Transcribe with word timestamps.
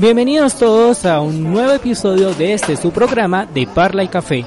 Bienvenidos 0.00 0.56
todos 0.56 1.04
a 1.04 1.20
un 1.20 1.42
nuevo 1.52 1.72
episodio 1.72 2.32
de 2.32 2.54
este 2.54 2.74
su 2.74 2.90
programa 2.90 3.44
de 3.44 3.66
Parla 3.66 4.02
y 4.02 4.08
Café, 4.08 4.46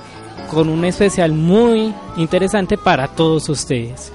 con 0.50 0.68
un 0.68 0.84
especial 0.84 1.32
muy 1.32 1.94
interesante 2.18 2.76
para 2.76 3.10
todos 3.10 3.50
ustedes. 3.50 4.12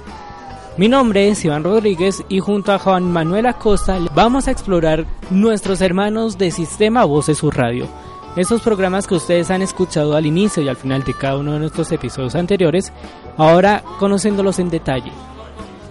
Mi 0.75 0.89
nombre 0.89 1.29
es 1.29 1.45
Iván 1.45 1.63
Rodríguez 1.63 2.21
y 2.27 2.41
junto 2.41 2.73
a 2.73 2.77
Juan 2.77 3.09
Manuel 3.09 3.45
Acosta 3.45 3.99
vamos 4.13 4.49
a 4.49 4.51
explorar 4.51 5.05
nuestros 5.29 5.79
hermanos 5.79 6.37
de 6.37 6.51
Sistema 6.51 7.05
Voces 7.05 7.37
Sur 7.37 7.55
Radio. 7.55 7.87
Esos 8.35 8.61
programas 8.61 9.07
que 9.07 9.15
ustedes 9.15 9.49
han 9.49 9.61
escuchado 9.61 10.17
al 10.17 10.25
inicio 10.25 10.61
y 10.61 10.67
al 10.67 10.75
final 10.75 11.05
de 11.05 11.13
cada 11.13 11.37
uno 11.37 11.53
de 11.53 11.59
nuestros 11.59 11.89
episodios 11.93 12.35
anteriores, 12.35 12.91
ahora 13.37 13.81
conociéndolos 13.97 14.59
en 14.59 14.69
detalle. 14.69 15.13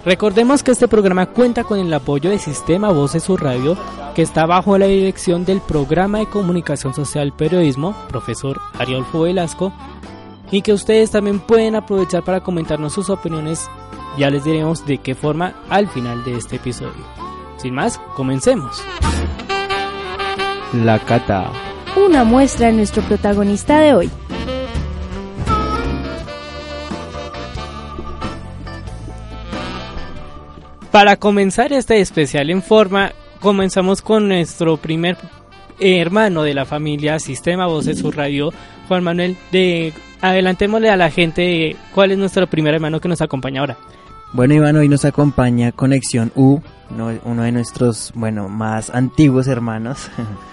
Recordemos 0.04 0.62
que 0.62 0.70
este 0.70 0.88
programa 0.88 1.26
cuenta 1.26 1.64
con 1.64 1.78
el 1.78 1.92
apoyo 1.92 2.30
del 2.30 2.38
Sistema 2.38 2.90
Voces 2.90 3.24
Sur 3.24 3.42
Radio, 3.42 3.76
que 4.14 4.22
está 4.22 4.46
bajo 4.46 4.78
la 4.78 4.86
dirección 4.86 5.44
del 5.44 5.60
Programa 5.60 6.18
de 6.18 6.26
Comunicación 6.26 6.94
Social 6.94 7.32
Periodismo, 7.32 7.94
profesor 8.08 8.60
Ariolfo 8.78 9.22
Velasco, 9.22 9.72
y 10.50 10.62
que 10.62 10.72
ustedes 10.72 11.10
también 11.10 11.40
pueden 11.40 11.74
aprovechar 11.74 12.24
para 12.24 12.40
comentarnos 12.40 12.92
sus 12.92 13.10
opiniones. 13.10 13.68
Ya 14.16 14.30
les 14.30 14.44
diremos 14.44 14.86
de 14.86 14.98
qué 14.98 15.14
forma 15.14 15.54
al 15.68 15.88
final 15.88 16.24
de 16.24 16.36
este 16.36 16.56
episodio. 16.56 17.04
Sin 17.58 17.74
más, 17.74 17.98
comencemos. 18.14 18.82
La 20.72 20.98
Cata. 21.00 21.50
Una 21.96 22.24
muestra 22.24 22.68
de 22.68 22.74
nuestro 22.74 23.02
protagonista 23.02 23.80
de 23.80 23.94
hoy. 23.94 24.10
Para 30.90 31.16
comenzar 31.16 31.72
este 31.72 32.00
especial 32.00 32.48
en 32.48 32.62
forma, 32.62 33.12
comenzamos 33.40 34.00
con 34.00 34.28
nuestro 34.28 34.78
primer 34.78 35.18
hermano 35.78 36.42
de 36.42 36.54
la 36.54 36.64
familia 36.64 37.18
Sistema 37.18 37.66
Voces 37.66 37.98
Sur 37.98 38.16
Radio, 38.16 38.52
Juan 38.88 39.04
Manuel. 39.04 39.36
De 39.52 39.92
adelantémosle 40.22 40.90
a 40.90 40.96
la 40.96 41.10
gente 41.10 41.76
cuál 41.94 42.12
es 42.12 42.18
nuestro 42.18 42.46
primer 42.46 42.74
hermano 42.74 43.00
que 43.00 43.08
nos 43.08 43.20
acompaña 43.20 43.60
ahora. 43.60 43.76
Bueno, 44.32 44.54
Iván, 44.54 44.76
hoy 44.76 44.88
nos 44.88 45.04
acompaña 45.04 45.72
Conexión 45.72 46.32
U, 46.34 46.60
uno 47.24 47.42
de 47.42 47.52
nuestros, 47.52 48.12
bueno, 48.14 48.48
más 48.48 48.90
antiguos 48.90 49.46
hermanos. 49.46 50.10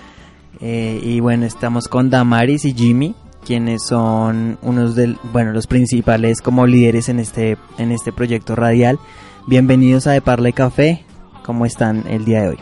eh, 0.62 1.00
y 1.02 1.22
bueno, 1.22 1.46
estamos 1.46 1.88
con 1.88 2.10
Damaris 2.10 2.66
y 2.66 2.74
Jimmy, 2.74 3.16
quienes 3.46 3.84
son 3.84 4.58
unos 4.62 4.96
de, 4.96 5.16
bueno, 5.32 5.52
los 5.54 5.68
principales 5.68 6.42
como 6.42 6.68
líderes 6.68 7.10
en 7.10 7.20
este, 7.20 7.58
en 7.78 7.92
este 7.92 8.12
proyecto 8.12 8.56
radial. 8.56 9.00
Bienvenidos 9.48 10.08
a 10.08 10.12
De 10.12 10.22
Parla 10.22 10.50
y 10.50 10.54
Café. 10.54 11.04
¿Cómo 11.44 11.68
están 11.68 12.04
el 12.10 12.26
día 12.26 12.42
de 12.42 12.50
hoy? 12.50 12.58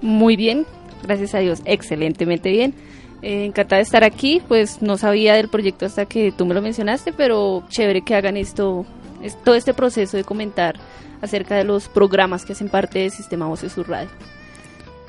Muy 0.00 0.36
bien, 0.36 0.64
gracias 1.02 1.34
a 1.34 1.40
Dios, 1.40 1.60
excelentemente 1.64 2.50
bien. 2.50 2.72
Eh, 3.20 3.46
encantada 3.46 3.78
de 3.78 3.82
estar 3.82 4.04
aquí, 4.04 4.40
pues 4.46 4.80
no 4.80 4.96
sabía 4.96 5.34
del 5.34 5.48
proyecto 5.48 5.84
hasta 5.84 6.06
que 6.06 6.30
tú 6.30 6.46
me 6.46 6.54
lo 6.54 6.62
mencionaste, 6.62 7.12
pero 7.12 7.64
chévere 7.68 8.02
que 8.02 8.14
hagan 8.14 8.36
esto, 8.36 8.86
es, 9.22 9.36
todo 9.42 9.56
este 9.56 9.74
proceso 9.74 10.16
de 10.16 10.22
comentar 10.22 10.76
acerca 11.20 11.56
de 11.56 11.64
los 11.64 11.88
programas 11.88 12.44
que 12.44 12.52
hacen 12.52 12.68
parte 12.68 13.00
del 13.00 13.10
Sistema 13.10 13.48
Voces 13.48 13.72
Sur 13.72 13.88
Radio. 13.88 14.10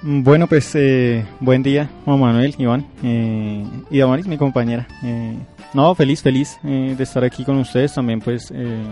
Bueno, 0.02 0.48
pues 0.48 0.72
eh, 0.74 1.24
buen 1.40 1.62
día, 1.62 1.88
Juan 2.04 2.20
Manuel, 2.20 2.56
Iván 2.58 2.86
eh, 3.04 3.64
y 3.92 4.00
Damaris, 4.00 4.26
mi 4.26 4.38
compañera. 4.38 4.88
Eh, 5.04 5.38
no, 5.74 5.94
feliz, 5.96 6.22
feliz 6.22 6.60
eh, 6.64 6.94
de 6.98 7.04
estar 7.04 7.24
aquí 7.24 7.46
con 7.46 7.58
ustedes 7.58 7.94
también, 7.94 8.20
pues 8.20 8.52
eh, 8.54 8.84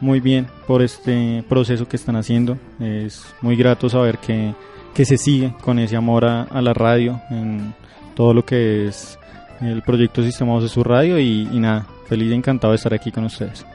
muy 0.00 0.20
bien 0.20 0.46
por 0.66 0.82
este 0.82 1.44
proceso 1.48 1.86
que 1.88 1.96
están 1.96 2.16
haciendo. 2.16 2.58
Es 2.80 3.24
muy 3.40 3.56
grato 3.56 3.88
saber 3.88 4.18
que, 4.18 4.54
que 4.94 5.04
se 5.04 5.18
sigue 5.18 5.54
con 5.60 5.78
ese 5.78 5.96
amor 5.96 6.24
a, 6.24 6.62
la 6.62 6.72
radio, 6.72 7.20
en 7.30 7.74
todo 8.14 8.34
lo 8.34 8.44
que 8.44 8.86
es 8.88 9.18
el 9.60 9.82
proyecto 9.82 10.22
Sistema 10.22 10.52
Voces 10.52 10.72
Sur 10.72 10.88
Radio 10.88 11.18
y, 11.18 11.48
y 11.50 11.58
nada, 11.58 11.86
feliz 12.08 12.30
y 12.30 12.34
encantado 12.34 12.72
de 12.72 12.76
estar 12.76 12.94
aquí 12.94 13.10
con 13.10 13.24
ustedes. 13.24 13.66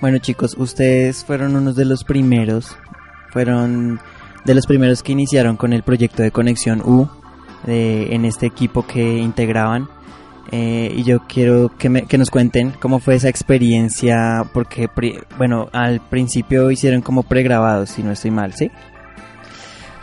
Bueno 0.00 0.18
chicos, 0.18 0.54
ustedes 0.56 1.24
fueron 1.24 1.56
unos 1.56 1.74
de 1.74 1.84
los 1.84 2.04
primeros, 2.04 2.76
fueron 3.32 4.00
de 4.44 4.54
los 4.54 4.66
primeros 4.66 5.02
que 5.02 5.12
iniciaron 5.12 5.56
con 5.56 5.72
el 5.72 5.82
proyecto 5.82 6.22
de 6.22 6.30
Conexión 6.30 6.80
U 6.82 7.08
de, 7.64 8.14
en 8.14 8.24
este 8.24 8.46
equipo 8.46 8.86
que 8.86 9.18
integraban. 9.18 9.88
Eh, 10.50 10.94
y 10.96 11.04
yo 11.04 11.20
quiero 11.26 11.70
que, 11.76 11.90
me, 11.90 12.06
que, 12.06 12.16
nos 12.16 12.30
cuenten 12.30 12.70
cómo 12.70 13.00
fue 13.00 13.16
esa 13.16 13.28
experiencia, 13.28 14.44
porque, 14.54 14.88
bueno, 15.36 15.68
al 15.72 16.00
principio 16.00 16.70
hicieron 16.70 17.02
como 17.02 17.22
pregrabados, 17.22 17.90
si 17.90 18.02
no 18.02 18.12
estoy 18.12 18.30
mal, 18.30 18.54
¿sí? 18.54 18.70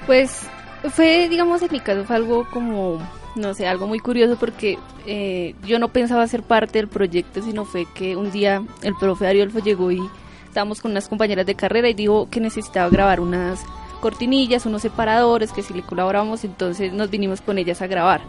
Pues 0.06 0.48
fue, 0.92 1.28
digamos, 1.30 1.62
en 1.64 1.72
mi 1.72 1.80
caso 1.80 2.04
fue 2.04 2.16
algo 2.16 2.48
como, 2.52 3.00
no 3.36 3.54
sé, 3.56 3.68
algo 3.68 3.88
muy 3.88 4.00
curioso 4.00 4.38
porque 4.40 4.78
eh, 5.08 5.56
yo 5.66 5.80
no 5.80 5.88
pensaba 5.88 6.28
ser 6.28 6.44
parte 6.44 6.78
del 6.78 6.88
proyecto, 6.88 7.42
sino 7.42 7.66
fue 7.66 7.88
que 7.96 8.16
un 8.16 8.32
día 8.32 8.64
el 8.84 8.94
profe 8.96 9.28
Ariolfo 9.28 9.60
llegó 9.60 9.92
y 9.92 10.00
estábamos 10.48 10.80
con 10.80 10.92
unas 10.92 11.08
compañeras 11.08 11.48
de 11.48 11.56
carrera 11.56 11.90
y 11.90 11.96
dijo 11.96 12.30
que 12.30 12.40
necesitaba 12.40 12.90
grabar 12.90 13.20
unas 13.20 13.66
cortinillas, 14.00 14.68
unos 14.68 14.84
separadores, 14.84 15.52
que 15.52 15.64
si 15.64 15.74
le 15.74 15.82
colaboramos, 15.82 16.44
entonces 16.44 16.94
nos 16.94 17.10
vinimos 17.10 17.42
con 17.42 17.58
ellas 17.58 17.82
a 17.82 17.88
grabar. 17.88 18.22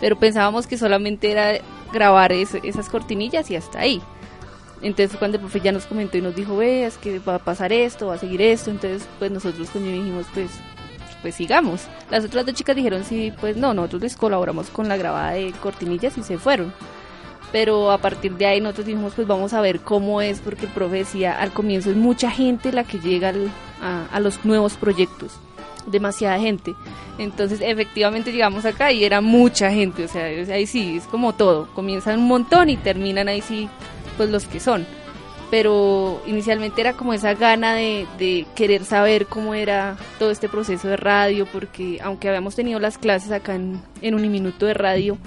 Pero 0.00 0.18
pensábamos 0.18 0.66
que 0.66 0.78
solamente 0.78 1.30
era 1.30 1.58
grabar 1.92 2.32
es, 2.32 2.54
esas 2.62 2.88
cortinillas 2.88 3.50
y 3.50 3.56
hasta 3.56 3.80
ahí. 3.80 4.02
Entonces 4.82 5.16
cuando 5.18 5.36
el 5.36 5.40
profe 5.40 5.60
ya 5.60 5.72
nos 5.72 5.86
comentó 5.86 6.18
y 6.18 6.22
nos 6.22 6.36
dijo, 6.36 6.56
ve, 6.56 6.84
es 6.84 6.98
que 6.98 7.18
va 7.18 7.36
a 7.36 7.38
pasar 7.38 7.72
esto, 7.72 8.08
va 8.08 8.14
a 8.14 8.18
seguir 8.18 8.42
esto, 8.42 8.70
entonces 8.70 9.08
pues 9.18 9.30
nosotros 9.30 9.70
con 9.70 9.82
dijimos, 9.82 10.26
pues, 10.34 10.50
pues 11.22 11.34
sigamos. 11.34 11.86
Las 12.10 12.24
otras 12.24 12.44
dos 12.44 12.54
chicas 12.54 12.76
dijeron, 12.76 13.02
sí, 13.02 13.32
pues 13.40 13.56
no, 13.56 13.72
nosotros 13.72 14.02
les 14.02 14.16
colaboramos 14.16 14.68
con 14.68 14.88
la 14.88 14.98
grabada 14.98 15.32
de 15.32 15.52
cortinillas 15.62 16.18
y 16.18 16.22
se 16.22 16.36
fueron. 16.36 16.72
Pero 17.50 17.92
a 17.92 17.98
partir 17.98 18.34
de 18.36 18.46
ahí 18.46 18.60
nosotros 18.60 18.86
dijimos, 18.86 19.14
pues 19.14 19.26
vamos 19.26 19.54
a 19.54 19.60
ver 19.60 19.80
cómo 19.80 20.20
es, 20.20 20.40
porque 20.40 20.66
el 20.66 20.72
profe 20.72 20.96
decía, 20.96 21.40
al 21.40 21.52
comienzo 21.52 21.88
es 21.90 21.96
mucha 21.96 22.30
gente 22.30 22.72
la 22.72 22.84
que 22.84 22.98
llega 22.98 23.28
al, 23.28 23.50
a, 23.80 24.20
los 24.20 24.44
nuevos 24.44 24.74
proyectos, 24.74 25.32
demasiada 25.86 26.38
gente. 26.38 26.74
Entonces 27.18 27.60
efectivamente 27.62 28.32
llegamos 28.32 28.64
acá 28.64 28.92
y 28.92 29.04
era 29.04 29.20
mucha 29.20 29.70
gente, 29.70 30.04
o 30.04 30.08
sea, 30.08 30.24
ahí 30.24 30.66
sí, 30.66 30.96
es 30.96 31.04
como 31.04 31.32
todo, 31.34 31.68
comienzan 31.74 32.18
un 32.18 32.26
montón 32.26 32.70
y 32.70 32.76
terminan 32.76 33.28
ahí 33.28 33.40
sí, 33.40 33.68
pues 34.16 34.30
los 34.30 34.46
que 34.46 34.60
son. 34.60 34.86
Pero 35.50 36.20
inicialmente 36.26 36.80
era 36.80 36.94
como 36.94 37.12
esa 37.12 37.34
gana 37.34 37.74
de, 37.74 38.46
querer 38.56 38.84
saber 38.84 39.26
cómo 39.26 39.54
era 39.54 39.96
todo 40.18 40.30
este 40.30 40.48
proceso 40.48 40.88
de 40.88 40.96
radio, 40.96 41.46
porque 41.46 42.00
aunque 42.02 42.28
habíamos 42.28 42.56
tenido 42.56 42.80
las 42.80 42.98
clases 42.98 43.30
acá 43.30 43.54
en, 43.54 43.80
en 44.02 44.14
un 44.14 44.30
minuto 44.32 44.66
de 44.66 44.74
radio, 44.74 45.18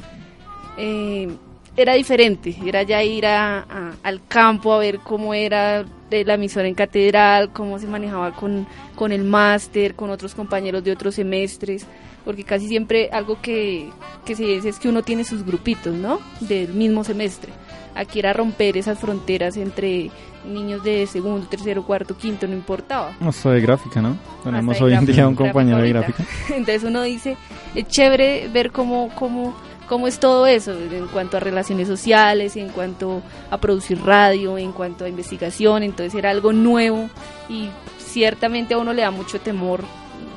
eh, 0.77 1.29
era 1.77 1.93
diferente, 1.93 2.55
era 2.65 2.81
ya 2.81 3.03
ir 3.03 3.27
a, 3.27 3.59
a, 3.59 3.93
al 4.01 4.25
campo 4.27 4.73
a 4.73 4.79
ver 4.79 4.97
cómo 4.99 5.35
era 5.35 5.85
de 6.09 6.25
la 6.25 6.33
emisora 6.33 6.67
en 6.67 6.73
catedral, 6.73 7.51
cómo 7.53 7.77
se 7.77 7.85
manejaba 7.85 8.33
con, 8.33 8.65
con 8.95 9.11
el 9.11 9.23
máster, 9.23 9.93
con 9.93 10.09
otros 10.09 10.33
compañeros 10.33 10.83
de 10.83 10.91
otros 10.91 11.15
semestres, 11.15 11.85
porque 12.25 12.43
casi 12.43 12.67
siempre 12.67 13.09
algo 13.11 13.39
que, 13.41 13.91
que 14.25 14.35
se 14.35 14.43
dice 14.43 14.69
es 14.69 14.79
que 14.79 14.89
uno 14.89 15.03
tiene 15.03 15.23
sus 15.23 15.45
grupitos, 15.45 15.93
¿no? 15.93 16.19
Del 16.39 16.73
mismo 16.73 17.03
semestre. 17.03 17.53
Aquí 17.93 18.19
era 18.19 18.33
romper 18.33 18.75
esas 18.75 18.97
fronteras 18.97 19.55
entre 19.55 20.09
niños 20.47 20.83
de 20.83 21.05
segundo, 21.05 21.47
tercero, 21.47 21.83
cuarto, 21.83 22.17
quinto, 22.17 22.47
no 22.47 22.53
importaba. 22.53 23.15
Hasta 23.19 23.51
de 23.51 23.61
gráfica, 23.61 24.01
¿no? 24.01 24.17
Tenemos 24.43 24.81
hoy 24.81 24.93
en 24.93 25.05
día 25.05 25.27
un 25.27 25.35
compañero 25.35 25.77
de 25.77 25.89
gráfica. 25.89 26.23
Entonces 26.49 26.83
uno 26.83 27.03
dice, 27.03 27.37
es 27.75 27.87
chévere 27.87 28.47
ver 28.49 28.71
cómo, 28.71 29.09
cómo 29.15 29.55
cómo 29.87 30.07
es 30.07 30.19
todo 30.19 30.45
eso 30.47 30.73
en 30.73 31.07
cuanto 31.07 31.37
a 31.37 31.39
relaciones 31.39 31.87
sociales, 31.87 32.55
en 32.55 32.69
cuanto 32.69 33.21
a 33.49 33.57
producir 33.57 34.03
radio, 34.03 34.57
en 34.57 34.71
cuanto 34.71 35.05
a 35.05 35.09
investigación, 35.09 35.83
entonces 35.83 36.13
era 36.15 36.29
algo 36.29 36.53
nuevo 36.53 37.09
y 37.49 37.69
ciertamente 37.97 38.73
a 38.73 38.77
uno 38.77 38.93
le 38.93 39.01
da 39.01 39.11
mucho 39.11 39.39
temor 39.39 39.83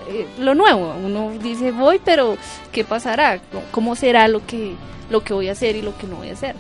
eh, 0.09 0.27
lo 0.41 0.55
nuevo, 0.55 0.95
uno 1.05 1.33
dice 1.41 1.71
voy, 1.71 2.01
pero 2.05 2.37
¿qué 2.73 2.83
pasará? 2.83 3.41
¿Cómo 3.71 3.95
será 3.95 4.27
lo 4.27 4.45
que, 4.45 4.75
lo 5.09 5.23
que 5.23 5.33
voy 5.35 5.49
a 5.49 5.53
hacer 5.53 5.77
y 5.77 5.83
lo 5.83 5.97
que 5.97 6.07
no 6.07 6.17
voy 6.17 6.31
a 6.31 6.33
hacer? 6.33 6.57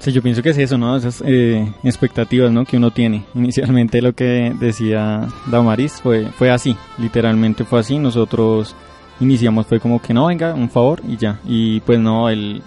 Sí, 0.00 0.12
yo 0.12 0.22
pienso 0.22 0.42
que 0.42 0.50
es 0.50 0.58
eso, 0.58 0.78
¿no? 0.78 0.96
Esas 0.96 1.22
eh, 1.26 1.72
expectativas, 1.84 2.50
¿no? 2.50 2.64
Que 2.64 2.78
uno 2.78 2.90
tiene. 2.90 3.24
Inicialmente 3.34 4.02
lo 4.02 4.14
que 4.14 4.52
decía 4.58 5.28
Damaris 5.46 6.00
fue, 6.02 6.24
fue 6.26 6.50
así, 6.50 6.76
literalmente 6.98 7.64
fue 7.64 7.80
así. 7.80 7.98
Nosotros 7.98 8.74
iniciamos, 9.20 9.66
fue 9.66 9.80
como 9.80 10.00
que 10.00 10.14
no, 10.14 10.26
venga, 10.26 10.54
un 10.54 10.70
favor 10.70 11.00
y 11.08 11.16
ya. 11.16 11.38
Y 11.46 11.80
pues 11.80 11.98
no, 11.98 12.28
el, 12.28 12.62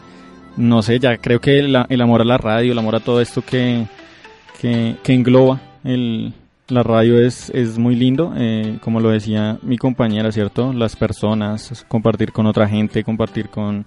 no 0.57 0.81
sé, 0.81 1.00
ya 1.00 1.17
creo 1.17 1.39
que 1.39 1.59
el, 1.59 1.75
el 1.89 2.01
amor 2.01 2.21
a 2.21 2.25
la 2.25 2.38
radio, 2.38 2.71
el 2.71 2.79
amor 2.79 2.95
a 2.95 3.00
todo 3.00 3.21
esto 3.21 3.41
que, 3.41 3.85
que, 4.61 4.95
que 5.03 5.13
engloba 5.13 5.61
el, 5.83 6.33
la 6.67 6.83
radio 6.83 7.19
es, 7.19 7.50
es 7.50 7.77
muy 7.77 7.95
lindo, 7.95 8.33
eh, 8.38 8.77
como 8.81 9.00
lo 9.00 9.09
decía 9.09 9.57
mi 9.61 9.77
compañera, 9.77 10.31
¿cierto? 10.31 10.73
Las 10.73 10.95
personas, 10.95 11.85
compartir 11.88 12.31
con 12.31 12.45
otra 12.45 12.67
gente, 12.67 13.03
compartir 13.03 13.50
con 13.50 13.85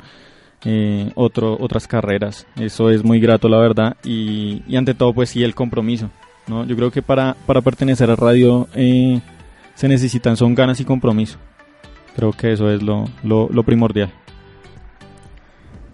eh, 0.64 1.10
otro, 1.14 1.56
otras 1.60 1.86
carreras. 1.86 2.46
Eso 2.56 2.90
es 2.90 3.04
muy 3.04 3.20
grato, 3.20 3.48
la 3.48 3.58
verdad. 3.58 3.96
Y, 4.04 4.62
y, 4.66 4.76
ante 4.76 4.94
todo, 4.94 5.12
pues 5.14 5.30
sí, 5.30 5.42
el 5.42 5.54
compromiso. 5.54 6.10
¿no? 6.46 6.64
Yo 6.64 6.76
creo 6.76 6.90
que 6.90 7.02
para, 7.02 7.36
para 7.46 7.60
pertenecer 7.60 8.10
a 8.10 8.16
radio 8.16 8.68
eh, 8.74 9.20
se 9.74 9.88
necesitan 9.88 10.36
son 10.36 10.54
ganas 10.54 10.80
y 10.80 10.84
compromiso. 10.84 11.38
Creo 12.16 12.32
que 12.32 12.52
eso 12.52 12.70
es 12.70 12.82
lo, 12.82 13.04
lo, 13.22 13.48
lo 13.50 13.62
primordial. 13.62 14.10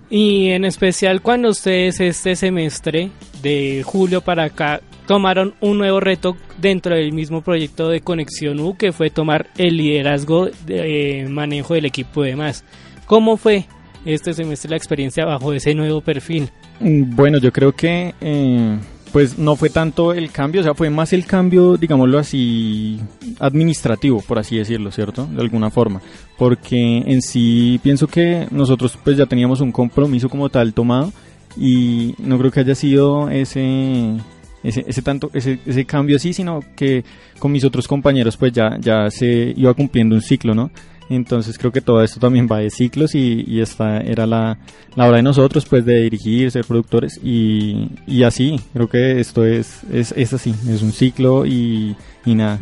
Y 0.08 0.50
en 0.50 0.64
especial 0.64 1.20
cuando 1.20 1.48
ustedes 1.48 2.00
este 2.00 2.36
semestre, 2.36 3.10
de 3.42 3.82
julio 3.84 4.20
para 4.20 4.44
acá, 4.44 4.80
tomaron 5.06 5.54
un 5.60 5.78
nuevo 5.78 6.00
reto 6.00 6.36
dentro 6.58 6.94
del 6.94 7.12
mismo 7.12 7.42
proyecto 7.42 7.88
de 7.88 8.00
Conexión 8.00 8.60
U, 8.60 8.76
que 8.76 8.92
fue 8.92 9.10
tomar 9.10 9.48
el 9.58 9.76
liderazgo 9.76 10.48
de 10.64 11.26
manejo 11.28 11.74
del 11.74 11.86
equipo 11.86 12.22
de 12.22 12.36
más. 12.36 12.64
¿Cómo 13.06 13.36
fue 13.36 13.66
este 14.04 14.32
semestre 14.32 14.70
la 14.70 14.76
experiencia 14.76 15.24
bajo 15.24 15.52
ese 15.52 15.74
nuevo 15.74 16.00
perfil? 16.00 16.48
Bueno, 16.80 17.38
yo 17.38 17.52
creo 17.52 17.72
que 17.72 18.14
eh, 18.20 18.78
pues 19.12 19.38
no 19.38 19.56
fue 19.56 19.68
tanto 19.68 20.14
el 20.14 20.30
cambio, 20.30 20.62
o 20.62 20.64
sea, 20.64 20.74
fue 20.74 20.88
más 20.88 21.12
el 21.12 21.26
cambio, 21.26 21.76
digámoslo 21.76 22.18
así, 22.18 22.98
administrativo, 23.38 24.22
por 24.22 24.38
así 24.38 24.56
decirlo, 24.56 24.90
¿cierto? 24.90 25.26
De 25.26 25.42
alguna 25.42 25.70
forma. 25.70 26.00
Porque 26.38 26.98
en 26.98 27.20
sí 27.20 27.78
pienso 27.82 28.06
que 28.06 28.48
nosotros 28.50 28.98
pues 29.04 29.16
ya 29.16 29.26
teníamos 29.26 29.60
un 29.60 29.70
compromiso 29.70 30.28
como 30.28 30.48
tal 30.48 30.72
tomado 30.72 31.12
y 31.56 32.14
no 32.18 32.38
creo 32.38 32.50
que 32.50 32.60
haya 32.60 32.74
sido 32.74 33.28
ese 33.28 34.16
ese, 34.62 34.84
ese 34.86 35.02
tanto 35.02 35.30
ese, 35.34 35.58
ese 35.66 35.84
cambio 35.84 36.16
así 36.16 36.32
sino 36.32 36.60
que 36.74 37.04
con 37.38 37.52
mis 37.52 37.64
otros 37.64 37.86
compañeros 37.86 38.36
pues 38.38 38.52
ya 38.52 38.78
ya 38.80 39.10
se 39.10 39.52
iba 39.56 39.74
cumpliendo 39.74 40.14
un 40.14 40.22
ciclo 40.22 40.54
no 40.54 40.70
entonces 41.08 41.58
creo 41.58 41.72
que 41.72 41.80
todo 41.80 42.02
esto 42.02 42.20
también 42.20 42.48
va 42.50 42.58
de 42.58 42.70
ciclos 42.70 43.14
y, 43.14 43.44
y 43.46 43.60
esta 43.60 43.98
era 43.98 44.26
la, 44.26 44.58
la, 44.94 45.06
hora 45.06 45.18
de 45.18 45.22
nosotros 45.22 45.66
pues 45.66 45.84
de 45.84 46.02
dirigir, 46.02 46.50
ser 46.50 46.64
productores 46.64 47.20
y, 47.22 47.88
y 48.06 48.22
así, 48.22 48.60
creo 48.72 48.88
que 48.88 49.20
esto 49.20 49.44
es, 49.44 49.82
es, 49.92 50.12
es 50.16 50.32
así, 50.32 50.54
es 50.68 50.82
un 50.82 50.92
ciclo 50.92 51.46
y, 51.46 51.96
y, 52.24 52.34
nada. 52.34 52.60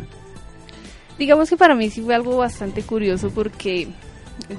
Digamos 1.17 1.49
que 1.49 1.57
para 1.57 1.75
mí 1.75 1.89
sí 1.89 2.01
fue 2.01 2.15
algo 2.15 2.37
bastante 2.37 2.81
curioso 2.81 3.29
porque 3.29 3.87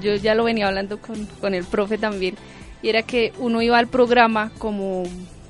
yo 0.01 0.15
ya 0.15 0.33
lo 0.33 0.45
venía 0.45 0.67
hablando 0.67 0.99
con, 0.99 1.25
con 1.41 1.53
el 1.53 1.65
profe 1.65 1.97
también 1.97 2.35
y 2.81 2.89
era 2.89 3.03
que 3.03 3.33
uno 3.39 3.61
iba 3.61 3.77
al 3.77 3.87
programa 3.87 4.51
como, 4.57 5.03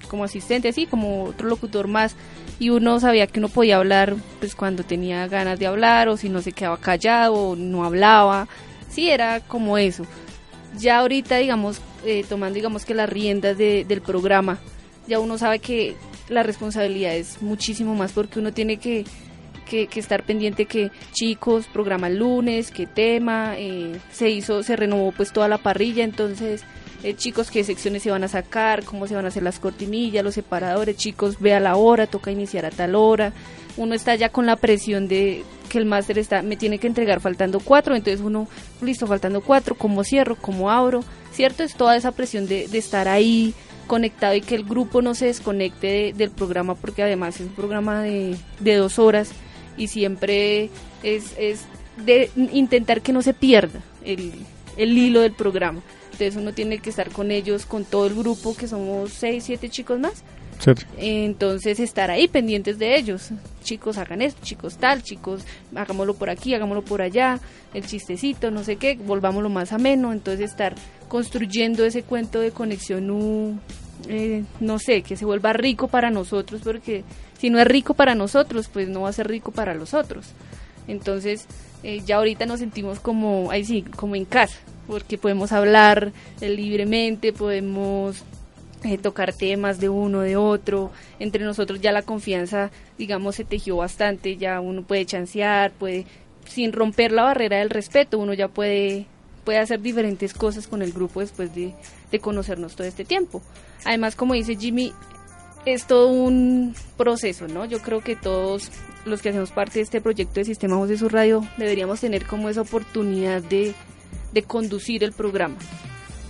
como 0.09 0.24
asistente, 0.24 0.69
así 0.69 0.86
como 0.86 1.25
otro 1.25 1.47
locutor 1.47 1.88
más 1.88 2.15
y 2.59 2.69
uno 2.69 3.00
sabía 3.00 3.27
que 3.27 3.39
uno 3.39 3.50
podía 3.50 3.77
hablar 3.77 4.15
pues 4.39 4.55
cuando 4.55 4.83
tenía 4.83 5.27
ganas 5.27 5.59
de 5.59 5.67
hablar 5.67 6.09
o 6.09 6.17
si 6.17 6.29
no 6.29 6.41
se 6.41 6.51
quedaba 6.51 6.77
callado 6.77 7.33
o 7.33 7.55
no 7.55 7.83
hablaba. 7.83 8.47
Sí 8.89 9.09
era 9.09 9.39
como 9.41 9.77
eso. 9.77 10.05
Ya 10.77 11.00
ahorita 11.00 11.38
digamos 11.38 11.81
eh, 12.05 12.25
tomando 12.27 12.55
digamos 12.55 12.85
que 12.85 12.94
las 12.94 13.09
riendas 13.09 13.57
de, 13.57 13.85
del 13.85 14.01
programa 14.01 14.59
ya 15.07 15.19
uno 15.19 15.38
sabe 15.38 15.59
que 15.59 15.95
la 16.29 16.44
responsabilidad 16.44 17.15
es 17.15 17.41
muchísimo 17.41 17.95
más 17.95 18.11
porque 18.11 18.39
uno 18.39 18.53
tiene 18.53 18.77
que, 18.77 19.05
que, 19.69 19.88
que 19.88 20.00
estar 20.00 20.23
pendiente 20.23 20.65
que 20.65 20.91
chicos 21.11 21.67
programa 21.67 22.07
el 22.07 22.17
lunes 22.17 22.71
qué 22.71 22.88
tema 22.88 23.55
eh, 23.57 24.00
se 24.11 24.29
hizo 24.29 24.63
se 24.63 24.75
renovó 24.75 25.11
pues 25.11 25.33
toda 25.33 25.47
la 25.47 25.57
parrilla. 25.57 26.03
Entonces 26.03 26.63
eh, 27.03 27.15
chicos 27.15 27.51
qué 27.51 27.63
secciones 27.63 28.03
se 28.03 28.11
van 28.11 28.23
a 28.23 28.27
sacar, 28.27 28.83
cómo 28.83 29.07
se 29.07 29.15
van 29.15 29.25
a 29.25 29.27
hacer 29.27 29.44
las 29.44 29.59
cortinillas, 29.59 30.23
los 30.23 30.35
separadores, 30.35 30.95
chicos, 30.95 31.39
vea 31.39 31.59
la 31.59 31.75
hora, 31.75 32.07
toca 32.07 32.31
iniciar 32.31 32.65
a 32.65 32.71
tal 32.71 32.95
hora. 32.95 33.33
Uno 33.75 33.94
está 33.94 34.15
ya 34.15 34.29
con 34.29 34.45
la 34.45 34.55
presión 34.55 35.07
de 35.07 35.44
que 35.69 35.77
el 35.79 35.85
máster 35.85 36.17
está, 36.19 36.41
me 36.41 36.55
tiene 36.55 36.77
que 36.77 36.88
entregar 36.88 37.19
faltando 37.19 37.59
cuatro, 37.59 37.95
entonces 37.95 38.21
uno, 38.21 38.47
listo, 38.81 39.07
faltando 39.07 39.41
cuatro, 39.41 39.75
¿cómo 39.75 40.03
cierro? 40.03 40.35
¿Cómo 40.35 40.69
abro? 40.69 41.03
¿Cierto? 41.31 41.63
Es 41.63 41.75
toda 41.75 41.95
esa 41.95 42.11
presión 42.11 42.47
de, 42.47 42.67
de 42.67 42.77
estar 42.77 43.07
ahí 43.07 43.53
conectado 43.88 44.35
y 44.35 44.41
que 44.41 44.55
el 44.55 44.63
grupo 44.63 45.01
no 45.01 45.15
se 45.15 45.25
desconecte 45.25 45.88
de, 45.88 46.13
del 46.13 46.31
programa, 46.31 46.75
porque 46.75 47.03
además 47.03 47.35
es 47.35 47.47
un 47.47 47.53
programa 47.53 48.01
de, 48.01 48.38
de 48.59 48.75
dos 48.75 49.00
horas 49.00 49.31
y 49.75 49.88
siempre 49.88 50.69
es, 51.01 51.33
es 51.38 51.65
de 51.97 52.29
intentar 52.35 53.01
que 53.01 53.13
no 53.13 53.21
se 53.21 53.33
pierda 53.33 53.81
el, 54.05 54.31
el 54.77 54.97
hilo 54.97 55.21
del 55.21 55.33
programa. 55.33 55.81
Entonces 56.13 56.36
uno 56.36 56.54
tiene 56.54 56.80
que 56.80 56.92
estar 56.92 57.10
con 57.10 57.31
ellos, 57.31 57.65
con 57.65 57.86
todo 57.86 58.06
el 58.07 58.13
grupo, 58.13 58.56
que 58.56 58.68
somos 58.68 59.12
seis, 59.12 59.44
siete 59.45 59.69
chicos 59.69 60.00
más. 60.00 60.24
Sí. 60.60 60.71
Entonces 60.98 61.80
estar 61.80 62.12
ahí 62.12 62.27
pendientes 62.27 62.77
de 62.77 62.95
ellos. 62.95 63.31
Chicos, 63.63 63.98
hagan 63.98 64.21
esto, 64.21 64.39
chicos 64.44 64.77
tal, 64.77 65.01
chicos, 65.01 65.44
hagámoslo 65.75 66.13
por 66.13 66.30
aquí, 66.30 66.54
hagámoslo 66.54 66.86
por 66.86 67.01
allá, 67.01 67.39
el 67.74 67.86
chistecito, 67.86 68.51
no 68.51 68.63
sé 68.63 68.75
qué, 68.75 68.95
volvámoslo 68.95 69.50
más 69.50 69.74
ameno. 69.74 70.13
Entonces 70.13 70.51
estar 70.51 70.75
construyendo 71.07 71.83
ese 71.83 72.04
cuento 72.04 72.39
de 72.39 72.51
conexión, 72.51 73.10
uh, 73.10 73.57
eh, 74.07 74.44
no 74.60 74.77
sé, 74.80 75.01
que 75.01 75.18
se 75.18 75.25
vuelva 75.25 75.54
rico 75.54 75.88
para 75.88 76.12
nosotros, 76.12 76.62
porque 76.63 77.04
si 77.39 77.50
no 77.50 77.60
es 77.60 77.65
rico 77.65 77.95
para 77.95 78.13
nosotros, 78.13 78.69
pues 78.71 78.88
no 78.88 79.01
va 79.01 79.10
a 79.10 79.13
ser 79.13 79.27
rico 79.27 79.51
para 79.51 79.74
los 79.74 79.94
otros. 79.94 80.27
Entonces, 80.88 81.48
eh, 81.81 82.01
ya 82.06 82.18
ahorita 82.18 82.45
nos 82.45 82.60
sentimos 82.60 83.00
como, 83.00 83.50
ahí 83.51 83.65
sí, 83.65 83.83
como 83.95 84.15
en 84.15 84.25
casa, 84.25 84.57
porque 84.88 85.18
podemos 85.18 85.51
hablar 85.51 86.12
eh, 86.41 86.50
libremente, 86.50 87.33
podemos 87.33 88.24
eh, 88.83 88.97
tocar 88.97 89.33
temas 89.33 89.80
de 89.80 89.89
uno, 89.89 90.21
de 90.21 90.35
otro, 90.35 90.91
entre 91.19 91.45
nosotros 91.45 91.80
ya 91.81 91.91
la 91.91 92.01
confianza, 92.01 92.71
digamos, 92.97 93.35
se 93.35 93.45
tejió 93.45 93.77
bastante, 93.77 94.38
ya 94.38 94.59
uno 94.59 94.83
puede 94.83 95.06
chancear, 95.06 95.71
puede, 95.71 96.06
sin 96.45 96.74
romper 96.74 97.12
la 97.12 97.24
barrera 97.24 97.59
del 97.59 97.69
respeto, 97.69 98.19
uno 98.19 98.33
ya 98.33 98.50
puede, 98.50 99.06
puede 99.45 99.59
hacer 99.59 99.81
diferentes 99.81 100.33
cosas 100.33 100.68
con 100.68 100.81
el 100.81 100.91
grupo 100.91 101.21
después 101.21 101.56
de, 101.56 101.74
de 102.12 102.19
conocernos 102.19 102.75
todo 102.75 102.88
este 102.88 103.06
tiempo. 103.06 103.41
Además, 103.86 104.15
como 104.15 104.33
dice 104.33 104.56
Jimmy, 104.56 104.94
es 105.65 105.86
todo 105.86 106.09
un 106.09 106.75
proceso, 106.97 107.47
¿no? 107.47 107.65
Yo 107.65 107.79
creo 107.79 108.01
que 108.01 108.15
todos 108.15 108.69
los 109.05 109.22
que 109.22 109.29
hacemos 109.29 109.51
parte 109.51 109.79
de 109.79 109.84
este 109.84 110.01
proyecto 110.01 110.36
de 110.36 110.46
Sistema 110.46 110.75
Voz 110.75 110.89
de 110.89 110.98
su 110.98 111.10
Radio 111.10 111.46
deberíamos 111.57 112.01
tener 112.01 112.25
como 112.25 112.50
esa 112.50 112.62
oportunidad 112.62 113.41
de, 113.41 113.74
de 114.33 114.43
conducir 114.43 115.03
el 115.03 115.13
programa. 115.13 115.55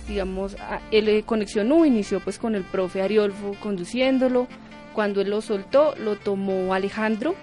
Digamos, 0.08 0.56
el 0.90 1.24
Conexión 1.24 1.72
U 1.72 1.84
inició 1.84 2.20
pues 2.20 2.38
con 2.38 2.54
el 2.54 2.62
profe 2.62 3.02
Ariolfo 3.02 3.56
conduciéndolo, 3.60 4.46
cuando 4.92 5.20
él 5.20 5.30
lo 5.30 5.40
soltó 5.40 5.94
lo 5.96 6.16
tomó 6.16 6.74
Alejandro 6.74 7.34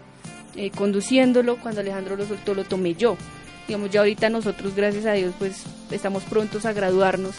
eh, 0.56 0.70
conduciéndolo, 0.70 1.58
cuando 1.58 1.82
Alejandro 1.82 2.16
lo 2.16 2.26
soltó 2.26 2.54
lo 2.54 2.64
tomé 2.64 2.94
yo. 2.94 3.18
Digamos, 3.68 3.90
ya 3.90 4.02
ahorita 4.02 4.30
nosotros, 4.30 4.76
gracias 4.76 5.06
a 5.06 5.14
Dios, 5.14 5.34
pues 5.40 5.64
estamos 5.92 6.24
prontos 6.24 6.66
a 6.66 6.74
graduarnos 6.74 7.36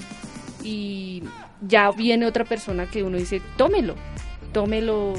y 0.62 1.22
ya 1.60 1.90
viene 1.90 2.26
otra 2.26 2.44
persona 2.44 2.86
que 2.86 3.02
uno 3.02 3.18
dice, 3.18 3.42
tómelo, 3.56 3.96
tómelo, 4.52 5.14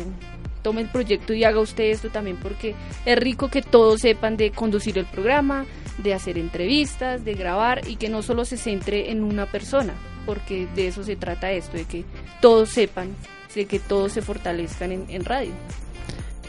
tome 0.64 0.82
el 0.82 0.90
proyecto 0.90 1.34
y 1.34 1.44
haga 1.44 1.60
usted 1.60 1.86
esto 1.86 2.10
también 2.10 2.38
porque 2.38 2.74
es 3.06 3.18
rico 3.18 3.50
que 3.50 3.62
todos 3.62 4.02
sepan 4.02 4.38
de 4.38 4.52
conducir 4.52 4.98
el 4.98 5.06
programa, 5.06 5.66
de 6.00 6.14
hacer 6.14 6.38
entrevistas, 6.38 7.24
de 7.24 7.34
grabar 7.36 7.82
y 7.88 7.98
que 7.98 8.10
no 8.10 8.22
solo 8.24 8.46
se 8.46 8.58
centre 8.58 9.12
en 9.12 9.24
una 9.24 9.46
persona, 9.46 9.94
porque 10.26 10.68
de 10.76 10.88
eso 10.88 11.04
se 11.04 11.16
trata 11.16 11.52
esto, 11.52 11.78
de 11.78 11.86
que 11.86 12.06
todos 12.42 12.70
sepan, 12.70 13.10
de 13.54 13.66
que 13.66 13.80
todos 13.80 14.14
se 14.14 14.22
fortalezcan 14.22 14.92
en, 14.92 15.26
radio. 15.26 15.52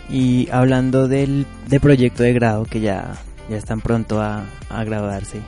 Y 0.08 0.48
hablando 0.50 1.08
del 1.08 1.46
de 1.68 1.80
proyecto 1.80 2.22
de 2.22 2.32
grado 2.32 2.64
que 2.64 2.80
ya, 2.80 3.16
ya 3.50 3.56
están 3.56 3.80
pronto 3.80 4.20
a, 4.20 4.44
a 4.70 4.84
graduarse, 4.84 5.40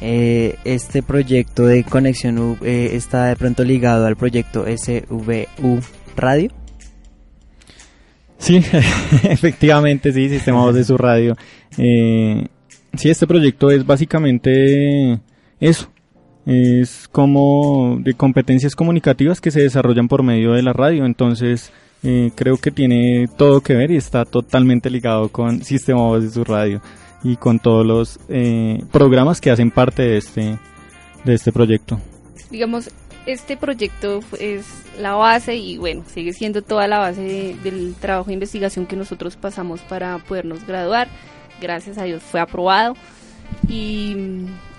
eh, 0.00 0.58
este 0.64 1.02
proyecto 1.02 1.66
de 1.66 1.82
conexión 1.84 2.58
eh, 2.62 2.90
está 2.92 3.26
de 3.26 3.36
pronto 3.36 3.64
ligado 3.64 4.06
al 4.06 4.16
proyecto 4.16 4.66
SVU 4.66 5.80
Radio. 6.16 6.50
Sí, 8.38 8.56
efectivamente, 9.24 10.12
sí, 10.12 10.28
Sistema 10.28 10.60
Voz 10.60 10.74
de 10.74 10.84
su 10.84 10.96
radio. 10.96 11.36
Eh, 11.78 12.46
sí, 12.94 13.10
este 13.10 13.26
proyecto 13.26 13.70
es 13.70 13.84
básicamente 13.86 15.20
eso. 15.60 15.90
Es 16.44 17.08
como 17.08 17.98
de 18.00 18.14
competencias 18.14 18.76
comunicativas 18.76 19.40
que 19.40 19.50
se 19.50 19.62
desarrollan 19.62 20.06
por 20.06 20.22
medio 20.22 20.52
de 20.52 20.62
la 20.62 20.72
radio. 20.72 21.04
Entonces, 21.04 21.72
eh, 22.02 22.30
creo 22.34 22.56
que 22.56 22.70
tiene 22.70 23.26
todo 23.36 23.60
que 23.60 23.74
ver 23.74 23.90
y 23.90 23.96
está 23.96 24.24
totalmente 24.24 24.90
ligado 24.90 25.28
con 25.28 25.64
Sistema 25.64 26.02
Voz 26.02 26.22
de 26.22 26.30
su 26.30 26.44
radio 26.44 26.80
y 27.24 27.36
con 27.36 27.58
todos 27.58 27.84
los 27.84 28.20
eh, 28.28 28.80
programas 28.92 29.40
que 29.40 29.50
hacen 29.50 29.72
parte 29.72 30.02
de 30.02 30.18
este, 30.18 30.58
de 31.24 31.34
este 31.34 31.50
proyecto. 31.50 31.98
Digamos, 32.50 32.90
este 33.26 33.56
proyecto 33.56 34.20
es 34.38 34.64
la 34.98 35.14
base 35.14 35.56
y 35.56 35.78
bueno, 35.78 36.04
sigue 36.06 36.32
siendo 36.32 36.62
toda 36.62 36.86
la 36.86 36.98
base 36.98 37.56
del 37.62 37.94
trabajo 37.94 38.28
de 38.28 38.34
investigación 38.34 38.86
que 38.86 38.96
nosotros 38.96 39.36
pasamos 39.36 39.80
para 39.82 40.18
podernos 40.18 40.66
graduar. 40.66 41.08
Gracias 41.60 41.98
a 41.98 42.04
Dios 42.04 42.22
fue 42.22 42.40
aprobado. 42.40 42.94
Y, 43.68 44.16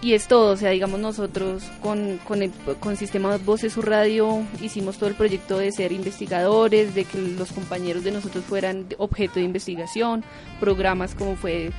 y 0.01 0.13
es 0.13 0.27
todo, 0.27 0.53
o 0.53 0.57
sea, 0.57 0.71
digamos 0.71 0.99
nosotros 0.99 1.63
con, 1.81 2.19
con 2.25 2.41
el 2.41 2.51
con 2.79 2.97
Sistema 2.97 3.37
Voces 3.37 3.73
Su 3.73 3.81
Radio 3.81 4.43
hicimos 4.61 4.97
todo 4.97 5.09
el 5.09 5.15
proyecto 5.15 5.57
de 5.57 5.71
ser 5.71 5.93
investigadores, 5.93 6.93
de 6.93 7.05
que 7.05 7.17
los 7.17 7.51
compañeros 7.51 8.03
de 8.03 8.11
nosotros 8.11 8.43
fueran 8.43 8.85
objeto 8.97 9.35
de 9.35 9.43
investigación, 9.43 10.23
programas 10.59 11.15
como 11.15 11.35
fue 11.35 11.71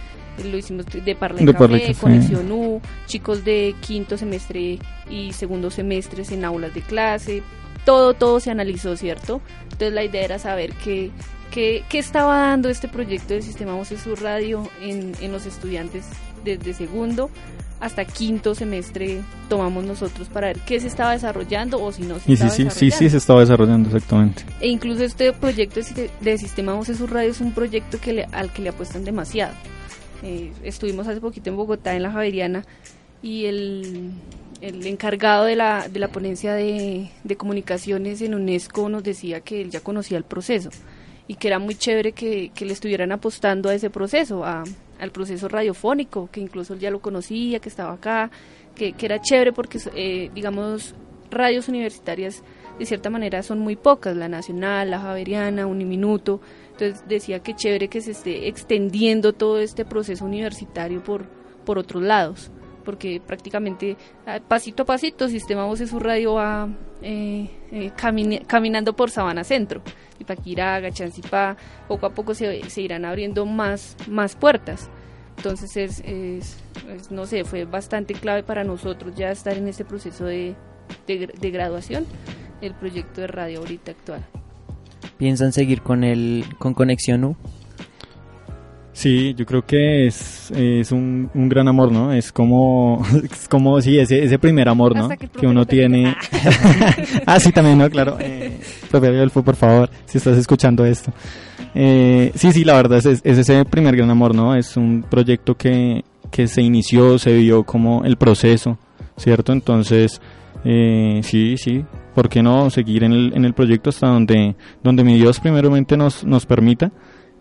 lo 0.44 0.56
hicimos 0.58 0.86
de 0.86 1.14
Parla 1.14 1.40
De 1.40 1.52
Parla 1.54 1.78
Café. 1.80 1.94
Conexión 1.94 2.50
U, 2.52 2.80
chicos 3.06 3.44
de 3.44 3.74
quinto 3.80 4.16
semestre 4.18 4.78
y 5.10 5.32
segundo 5.32 5.70
semestres 5.70 6.30
en 6.32 6.44
aulas 6.44 6.74
de 6.74 6.82
clase, 6.82 7.42
todo, 7.84 8.14
todo 8.14 8.40
se 8.40 8.50
analizó, 8.50 8.96
¿cierto? 8.96 9.40
Entonces 9.64 9.92
la 9.92 10.04
idea 10.04 10.22
era 10.24 10.38
saber 10.38 10.72
qué, 10.84 11.10
qué, 11.50 11.82
qué 11.88 11.98
estaba 11.98 12.38
dando 12.38 12.68
este 12.68 12.88
proyecto 12.88 13.34
del 13.34 13.42
Sistema 13.42 13.74
Voces 13.74 14.00
Sur 14.02 14.20
Radio 14.22 14.68
en, 14.82 15.12
en 15.20 15.32
los 15.32 15.46
estudiantes 15.46 16.04
desde 16.44 16.74
segundo 16.74 17.30
hasta 17.80 18.04
quinto 18.04 18.56
semestre 18.56 19.20
tomamos 19.48 19.84
nosotros 19.84 20.26
para 20.28 20.48
ver 20.48 20.58
qué 20.66 20.80
se 20.80 20.88
estaba 20.88 21.12
desarrollando 21.12 21.80
o 21.80 21.92
si 21.92 22.02
no 22.02 22.18
se 22.18 22.32
Y 22.32 22.36
sí, 22.36 22.42
estaba 22.42 22.50
sí, 22.50 22.56
sí, 22.56 22.64
desarrollando. 22.64 22.96
sí, 22.98 23.10
se 23.10 23.16
estaba 23.16 23.40
desarrollando 23.40 23.88
exactamente. 23.88 24.42
E 24.60 24.66
incluso 24.68 25.04
este 25.04 25.32
proyecto 25.32 25.78
de 26.20 26.38
Sistema 26.38 26.74
Voces 26.74 26.98
Sur 26.98 27.12
Radio 27.12 27.30
es 27.30 27.40
un 27.40 27.52
proyecto 27.52 28.00
que 28.00 28.12
le- 28.14 28.24
al 28.32 28.52
que 28.52 28.62
le 28.62 28.70
apuestan 28.70 29.04
demasiado. 29.04 29.54
Eh, 30.22 30.52
estuvimos 30.64 31.06
hace 31.06 31.20
poquito 31.20 31.50
en 31.50 31.56
Bogotá, 31.56 31.94
en 31.94 32.02
la 32.02 32.10
Javeriana, 32.10 32.64
y 33.22 33.46
el, 33.46 34.10
el 34.60 34.86
encargado 34.86 35.44
de 35.44 35.56
la, 35.56 35.88
de 35.88 35.98
la 36.00 36.08
ponencia 36.08 36.54
de, 36.54 37.08
de 37.24 37.36
comunicaciones 37.36 38.20
en 38.22 38.34
UNESCO 38.34 38.88
nos 38.88 39.02
decía 39.02 39.40
que 39.40 39.60
él 39.62 39.70
ya 39.70 39.80
conocía 39.80 40.18
el 40.18 40.24
proceso 40.24 40.70
y 41.26 41.34
que 41.34 41.48
era 41.48 41.58
muy 41.58 41.74
chévere 41.74 42.12
que, 42.12 42.50
que 42.54 42.64
le 42.64 42.72
estuvieran 42.72 43.12
apostando 43.12 43.68
a 43.68 43.74
ese 43.74 43.90
proceso, 43.90 44.44
a- 44.44 44.64
al 44.98 45.10
proceso 45.12 45.46
radiofónico, 45.48 46.28
que 46.32 46.40
incluso 46.40 46.74
él 46.74 46.80
ya 46.80 46.90
lo 46.90 47.00
conocía, 47.00 47.60
que 47.60 47.68
estaba 47.68 47.92
acá, 47.92 48.30
que, 48.74 48.92
que 48.94 49.06
era 49.06 49.20
chévere 49.20 49.52
porque, 49.52 49.78
eh, 49.94 50.30
digamos, 50.34 50.94
radios 51.30 51.68
universitarias 51.68 52.42
de 52.78 52.86
cierta 52.86 53.10
manera 53.10 53.42
son 53.42 53.58
muy 53.58 53.76
pocas, 53.76 54.16
la 54.16 54.28
Nacional, 54.28 54.90
la 54.90 55.00
Javeriana, 55.00 55.66
Uniminuto, 55.66 56.40
entonces 56.78 57.02
decía 57.08 57.40
que 57.40 57.54
chévere 57.56 57.88
que 57.88 58.00
se 58.00 58.12
esté 58.12 58.46
extendiendo 58.48 59.32
todo 59.32 59.58
este 59.58 59.84
proceso 59.84 60.24
universitario 60.24 61.02
por, 61.02 61.26
por 61.64 61.76
otros 61.78 62.02
lados, 62.02 62.50
porque 62.84 63.20
prácticamente 63.24 63.96
ah, 64.26 64.38
pasito 64.46 64.84
a 64.84 64.86
pasito 64.86 65.28
Sistema 65.28 65.64
Voces 65.64 65.90
Sur 65.90 66.04
Radio 66.04 66.34
va 66.34 66.68
eh, 67.02 67.50
eh, 67.72 67.90
caminando 68.46 68.94
por 68.94 69.10
Sabana 69.10 69.42
Centro, 69.44 69.82
Ipaquiraga, 70.20 70.90
Chancipá, 70.90 71.56
poco 71.88 72.06
a 72.06 72.10
poco 72.10 72.32
se, 72.34 72.68
se 72.70 72.80
irán 72.82 73.04
abriendo 73.04 73.44
más, 73.44 73.96
más 74.08 74.36
puertas. 74.36 74.88
Entonces 75.36 75.76
es, 75.76 76.58
no 77.10 77.26
sé, 77.26 77.44
fue 77.44 77.64
bastante 77.64 78.14
clave 78.14 78.42
para 78.42 78.64
nosotros 78.64 79.14
ya 79.14 79.30
estar 79.30 79.56
en 79.56 79.68
este 79.68 79.84
proceso 79.84 80.24
de, 80.24 80.54
de, 81.06 81.20
gra- 81.28 81.32
de 81.38 81.50
graduación 81.50 82.06
del 82.60 82.74
proyecto 82.74 83.20
de 83.20 83.26
radio 83.28 83.60
ahorita 83.60 83.92
actual. 83.92 84.24
¿Piensan 85.18 85.52
seguir 85.52 85.82
con 85.82 86.04
el 86.04 86.44
con 86.58 86.74
Conexión 86.74 87.24
U? 87.24 87.36
Sí, 88.92 89.32
yo 89.36 89.46
creo 89.46 89.64
que 89.64 90.06
es, 90.08 90.50
es 90.50 90.90
un, 90.90 91.30
un 91.32 91.48
gran 91.48 91.68
amor, 91.68 91.92
¿no? 91.92 92.12
Es 92.12 92.32
como, 92.32 93.04
es 93.30 93.46
como 93.46 93.80
sí, 93.80 93.96
ese, 93.98 94.24
ese 94.24 94.38
primer 94.40 94.68
amor, 94.68 94.96
¿no? 94.96 95.08
Que 95.08 95.28
Que 95.28 95.46
uno 95.46 95.66
tiene. 95.66 96.16
ah, 97.26 97.38
sí, 97.38 97.52
también, 97.52 97.78
¿no? 97.78 97.88
Claro. 97.88 98.16
Eh, 98.18 98.58
profe 98.90 99.06
Adolfo, 99.06 99.44
por 99.44 99.54
favor, 99.54 99.88
si 100.04 100.18
estás 100.18 100.36
escuchando 100.36 100.84
esto. 100.84 101.12
Eh, 101.74 102.32
sí, 102.34 102.50
sí, 102.50 102.64
la 102.64 102.74
verdad 102.74 102.98
es, 102.98 103.20
es 103.22 103.38
ese 103.38 103.64
primer 103.64 103.96
gran 103.96 104.10
amor, 104.10 104.34
¿no? 104.34 104.56
Es 104.56 104.76
un 104.76 105.04
proyecto 105.08 105.54
que, 105.56 106.04
que 106.32 106.48
se 106.48 106.62
inició, 106.62 107.18
se 107.18 107.34
vio 107.34 107.62
como 107.62 108.04
el 108.04 108.16
proceso, 108.16 108.78
¿cierto? 109.16 109.52
Entonces, 109.52 110.20
eh, 110.64 111.20
sí, 111.22 111.56
sí, 111.56 111.84
¿por 112.18 112.28
qué 112.28 112.42
no 112.42 112.68
seguir 112.68 113.04
en 113.04 113.12
el, 113.12 113.32
en 113.32 113.44
el 113.44 113.54
proyecto 113.54 113.90
hasta 113.90 114.08
donde, 114.08 114.56
donde 114.82 115.04
mi 115.04 115.14
Dios 115.14 115.38
primeramente 115.38 115.96
nos, 115.96 116.24
nos 116.24 116.46
permita? 116.46 116.90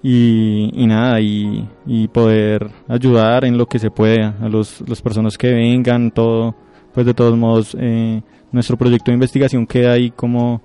y, 0.04 0.70
y 0.72 0.86
nada, 0.86 1.20
y, 1.20 1.68
y 1.88 2.08
poder 2.10 2.70
ayudar 2.88 3.44
en 3.44 3.58
lo 3.58 3.66
que 3.66 3.80
se 3.80 3.90
pueda 3.90 4.36
a 4.40 4.48
los, 4.48 4.88
las 4.88 5.02
personas 5.02 5.36
que 5.36 5.52
vengan, 5.52 6.12
todo, 6.12 6.54
pues 6.94 7.08
de 7.08 7.16
todos 7.16 7.36
modos, 7.36 7.76
eh, 7.80 8.22
nuestro 8.52 8.78
proyecto 8.78 9.10
de 9.10 9.16
investigación 9.16 9.66
queda 9.66 9.94
ahí 9.94 10.12
como, 10.12 10.62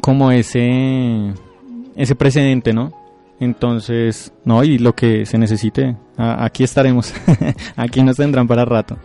como 0.00 0.32
ese, 0.32 1.32
ese 1.94 2.16
precedente, 2.16 2.72
¿no? 2.72 2.90
Entonces, 3.38 4.32
no, 4.44 4.64
y 4.64 4.78
lo 4.78 4.92
que 4.92 5.24
se 5.24 5.38
necesite, 5.38 5.96
aquí 6.16 6.64
estaremos, 6.64 7.14
aquí 7.76 8.02
nos 8.02 8.16
tendrán 8.16 8.48
para 8.48 8.64
rato. 8.64 8.98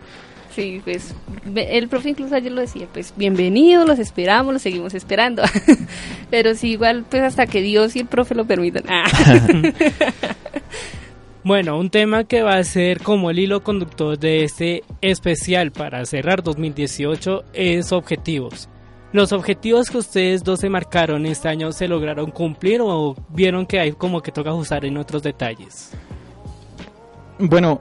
Sí, 0.54 0.80
pues 0.84 1.14
el 1.54 1.88
profe 1.88 2.10
incluso 2.10 2.34
ayer 2.34 2.52
lo 2.52 2.60
decía, 2.60 2.86
pues 2.92 3.12
bienvenidos, 3.16 3.86
los 3.86 3.98
esperamos, 3.98 4.52
los 4.52 4.62
seguimos 4.62 4.94
esperando. 4.94 5.42
Pero 6.30 6.54
sí, 6.54 6.72
igual 6.72 7.04
pues 7.08 7.22
hasta 7.22 7.46
que 7.46 7.60
Dios 7.60 7.96
y 7.96 8.00
el 8.00 8.06
profe 8.06 8.34
lo 8.34 8.44
permitan. 8.46 8.84
Ah. 8.88 9.04
Bueno, 11.46 11.78
un 11.78 11.90
tema 11.90 12.24
que 12.24 12.40
va 12.42 12.54
a 12.54 12.64
ser 12.64 13.02
como 13.02 13.30
el 13.30 13.38
hilo 13.38 13.62
conductor 13.62 14.18
de 14.18 14.44
este 14.44 14.82
especial 15.02 15.72
para 15.72 16.06
cerrar 16.06 16.42
2018 16.42 17.44
es 17.52 17.92
objetivos. 17.92 18.70
¿Los 19.12 19.30
objetivos 19.32 19.90
que 19.90 19.98
ustedes 19.98 20.42
dos 20.42 20.60
se 20.60 20.70
marcaron 20.70 21.26
este 21.26 21.48
año 21.48 21.70
se 21.72 21.86
lograron 21.86 22.30
cumplir 22.30 22.80
o 22.82 23.14
vieron 23.28 23.66
que 23.66 23.78
hay 23.78 23.92
como 23.92 24.22
que 24.22 24.32
toca 24.32 24.48
ajustar 24.48 24.86
en 24.86 24.96
otros 24.96 25.22
detalles? 25.22 25.90
Bueno, 27.38 27.78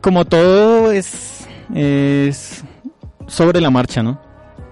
como 0.00 0.24
todo 0.24 0.92
es, 0.92 1.41
es 1.74 2.64
sobre 3.26 3.60
la 3.60 3.70
marcha, 3.70 4.02
¿no? 4.02 4.20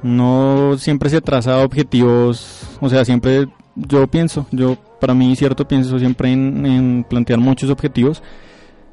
No 0.03 0.77
siempre 0.79 1.11
se 1.11 1.21
traza 1.21 1.63
objetivos, 1.63 2.67
o 2.81 2.89
sea, 2.89 3.05
siempre 3.05 3.49
yo 3.75 4.07
pienso, 4.07 4.47
yo 4.51 4.77
para 5.01 5.15
mí 5.15 5.35
cierto 5.37 5.67
pienso 5.67 5.99
siempre 5.99 6.33
en, 6.33 6.67
en 6.67 7.05
plantear 7.09 7.39
muchos 7.39 7.71
objetivos. 7.71 8.23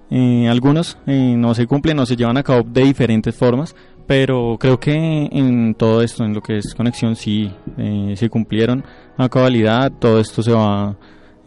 Eh, 0.09 0.47
algunos 0.47 0.97
eh, 1.05 1.35
no 1.37 1.53
se 1.53 1.67
cumplen, 1.67 1.97
no 1.97 2.05
se 2.05 2.15
llevan 2.15 2.37
a 2.37 2.43
cabo 2.43 2.63
de 2.63 2.83
diferentes 2.83 3.35
formas, 3.35 3.75
pero 4.05 4.57
creo 4.59 4.79
que 4.79 4.93
en 4.93 5.75
todo 5.75 6.01
esto, 6.01 6.23
en 6.23 6.33
lo 6.33 6.41
que 6.41 6.57
es 6.57 6.73
conexión, 6.73 7.15
sí 7.15 7.51
eh, 7.77 8.13
se 8.15 8.29
cumplieron 8.29 8.85
a 9.17 9.27
cabalidad, 9.27 9.91
todo 9.91 10.19
esto 10.19 10.41
se 10.41 10.53
va 10.53 10.95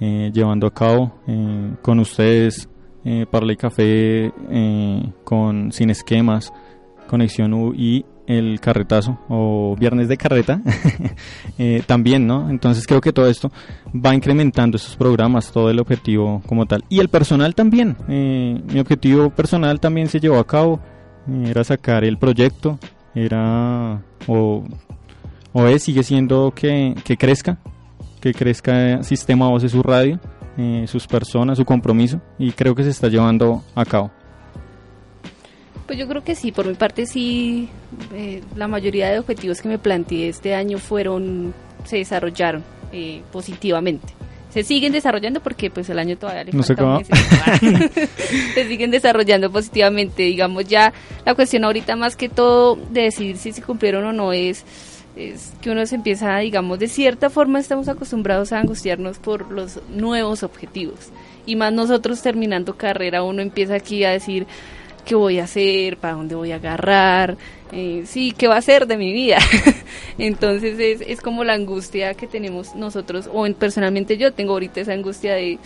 llevando 0.01 0.67
a 0.67 0.73
cabo 0.73 1.13
con 1.83 2.01
ustedes, 2.01 2.71
eh, 3.05 3.27
Parla 3.31 3.53
y 3.53 3.57
Café, 3.57 4.33
eh, 4.51 5.13
con 5.25 5.73
Sin 5.73 5.91
Esquemas, 5.91 6.53
Conexión 7.07 7.55
U 7.55 7.75
y 7.75 8.05
el 8.31 8.61
carretazo 8.61 9.19
o 9.29 9.75
viernes 9.77 10.07
de 10.07 10.17
carreta 10.17 10.63
eh, 11.59 11.83
también, 11.85 12.27
¿no? 12.29 12.49
Entonces 12.49 12.87
creo 12.87 13.01
que 13.01 13.13
todo 13.13 13.29
esto 13.29 13.51
va 13.95 14.15
incrementando 14.15 14.77
estos 14.77 14.97
programas, 14.97 15.51
todo 15.51 15.69
el 15.71 15.81
objetivo 15.81 16.41
como 16.47 16.67
tal. 16.67 16.85
Y 16.89 17.01
el 17.01 17.09
personal 17.09 17.55
también, 17.57 17.97
eh, 18.09 18.63
mi 18.73 18.79
objetivo 18.79 19.31
personal 19.31 19.81
también 19.81 20.07
se 20.09 20.21
llevó 20.21 20.39
a 20.39 20.47
cabo, 20.47 20.81
era 21.45 21.65
sacar 21.65 22.05
el 22.05 22.19
proyecto, 22.19 22.79
era 23.15 24.01
o, 24.29 24.65
o 25.53 25.67
es, 25.67 25.83
sigue 25.83 26.05
siendo 26.05 26.53
que, 26.55 26.95
que 27.05 27.17
crezca, 27.17 27.59
que 28.21 28.33
crezca 28.33 29.03
Sistema 29.03 29.49
Voces 29.49 29.73
su 29.73 29.83
radio, 29.83 30.21
eh, 30.61 30.87
sus 30.87 31.07
personas, 31.07 31.57
su 31.57 31.65
compromiso 31.65 32.21
y 32.39 32.53
creo 32.53 32.75
que 32.75 32.83
se 32.83 32.91
está 32.91 33.09
llevando 33.09 33.65
a 33.75 33.87
cabo. 33.87 34.11
Pues 35.87 35.99
yo 35.99 36.07
creo 36.07 36.23
que 36.23 36.35
sí, 36.35 36.53
por 36.53 36.67
mi 36.67 36.75
parte 36.75 37.07
sí, 37.07 37.71
eh, 38.13 38.43
la 38.57 38.69
mayoría 38.69 39.09
de 39.11 39.21
objetivos 39.21 39.63
que 39.63 39.69
me 39.69 39.79
planteé 39.79 40.29
este 40.29 40.55
año 40.55 40.77
fueron, 40.77 41.55
se 41.85 41.97
desarrollaron 41.97 42.63
eh, 42.93 43.23
positivamente. 43.33 44.13
Se 44.51 44.63
siguen 44.65 44.93
desarrollando 44.93 45.41
porque 45.41 45.71
pues 45.71 45.89
el 45.89 45.99
año 45.99 46.19
todavía 46.19 46.45
le 46.45 46.53
No 46.53 46.63
se 46.63 46.75
se 48.55 48.69
siguen 48.69 48.91
desarrollando 48.91 49.51
positivamente, 49.51 50.25
digamos 50.25 50.67
ya 50.67 50.93
la 51.25 51.35
cuestión 51.35 51.65
ahorita 51.65 51.97
más 51.97 52.17
que 52.17 52.29
todo 52.29 52.77
de 52.77 53.05
decidir 53.05 53.39
si 53.39 53.53
se 53.53 53.63
cumplieron 53.63 54.05
o 54.05 54.13
no 54.13 54.35
es 54.35 54.65
es 55.17 55.53
que 55.61 55.71
uno 55.71 55.85
se 55.87 55.97
empieza, 55.97 56.39
digamos, 56.39 56.79
de 56.79 56.89
cierta 56.89 57.31
forma 57.31 57.59
estamos 57.61 57.89
acostumbrados 57.89 58.53
a 58.53 58.61
angustiarnos 58.61 59.19
por 59.19 59.51
los 59.51 59.81
nuevos 59.91 60.43
objetivos. 60.43 61.11
Y 61.47 61.57
más 61.57 61.73
nosotros 61.73 62.23
terminando 62.23 62.77
carrera, 62.77 63.23
uno 63.23 63.43
empieza 63.43 63.75
aquí 63.75 64.05
a 64.05 64.11
decir, 64.11 64.47
qué 65.05 65.15
voy 65.15 65.39
a 65.39 65.45
hacer, 65.45 65.97
para 65.97 66.15
dónde 66.15 66.35
voy 66.35 66.53
a 66.53 66.57
agarrar, 66.57 67.37
eh, 67.73 68.03
sí, 68.07 68.33
qué 68.37 68.47
va 68.49 68.57
a 68.57 68.63
ser 68.63 68.87
de 68.87 68.97
mi 68.97 69.13
vida. 69.13 69.39
Entonces 70.19 70.79
es, 70.79 71.01
es 71.07 71.21
como 71.21 71.45
la 71.45 71.55
angustia 71.55 72.15
que 72.15 72.27
tenemos 72.27 72.75
nosotros, 72.75 73.29
o 73.33 73.47
en- 73.47 73.55
personalmente 73.55 74.17
yo 74.17 74.33
tengo 74.33 74.53
ahorita 74.53 74.81
esa 74.81 74.93
angustia 74.93 75.35
de, 75.35 75.59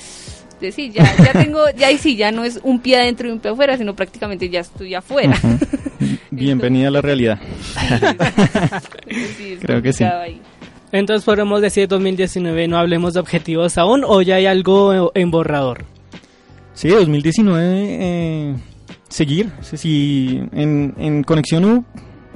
sí, 0.72 0.90
ya, 0.90 1.04
ya 1.16 1.32
tengo, 1.32 1.60
ya 1.76 1.90
y 1.90 1.98
sí, 1.98 2.16
ya 2.16 2.32
no 2.32 2.44
es 2.44 2.60
un 2.62 2.80
pie 2.80 2.96
adentro 2.96 3.28
y 3.28 3.32
un 3.32 3.40
pie 3.40 3.50
afuera, 3.50 3.76
sino 3.76 3.94
prácticamente 3.94 4.48
ya 4.48 4.60
estoy 4.60 4.94
afuera. 4.94 5.38
bienvenida 6.30 6.88
a 6.88 6.90
la 6.90 7.00
realidad. 7.00 7.38
Creo 9.60 9.82
que 9.82 9.92
sí. 9.92 10.04
Entonces 10.92 11.24
podemos 11.24 11.60
decir 11.60 11.88
2019 11.88 12.68
no 12.68 12.78
hablemos 12.78 13.14
de 13.14 13.20
objetivos 13.20 13.78
aún 13.78 14.04
o 14.06 14.22
ya 14.22 14.36
hay 14.36 14.46
algo 14.46 15.10
en 15.14 15.30
borrador. 15.30 15.84
Sí, 16.72 16.88
2019 16.88 17.62
eh, 17.66 18.54
seguir, 19.08 19.50
sí, 19.60 20.40
en, 20.52 20.94
en 20.98 21.22
Conexión 21.22 21.64
U 21.64 21.84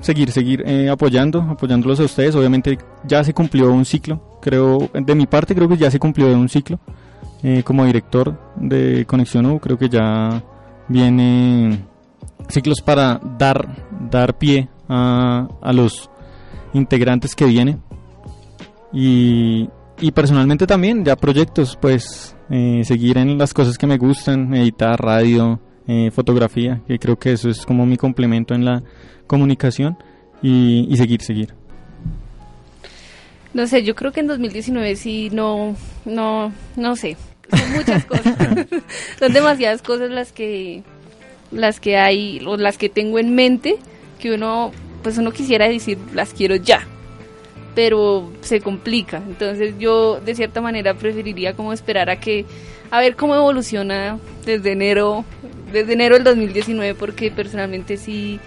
seguir, 0.00 0.30
seguir 0.32 0.62
eh, 0.66 0.88
apoyando, 0.88 1.40
apoyándolos 1.42 2.00
a 2.00 2.04
ustedes. 2.04 2.34
Obviamente 2.34 2.78
ya 3.04 3.22
se 3.24 3.34
cumplió 3.34 3.70
un 3.72 3.84
ciclo, 3.84 4.38
creo, 4.40 4.90
de 4.92 5.14
mi 5.14 5.26
parte 5.26 5.54
creo 5.54 5.68
que 5.68 5.76
ya 5.76 5.90
se 5.90 5.98
cumplió 5.98 6.28
un 6.28 6.48
ciclo. 6.48 6.78
Eh, 7.42 7.62
como 7.62 7.84
director 7.84 8.38
de 8.56 9.04
Conexión 9.06 9.46
U, 9.46 9.60
creo 9.60 9.78
que 9.78 9.88
ya 9.88 10.42
viene 10.88 11.78
ciclos 12.48 12.80
para 12.80 13.20
dar, 13.38 13.68
dar 14.10 14.36
pie 14.36 14.68
a, 14.88 15.46
a 15.62 15.72
los 15.72 16.10
integrantes 16.72 17.34
que 17.34 17.44
vienen. 17.44 17.80
Y, 18.92 19.68
y 20.00 20.10
personalmente 20.12 20.66
también, 20.66 21.04
ya 21.04 21.16
proyectos, 21.16 21.76
pues 21.80 22.36
eh, 22.50 22.82
seguir 22.84 23.18
en 23.18 23.36
las 23.36 23.52
cosas 23.52 23.76
que 23.76 23.86
me 23.86 23.98
gustan, 23.98 24.54
editar, 24.54 24.98
radio, 25.00 25.60
eh, 25.86 26.10
fotografía, 26.10 26.80
que 26.86 26.98
creo 26.98 27.18
que 27.18 27.32
eso 27.32 27.48
es 27.48 27.66
como 27.66 27.84
mi 27.84 27.96
complemento 27.96 28.54
en 28.54 28.64
la 28.64 28.82
comunicación 29.26 29.96
y, 30.42 30.94
seguir, 30.96 31.22
seguir. 31.22 31.54
No 33.58 33.66
sé, 33.66 33.82
yo 33.82 33.96
creo 33.96 34.12
que 34.12 34.20
en 34.20 34.28
2019 34.28 34.94
sí, 34.94 35.30
no, 35.32 35.74
no, 36.04 36.52
no 36.76 36.94
sé, 36.94 37.16
son 37.50 37.72
muchas 37.72 38.04
cosas, 38.04 38.36
son 39.18 39.32
demasiadas 39.32 39.82
cosas 39.82 40.10
las 40.10 40.30
que, 40.30 40.84
las 41.50 41.80
que 41.80 41.96
hay, 41.96 42.40
o 42.46 42.56
las 42.56 42.78
que 42.78 42.88
tengo 42.88 43.18
en 43.18 43.34
mente, 43.34 43.74
que 44.20 44.32
uno, 44.32 44.70
pues 45.02 45.18
uno 45.18 45.32
quisiera 45.32 45.68
decir, 45.68 45.98
las 46.14 46.34
quiero 46.34 46.54
ya, 46.54 46.86
pero 47.74 48.30
se 48.42 48.60
complica. 48.60 49.16
Entonces 49.26 49.74
yo 49.80 50.20
de 50.20 50.36
cierta 50.36 50.60
manera 50.60 50.94
preferiría 50.94 51.56
como 51.56 51.72
esperar 51.72 52.10
a 52.10 52.20
que 52.20 52.46
a 52.92 53.00
ver 53.00 53.16
cómo 53.16 53.34
evoluciona 53.34 54.20
desde 54.46 54.70
enero, 54.70 55.24
desde 55.72 55.94
enero 55.94 56.14
del 56.14 56.22
2019 56.22 56.94
porque 56.94 57.32
personalmente 57.32 57.96
sí 57.96 58.38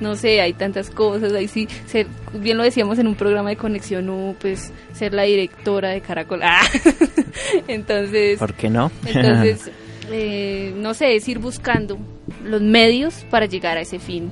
no 0.00 0.16
sé, 0.16 0.40
hay 0.40 0.52
tantas 0.52 0.90
cosas, 0.90 1.32
ahí 1.32 1.48
sí, 1.48 1.68
ser, 1.86 2.06
bien 2.32 2.56
lo 2.56 2.62
decíamos 2.62 2.98
en 2.98 3.06
un 3.06 3.14
programa 3.14 3.50
de 3.50 3.56
conexión 3.56 4.08
U, 4.08 4.36
pues 4.40 4.72
ser 4.92 5.14
la 5.14 5.22
directora 5.22 5.90
de 5.90 6.00
Caracol. 6.00 6.40
Ah. 6.50 6.62
entonces, 7.68 8.38
¿por 8.38 8.54
qué 8.54 8.70
no? 8.70 8.90
entonces, 9.04 9.70
eh, 10.10 10.72
no 10.76 10.94
sé, 10.94 11.14
es 11.14 11.28
ir 11.28 11.38
buscando 11.38 11.98
los 12.42 12.62
medios 12.62 13.26
para 13.30 13.46
llegar 13.46 13.76
a 13.76 13.82
ese 13.82 13.98
fin 13.98 14.30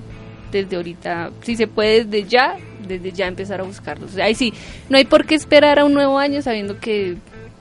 desde 0.50 0.76
ahorita, 0.76 1.30
si 1.42 1.56
se 1.56 1.66
puede 1.66 2.04
desde 2.04 2.28
ya, 2.28 2.56
desde 2.86 3.12
ya 3.12 3.26
empezar 3.26 3.60
a 3.60 3.64
buscarlos. 3.64 4.16
ahí 4.16 4.34
sí, 4.34 4.54
no 4.88 4.96
hay 4.96 5.04
por 5.04 5.26
qué 5.26 5.34
esperar 5.34 5.78
a 5.78 5.84
un 5.84 5.94
nuevo 5.94 6.18
año 6.18 6.40
sabiendo 6.42 6.78
que 6.80 7.16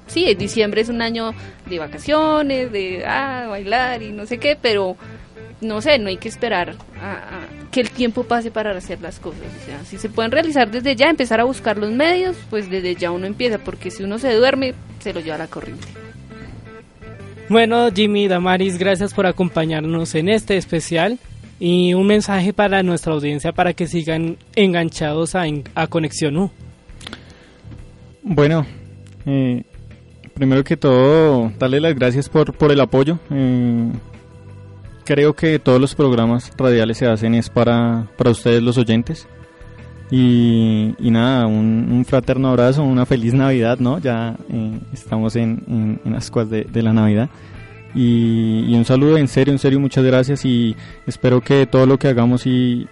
sí, 0.08 0.34
diciembre 0.36 0.82
es 0.82 0.90
un 0.90 1.02
año 1.02 1.34
de 1.66 1.80
vacaciones, 1.80 2.72
de 2.72 3.04
ah, 3.06 3.48
bailar 3.50 4.02
y 4.04 4.12
no 4.12 4.26
sé 4.26 4.38
qué, 4.38 4.58
pero 4.60 4.96
no 5.66 5.82
sé, 5.82 6.00
no 6.00 6.10
hay 6.10 6.18
que 6.18 6.30
esperar 6.30 6.76
a, 7.02 7.46
que 7.72 7.82
el 7.82 7.90
tiempo 7.90 8.24
pase 8.24 8.52
para 8.52 8.76
hacer 8.76 9.02
las 9.02 9.20
cosas. 9.20 9.42
O 9.62 9.66
sea, 9.66 9.84
si 9.84 9.98
se 9.98 10.10
pueden 10.10 10.32
realizar 10.32 10.72
desde 10.72 10.96
ya, 10.96 11.10
empezar 11.10 11.42
a 11.42 11.44
buscar 11.44 11.78
los 11.78 11.92
medios, 11.92 12.38
pues 12.50 12.70
desde 12.70 12.96
ya 12.96 13.12
uno 13.12 13.26
empieza, 13.26 13.58
porque 13.58 13.92
si 13.92 14.04
uno 14.04 14.18
se 14.18 14.34
duerme, 14.34 14.74
se 15.00 15.14
lo 15.14 15.20
lleva 15.20 15.38
la 15.38 15.48
corriente. 15.48 15.88
Bueno, 17.50 17.92
Jimmy 17.94 18.28
Damaris, 18.28 18.78
gracias 18.78 19.14
por 19.14 19.28
acompañarnos 19.28 20.16
en 20.16 20.30
este 20.30 20.58
especial 20.58 21.20
y 21.60 21.94
un 21.94 22.08
mensaje 22.08 22.54
para 22.54 22.82
nuestra 22.82 23.14
audiencia 23.14 23.52
para 23.52 23.74
que 23.74 23.88
sigan 23.88 24.38
enganchados 24.56 25.36
a, 25.36 25.44
a 25.76 25.88
Conexión 25.88 26.38
U. 26.38 26.52
Bueno, 28.24 28.66
eh, 29.28 29.64
primero 30.34 30.64
que 30.64 30.76
todo, 30.76 31.52
darle 31.60 31.80
las 31.80 31.94
gracias 31.96 32.30
por, 32.30 32.54
por 32.54 32.72
el 32.72 32.80
apoyo. 32.80 33.20
Eh, 33.30 33.92
creo 35.06 35.34
que 35.34 35.60
todos 35.60 35.80
los 35.80 35.96
programas 35.96 36.52
radiales 36.58 36.98
se 36.98 37.08
hacen 37.08 37.36
es 37.36 37.50
para, 37.50 38.08
para 38.18 38.32
ustedes 38.32 38.62
los 38.62 38.78
oyentes. 38.78 39.28
Y, 40.12 40.94
nada, 41.00 41.48
un, 41.48 42.06
fraterno 42.08 42.50
abrazo, 42.50 42.84
una 42.84 43.06
feliz 43.06 43.34
Navidad, 43.34 43.80
¿no? 43.80 44.00
Ya 44.00 44.36
eh, 44.52 44.80
estamos 44.94 45.36
en, 45.36 46.00
en, 46.06 46.14
las 46.14 46.30
cosas 46.30 46.50
de, 46.50 46.64
de 46.66 46.84
la 46.84 46.94
Navidad. 46.94 47.30
Y, 47.96 48.76
un 48.76 48.84
saludo 48.84 49.18
en 49.18 49.30
serio, 49.30 49.54
en 49.54 49.60
serio, 49.60 49.80
muchas 49.80 50.04
gracias 50.04 50.44
y 50.44 50.76
espero 51.08 51.40
que 51.40 51.66
todo 51.66 51.86
lo 51.86 51.98
que 51.98 52.10
hagamos 52.10 52.46
y, 52.46 52.88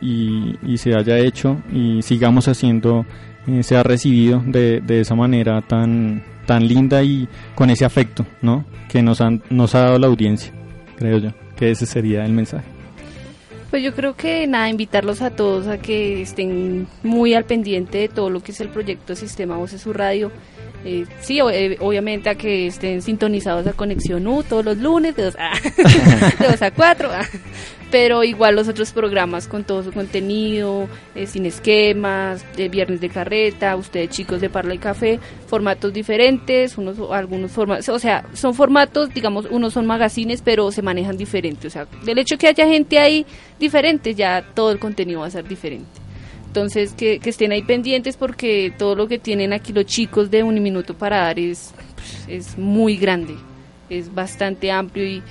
se 0.78 0.96
haya 0.96 1.20
hecho 1.20 1.58
y 1.72 2.02
sigamos 2.02 2.48
haciendo 2.48 3.06
eh, 3.48 3.64
sea 3.64 3.84
recibido 3.84 4.42
de, 4.46 4.80
de, 4.80 5.02
esa 5.02 5.16
manera 5.16 5.62
tan, 5.62 6.24
tan 6.46 6.66
linda 6.66 7.04
y 7.04 7.28
con 7.54 7.70
ese 7.70 7.84
afecto 7.84 8.26
¿no? 8.42 8.66
que 8.88 9.02
nos, 9.02 9.20
han, 9.20 9.44
nos 9.50 9.76
ha 9.76 9.82
dado 9.82 10.00
la 10.00 10.08
audiencia, 10.08 10.54
creo 10.96 11.18
yo, 11.18 11.32
que 11.56 11.72
ese 11.72 11.86
sería 11.86 12.26
el 12.26 12.34
mensaje. 12.34 12.68
Pues 13.70 13.82
yo 13.84 13.96
creo 13.96 14.16
que 14.16 14.46
nada, 14.46 14.70
invitarlos 14.70 15.22
a 15.22 15.32
todos 15.32 15.68
a 15.68 15.80
que 15.80 16.22
estén 16.22 16.88
muy 17.02 17.34
al 17.34 17.46
pendiente 17.46 17.98
de 17.98 18.08
todo 18.08 18.30
lo 18.30 18.42
que 18.42 18.52
es 18.52 18.62
el 18.62 18.70
proyecto 18.70 19.16
Sistema 19.16 19.58
Voces 19.58 19.82
Su 19.82 19.94
Radio 19.94 20.32
eh, 20.86 21.06
sí, 21.22 21.40
eh, 21.40 21.78
obviamente 21.80 22.30
a 22.30 22.36
que 22.36 22.68
estén 22.68 23.02
sintonizados 23.02 23.66
a 23.68 23.74
Conexión 23.74 24.28
U 24.28 24.44
todos 24.44 24.66
los 24.66 24.78
lunes 24.78 25.16
de 25.16 25.24
2 25.24 25.36
a, 26.62 26.72
4, 26.76 27.10
ah. 27.10 27.26
Pero 27.94 28.24
igual 28.24 28.56
los 28.56 28.68
otros 28.68 28.92
programas 28.92 29.48
con 29.48 29.64
todo 29.64 29.84
su 29.84 29.92
contenido, 29.92 30.90
eh, 31.14 31.28
sin 31.28 31.46
esquemas, 31.46 32.44
de 32.58 32.68
viernes 32.68 33.02
de 33.02 33.10
carreta, 33.10 33.76
ustedes 33.76 34.10
chicos 34.10 34.42
de 34.42 34.50
Parla 34.50 34.74
y 34.74 34.80
Café, 34.80 35.20
formatos 35.46 35.94
diferentes, 35.94 36.76
unos 36.80 36.98
algunos 37.12 37.52
formatos, 37.52 37.88
o 37.90 38.00
sea, 38.00 38.26
son 38.34 38.56
formatos, 38.56 39.14
digamos, 39.14 39.46
unos 39.46 39.74
son 39.74 39.86
magazines, 39.86 40.42
pero 40.42 40.72
se 40.72 40.82
manejan 40.82 41.18
diferentes, 41.18 41.66
o 41.68 41.70
sea, 41.70 41.86
del 42.04 42.18
hecho 42.18 42.36
que 42.36 42.48
haya 42.48 42.66
gente 42.68 42.98
ahí 42.98 43.28
diferente, 43.60 44.16
ya 44.16 44.44
todo 44.56 44.72
el 44.72 44.80
contenido 44.80 45.20
va 45.20 45.28
a 45.28 45.30
ser 45.30 45.48
diferente. 45.48 46.02
Entonces, 46.48 46.94
que, 46.94 47.20
estén 47.24 47.52
ahí 47.52 47.62
pendientes 47.62 48.18
porque 48.18 48.74
todo 48.76 48.96
lo 48.96 49.08
que 49.08 49.20
tienen 49.20 49.54
aquí 49.54 49.72
los 49.72 49.86
chicos 49.86 50.32
de 50.32 50.42
Uniminuto 50.42 50.96
para 50.96 51.18
dar 51.18 51.38
es, 51.38 51.76
es 52.28 52.58
muy 52.58 52.98
grande, 52.98 53.36
es 53.88 54.12
bastante 54.12 54.72
amplio 54.72 55.06
y 55.06 55.22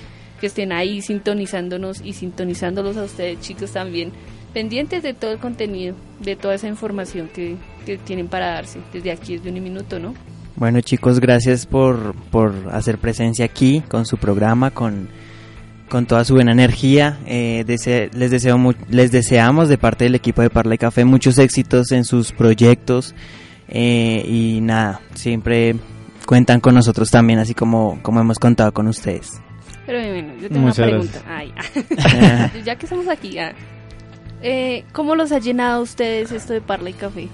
que 0.43 0.47
estén 0.47 0.73
ahí 0.73 1.01
sintonizándonos 1.01 2.01
y 2.03 2.11
sintonizándolos 2.11 2.97
a 2.97 3.05
ustedes 3.05 3.39
chicos 3.39 3.71
también, 3.71 4.11
pendientes 4.53 5.01
de 5.01 5.13
todo 5.13 5.31
el 5.31 5.37
contenido, 5.37 5.95
de 6.19 6.35
toda 6.35 6.55
esa 6.55 6.67
información 6.67 7.29
que, 7.33 7.55
que 7.85 7.97
tienen 7.97 8.27
para 8.27 8.47
darse 8.47 8.79
desde 8.91 9.11
aquí, 9.13 9.37
desde 9.37 9.49
Uniminuto, 9.49 9.99
¿no? 9.99 10.13
Bueno 10.57 10.81
chicos, 10.81 11.21
gracias 11.21 11.65
por, 11.65 12.13
por 12.29 12.53
hacer 12.73 12.97
presencia 12.97 13.45
aquí 13.45 13.83
con 13.87 14.05
su 14.05 14.17
programa, 14.17 14.71
con 14.71 15.07
con 15.87 16.07
toda 16.07 16.25
su 16.25 16.33
buena 16.33 16.51
energía. 16.51 17.19
Eh, 17.25 17.63
les, 17.65 18.29
deseo 18.29 18.59
les 18.89 19.11
deseamos 19.13 19.69
de 19.69 19.77
parte 19.77 20.03
del 20.03 20.15
equipo 20.15 20.41
de 20.41 20.49
Parla 20.49 20.75
y 20.75 20.77
Café 20.77 21.05
muchos 21.05 21.37
éxitos 21.37 21.93
en 21.93 22.03
sus 22.03 22.33
proyectos. 22.33 23.15
Eh, 23.69 24.25
y 24.27 24.59
nada, 24.59 24.99
siempre 25.13 25.77
cuentan 26.25 26.59
con 26.59 26.75
nosotros 26.75 27.09
también, 27.11 27.39
así 27.39 27.53
como, 27.53 27.99
como 28.01 28.19
hemos 28.19 28.39
contado 28.39 28.73
con 28.73 28.87
ustedes. 28.87 29.42
Pero 29.85 29.99
bueno, 29.99 30.33
yo 30.41 30.49
tengo 30.49 30.65
una 30.65 30.73
pregunta. 30.73 31.21
ya 32.63 32.75
que 32.75 32.85
estamos 32.85 33.07
aquí, 33.07 33.37
ah, 33.37 33.53
eh, 34.41 34.83
¿cómo 34.91 35.15
los 35.15 35.31
ha 35.31 35.39
llenado 35.39 35.81
ustedes 35.81 36.31
esto 36.31 36.53
de 36.53 36.61
Parla 36.61 36.89
y 36.89 36.93
Café? 36.93 37.27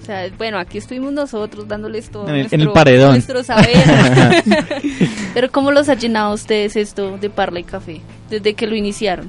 O 0.00 0.04
sea, 0.04 0.28
bueno, 0.38 0.58
aquí 0.58 0.78
estuvimos 0.78 1.12
nosotros 1.12 1.68
dándoles 1.68 2.10
todo 2.10 2.26
en 2.28 2.60
el, 2.60 2.70
paredón. 2.70 3.10
nuestro 3.10 3.42
saber. 3.42 3.76
Pero 5.34 5.50
¿cómo 5.52 5.72
los 5.72 5.90
ha 5.90 5.94
llenado 5.94 6.30
a 6.30 6.34
ustedes 6.34 6.74
esto 6.76 7.18
de 7.18 7.28
Parla 7.28 7.60
y 7.60 7.64
Café 7.64 8.00
desde 8.30 8.54
que 8.54 8.66
lo 8.66 8.74
iniciaron? 8.74 9.28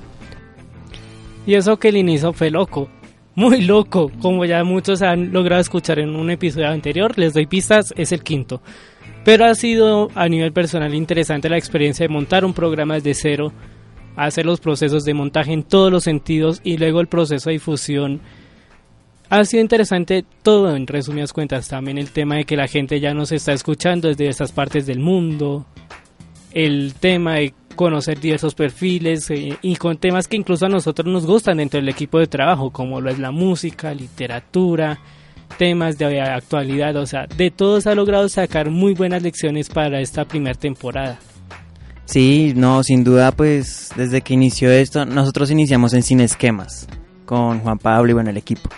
Y 1.46 1.56
eso 1.56 1.78
que 1.78 1.90
el 1.90 1.98
inicio 1.98 2.32
fue 2.32 2.52
loco, 2.52 2.90
muy 3.36 3.62
loco, 3.62 4.12
como 4.22 4.46
ya 4.46 4.64
muchos 4.64 5.02
han 5.02 5.34
logrado 5.34 5.62
escuchar 5.62 6.00
en 6.00 6.16
un 6.16 6.30
episodio 6.30 6.70
anterior, 6.70 7.18
les 7.18 7.34
doy 7.34 7.48
pistas, 7.48 7.94
es 7.98 8.12
el 8.12 8.24
quinto. 8.24 8.62
Pero 9.24 9.46
ha 9.46 9.56
sido 9.56 10.10
a 10.16 10.28
nivel 10.28 10.52
personal 10.52 10.96
interesante 10.96 11.50
la 11.50 11.58
experiencia 11.58 12.06
de 12.06 12.14
montar 12.14 12.44
un 12.44 12.54
programa 12.54 12.96
desde 12.96 13.14
cero, 13.14 13.54
hacer 14.16 14.46
los 14.46 14.60
procesos 14.60 15.04
de 15.04 15.14
montaje 15.14 15.54
en 15.54 15.64
todos 15.64 15.92
los 15.92 16.04
sentidos 16.04 16.60
y 16.64 16.78
luego 16.78 17.02
el 17.02 17.08
proceso 17.08 17.50
de 17.50 17.54
difusión 17.54 18.22
ha 19.30 19.46
sido 19.46 19.62
interesante 19.62 20.26
todo 20.44 20.76
en 20.76 20.86
resumidas 20.88 21.32
cuentas. 21.32 21.70
También 21.70 21.98
el 21.98 22.12
tema 22.12 22.36
de 22.36 22.44
que 22.46 22.58
la 22.58 22.68
gente 22.68 23.00
ya 23.00 23.14
nos 23.14 23.32
está 23.32 23.54
escuchando 23.54 24.10
desde 24.10 24.28
esas 24.28 24.52
partes 24.52 24.86
del 24.86 25.00
mundo. 25.00 25.66
El 26.52 26.94
tema 27.00 27.36
de 27.36 27.54
conocer 27.76 28.20
diversos 28.20 28.56
perfiles 28.56 29.30
eh, 29.32 29.58
y 29.62 29.76
con 29.78 29.96
temas 29.98 30.28
que 30.28 30.36
incluso 30.36 30.66
a 30.66 30.70
nosotros 30.70 31.08
nos 31.08 31.26
gustan 31.26 31.58
dentro 31.58 31.80
del 31.80 31.88
equipo 31.88 32.20
de 32.20 32.28
trabajo, 32.28 32.72
como 32.72 33.00
lo 33.00 33.10
es 33.10 33.20
la 33.20 33.32
música, 33.32 33.94
literatura, 33.94 35.00
temas 35.58 35.98
de 35.98 36.22
actualidad. 36.22 36.96
O 36.98 37.06
sea, 37.06 37.28
de 37.28 37.52
todos 37.52 37.88
ha 37.88 37.96
logrado 37.96 38.28
sacar 38.30 38.70
muy 38.70 38.94
buenas 38.94 39.22
lecciones 39.22 39.70
para 39.70 40.02
esta 40.02 40.26
primera 40.26 40.58
temporada. 40.58 41.20
Sí, 42.06 42.54
no, 42.56 42.84
sin 42.84 43.04
duda, 43.04 43.32
pues 43.32 43.90
desde 43.96 44.22
que 44.22 44.34
inició 44.34 44.70
esto, 44.70 45.06
nosotros 45.06 45.50
iniciamos 45.50 45.94
en 45.94 46.04
Sin 46.04 46.20
Esquemas 46.20 46.88
con 47.26 47.60
Juan 47.60 47.78
Pablo 47.78 48.12
y 48.12 48.14
bueno, 48.14 48.30
el 48.30 48.38
equipo. 48.38 48.70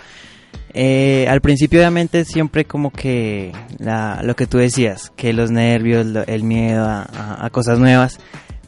Eh, 0.72 1.26
al 1.28 1.40
principio 1.40 1.78
obviamente 1.80 2.24
siempre 2.24 2.64
como 2.64 2.90
que 2.90 3.52
la, 3.78 4.20
lo 4.22 4.36
que 4.36 4.46
tú 4.46 4.58
decías, 4.58 5.12
que 5.16 5.32
los 5.32 5.50
nervios, 5.50 6.06
el 6.26 6.42
miedo 6.42 6.84
a, 6.84 7.44
a, 7.44 7.50
cosas 7.50 7.78
nuevas, 7.78 8.18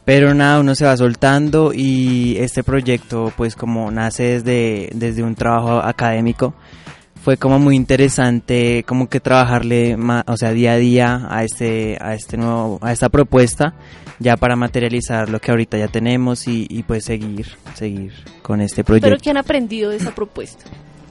pero 0.05 0.33
nada, 0.33 0.61
uno 0.61 0.73
se 0.73 0.85
va 0.85 0.95
soltando 0.95 1.73
y 1.73 2.37
este 2.37 2.63
proyecto 2.63 3.33
pues 3.35 3.55
como 3.55 3.91
nace 3.91 4.39
desde, 4.39 4.89
desde 4.93 5.23
un 5.23 5.35
trabajo 5.35 5.81
académico, 5.83 6.53
fue 7.27 7.35
como 7.35 7.59
muy 7.59 7.75
interesante 7.75 8.85
como 8.87 9.09
que 9.09 9.19
trabajarle 9.19 9.97
o 10.27 10.37
sea 10.37 10.53
día 10.53 10.71
a 10.71 10.77
día 10.77 11.27
a 11.29 11.43
este 11.43 11.97
a 11.99 12.13
este 12.13 12.37
nuevo 12.37 12.79
a 12.81 12.93
esta 12.93 13.09
propuesta 13.09 13.73
ya 14.17 14.37
para 14.37 14.55
materializar 14.55 15.29
lo 15.29 15.41
que 15.41 15.51
ahorita 15.51 15.77
ya 15.77 15.89
tenemos 15.89 16.47
y, 16.47 16.67
y 16.69 16.83
pues 16.83 17.03
seguir 17.03 17.47
seguir 17.73 18.13
con 18.41 18.61
este 18.61 18.85
proyecto. 18.85 19.09
pero 19.09 19.19
qué 19.21 19.31
han 19.31 19.35
aprendido 19.35 19.89
de 19.89 19.97
esa 19.97 20.15
propuesta 20.15 20.63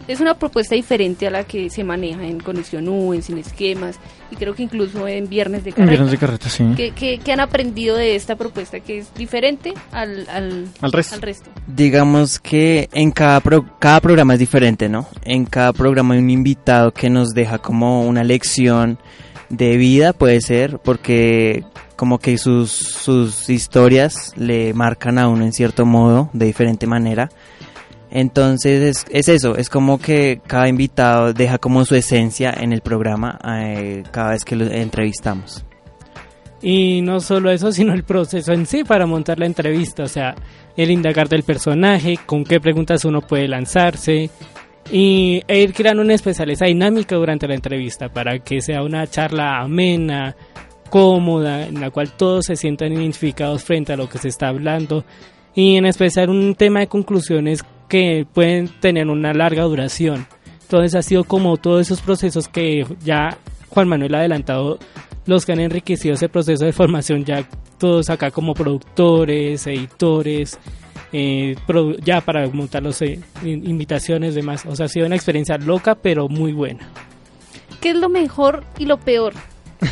es 0.09 0.21
una 0.21 0.39
propuesta 0.39 0.75
diferente 0.75 1.27
a 1.27 1.31
la 1.31 1.45
que 1.45 1.69
se 1.69 1.85
maneja 1.85 2.25
en 2.25 2.41
Conexión 2.41 2.89
U, 2.89 3.13
en 3.13 3.23
Sin 3.23 3.37
Esquemas 3.37 4.01
y 4.31 4.37
creo 4.37 4.55
que 4.55 4.63
incluso 4.63 5.07
en 5.09 5.29
Viernes 5.29 5.65
de 5.65 5.73
Carreta. 5.73 5.83
En 5.83 5.89
Viernes 5.89 6.11
de 6.11 6.19
Carreta, 6.19 6.49
sí. 6.49 6.65
¿Qué, 6.77 7.33
han 7.33 7.41
aprendido 7.41 7.97
de 7.97 8.17
esta 8.17 8.37
propuesta 8.37 8.81
que 8.81 8.99
es 8.99 9.15
diferente 9.15 9.75
al, 9.93 10.27
al, 10.31 10.93
resto. 10.93 11.51
Digamos 11.67 12.39
que 12.39 12.89
en 12.93 13.11
cada, 13.11 13.43
cada 13.79 14.01
programa 14.01 14.35
es 14.35 14.41
diferente, 14.41 14.89
¿no? 14.89 15.07
En 15.23 15.45
cada 15.45 15.73
programa 15.73 16.15
hay 16.15 16.21
un 16.21 16.31
invitado 16.31 16.93
que 16.93 17.11
nos 17.11 17.31
deja 17.31 17.59
como 17.59 18.07
una 18.07 18.25
lección 18.25 18.99
de 19.49 19.77
vida, 19.77 20.13
puede 20.13 20.41
ser, 20.41 20.79
porque 20.79 21.65
como 21.97 22.19
que 22.19 22.37
sus, 22.39 22.71
sus 22.71 23.49
historias 23.49 24.33
le 24.37 24.75
marcan 24.75 25.19
a 25.19 25.29
uno 25.29 25.45
en 25.45 25.53
cierto 25.53 25.87
modo, 25.87 26.31
de 26.33 26.47
diferente 26.47 26.87
manera. 26.87 27.31
Entonces 28.11 29.05
es, 29.11 29.29
eso, 29.29 29.57
es 29.57 29.69
como 29.69 29.99
que 29.99 30.41
cada 30.47 30.69
invitado 30.69 31.33
deja 31.33 31.59
como 31.59 31.85
su 31.85 31.95
esencia 31.95 32.53
en 32.57 32.73
el 32.73 32.81
programa 32.81 33.39
eh, 33.45 34.05
cada 34.11 34.31
vez 34.31 34.45
que 34.45 34.57
lo 34.57 34.67
entrevistamos. 34.67 35.65
Y 36.63 37.03
no 37.03 37.21
solo 37.21 37.51
eso, 37.51 37.73
sino 37.73 37.93
el 37.93 38.05
proceso 38.05 38.53
en 38.53 38.67
sí 38.67 38.85
para 38.85 39.07
montar 39.07 39.39
la 39.39 39.47
entrevista, 39.47 40.05
o 40.05 40.09
sea, 40.09 40.35
el 40.77 40.91
indagar 40.91 41.29
del 41.29 41.43
personaje, 41.43 42.19
con 42.25 42.45
qué 42.45 42.61
preguntas 42.61 43.05
uno 43.05 43.21
puede 43.21 43.49
lanzarse 43.49 44.31
y 44.91 45.43
e 45.49 45.61
ir 45.61 45.73
creando 45.73 46.03
una 46.03 46.15
especial 46.15 46.51
esa 46.51 46.67
dinámica 46.67 47.17
durante 47.17 47.49
la 47.49 47.55
entrevista 47.55 48.09
para 48.09 48.39
que 48.39 48.61
sea 48.61 48.83
una 48.83 49.07
charla 49.09 49.61
amena, 49.61 50.37
cómoda, 50.91 51.67
en 51.67 51.81
la 51.81 51.91
cual 51.91 52.13
todos 52.13 52.47
se 52.47 52.57
sientan 52.57 52.93
identificados 52.93 53.65
frente 53.65 53.93
a 53.93 53.97
lo 53.97 54.09
que 54.09 54.19
se 54.19 54.29
está 54.29 54.49
hablando 54.49 55.05
y 55.55 55.77
en 55.77 55.87
especial 55.87 56.29
un 56.31 56.55
tema 56.55 56.81
de 56.81 56.87
conclusiones 56.87 57.65
que 57.89 58.27
pueden 58.33 58.69
tener 58.69 59.09
una 59.09 59.33
larga 59.33 59.63
duración. 59.65 60.27
Entonces 60.63 60.95
ha 60.95 61.03
sido 61.03 61.25
como 61.25 61.57
todos 61.57 61.83
esos 61.83 62.01
procesos 62.01 62.49
que 62.49 62.85
ya 63.05 63.39
Juan 63.69 63.89
Manuel 63.89 64.15
ha 64.15 64.19
adelantado, 64.19 64.79
los 65.27 65.45
que 65.45 65.53
han 65.53 65.61
enriquecido 65.61 66.15
ese 66.15 66.29
proceso 66.29 66.65
de 66.65 66.73
formación, 66.73 67.25
ya 67.25 67.49
todos 67.79 68.11
acá 68.11 68.31
como 68.31 68.55
productores, 68.55 69.67
editores, 69.67 70.59
eh, 71.13 71.57
ya 72.03 72.21
para 72.21 72.49
montar 72.49 72.83
las 72.83 73.01
eh, 73.03 73.21
invitaciones, 73.43 74.35
demás. 74.35 74.65
O 74.67 74.75
sea, 74.75 74.87
ha 74.87 74.89
sido 74.89 75.07
una 75.07 75.17
experiencia 75.17 75.57
loca, 75.59 75.95
pero 75.95 76.29
muy 76.29 76.53
buena. 76.53 76.89
¿Qué 77.81 77.91
es 77.91 77.97
lo 77.97 78.09
mejor 78.09 78.65
y 78.79 78.87
lo 78.87 78.99
peor 78.99 79.35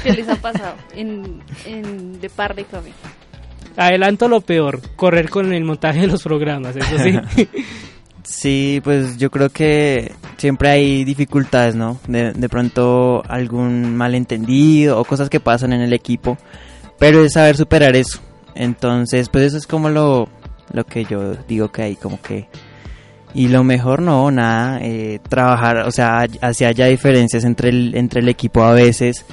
que 0.02 0.12
les 0.12 0.28
ha 0.28 0.36
pasado 0.36 0.76
en, 0.94 1.42
en 1.66 2.20
De 2.20 2.30
Par 2.30 2.54
de 2.54 2.64
Café? 2.64 2.92
Adelanto 3.76 4.28
lo 4.28 4.40
peor, 4.40 4.80
correr 4.96 5.28
con 5.28 5.52
el 5.52 5.64
montaje 5.64 6.02
de 6.02 6.06
los 6.06 6.22
programas, 6.22 6.76
eso 6.76 6.98
sí. 6.98 7.48
Sí, 8.24 8.80
pues 8.82 9.18
yo 9.18 9.30
creo 9.30 9.50
que 9.50 10.12
siempre 10.38 10.70
hay 10.70 11.04
dificultades, 11.04 11.74
¿no? 11.74 11.98
De, 12.08 12.32
de 12.32 12.48
pronto 12.48 13.22
algún 13.28 13.94
malentendido 13.94 14.98
o 14.98 15.04
cosas 15.04 15.28
que 15.28 15.40
pasan 15.40 15.74
en 15.74 15.82
el 15.82 15.92
equipo, 15.92 16.38
pero 16.98 17.22
es 17.22 17.34
saber 17.34 17.56
superar 17.56 17.94
eso. 17.96 18.20
Entonces, 18.54 19.28
pues 19.28 19.44
eso 19.44 19.58
es 19.58 19.66
como 19.66 19.90
lo, 19.90 20.28
lo 20.72 20.84
que 20.84 21.04
yo 21.04 21.34
digo 21.48 21.70
que 21.70 21.82
hay 21.82 21.96
como 21.96 22.20
que... 22.20 22.48
Y 23.34 23.48
lo 23.48 23.64
mejor 23.64 24.00
no, 24.00 24.30
nada, 24.30 24.78
eh, 24.80 25.18
trabajar, 25.28 25.78
o 25.78 25.90
sea, 25.90 26.24
hacia 26.40 26.68
haya 26.68 26.86
diferencias 26.86 27.44
entre 27.44 27.70
el, 27.70 27.96
entre 27.96 28.20
el 28.20 28.28
equipo 28.28 28.62
a 28.62 28.72
veces 28.72 29.26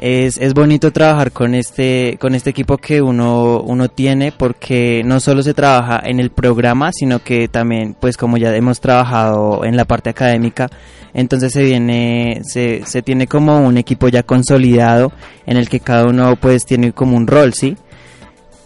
es, 0.00 0.38
es 0.38 0.54
bonito 0.54 0.92
trabajar 0.92 1.32
con 1.32 1.54
este, 1.54 2.16
con 2.20 2.34
este 2.34 2.50
equipo 2.50 2.76
que 2.78 3.00
uno, 3.00 3.60
uno 3.60 3.88
tiene 3.88 4.32
porque 4.32 5.02
no 5.04 5.20
solo 5.20 5.42
se 5.42 5.54
trabaja 5.54 6.00
en 6.04 6.20
el 6.20 6.30
programa, 6.30 6.90
sino 6.92 7.18
que 7.20 7.48
también, 7.48 7.94
pues 7.98 8.16
como 8.16 8.36
ya 8.36 8.54
hemos 8.54 8.80
trabajado 8.80 9.64
en 9.64 9.76
la 9.76 9.84
parte 9.84 10.10
académica, 10.10 10.68
entonces 11.14 11.52
se 11.52 11.62
viene, 11.62 12.40
se, 12.44 12.84
se 12.86 13.02
tiene 13.02 13.26
como 13.26 13.58
un 13.60 13.76
equipo 13.76 14.08
ya 14.08 14.22
consolidado 14.22 15.12
en 15.46 15.56
el 15.56 15.68
que 15.68 15.80
cada 15.80 16.06
uno 16.06 16.36
pues 16.36 16.64
tiene 16.64 16.92
como 16.92 17.16
un 17.16 17.26
rol, 17.26 17.52
¿sí? 17.52 17.76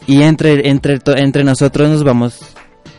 Y 0.07 0.23
entre, 0.23 0.69
entre, 0.69 1.01
entre 1.17 1.43
nosotros 1.43 1.89
nos 1.89 2.05
vamos 2.05 2.57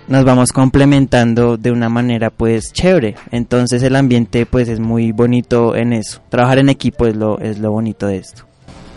nos 0.07 0.23
vamos 0.23 0.51
complementando 0.51 1.57
de 1.57 1.71
una 1.71 1.89
manera 1.89 2.29
pues 2.29 2.71
chévere. 2.73 3.15
Entonces 3.31 3.83
el 3.83 3.95
ambiente 3.95 4.45
pues 4.45 4.69
es 4.69 4.79
muy 4.79 5.11
bonito 5.11 5.75
en 5.75 5.93
eso. 5.93 6.21
Trabajar 6.29 6.59
en 6.59 6.69
equipo 6.69 7.05
es 7.05 7.15
lo, 7.15 7.39
es 7.39 7.59
lo 7.59 7.71
bonito 7.71 8.07
de 8.07 8.17
esto. 8.17 8.43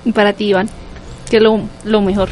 Y 0.04 0.12
para 0.12 0.32
ti, 0.32 0.46
Iván, 0.46 0.68
¿qué 1.28 1.36
es 1.36 1.42
lo, 1.42 1.60
lo 1.84 2.00
mejor? 2.00 2.30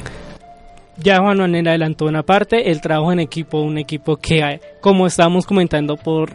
Ya 1.00 1.18
Juan 1.18 1.38
Manuel 1.38 1.68
adelantó 1.68 2.06
una 2.06 2.22
parte, 2.22 2.70
el 2.70 2.80
trabajo 2.80 3.12
en 3.12 3.20
equipo, 3.20 3.60
un 3.60 3.78
equipo 3.78 4.16
que, 4.16 4.60
como 4.80 5.06
estábamos 5.06 5.46
comentando 5.46 5.96
por, 5.96 6.30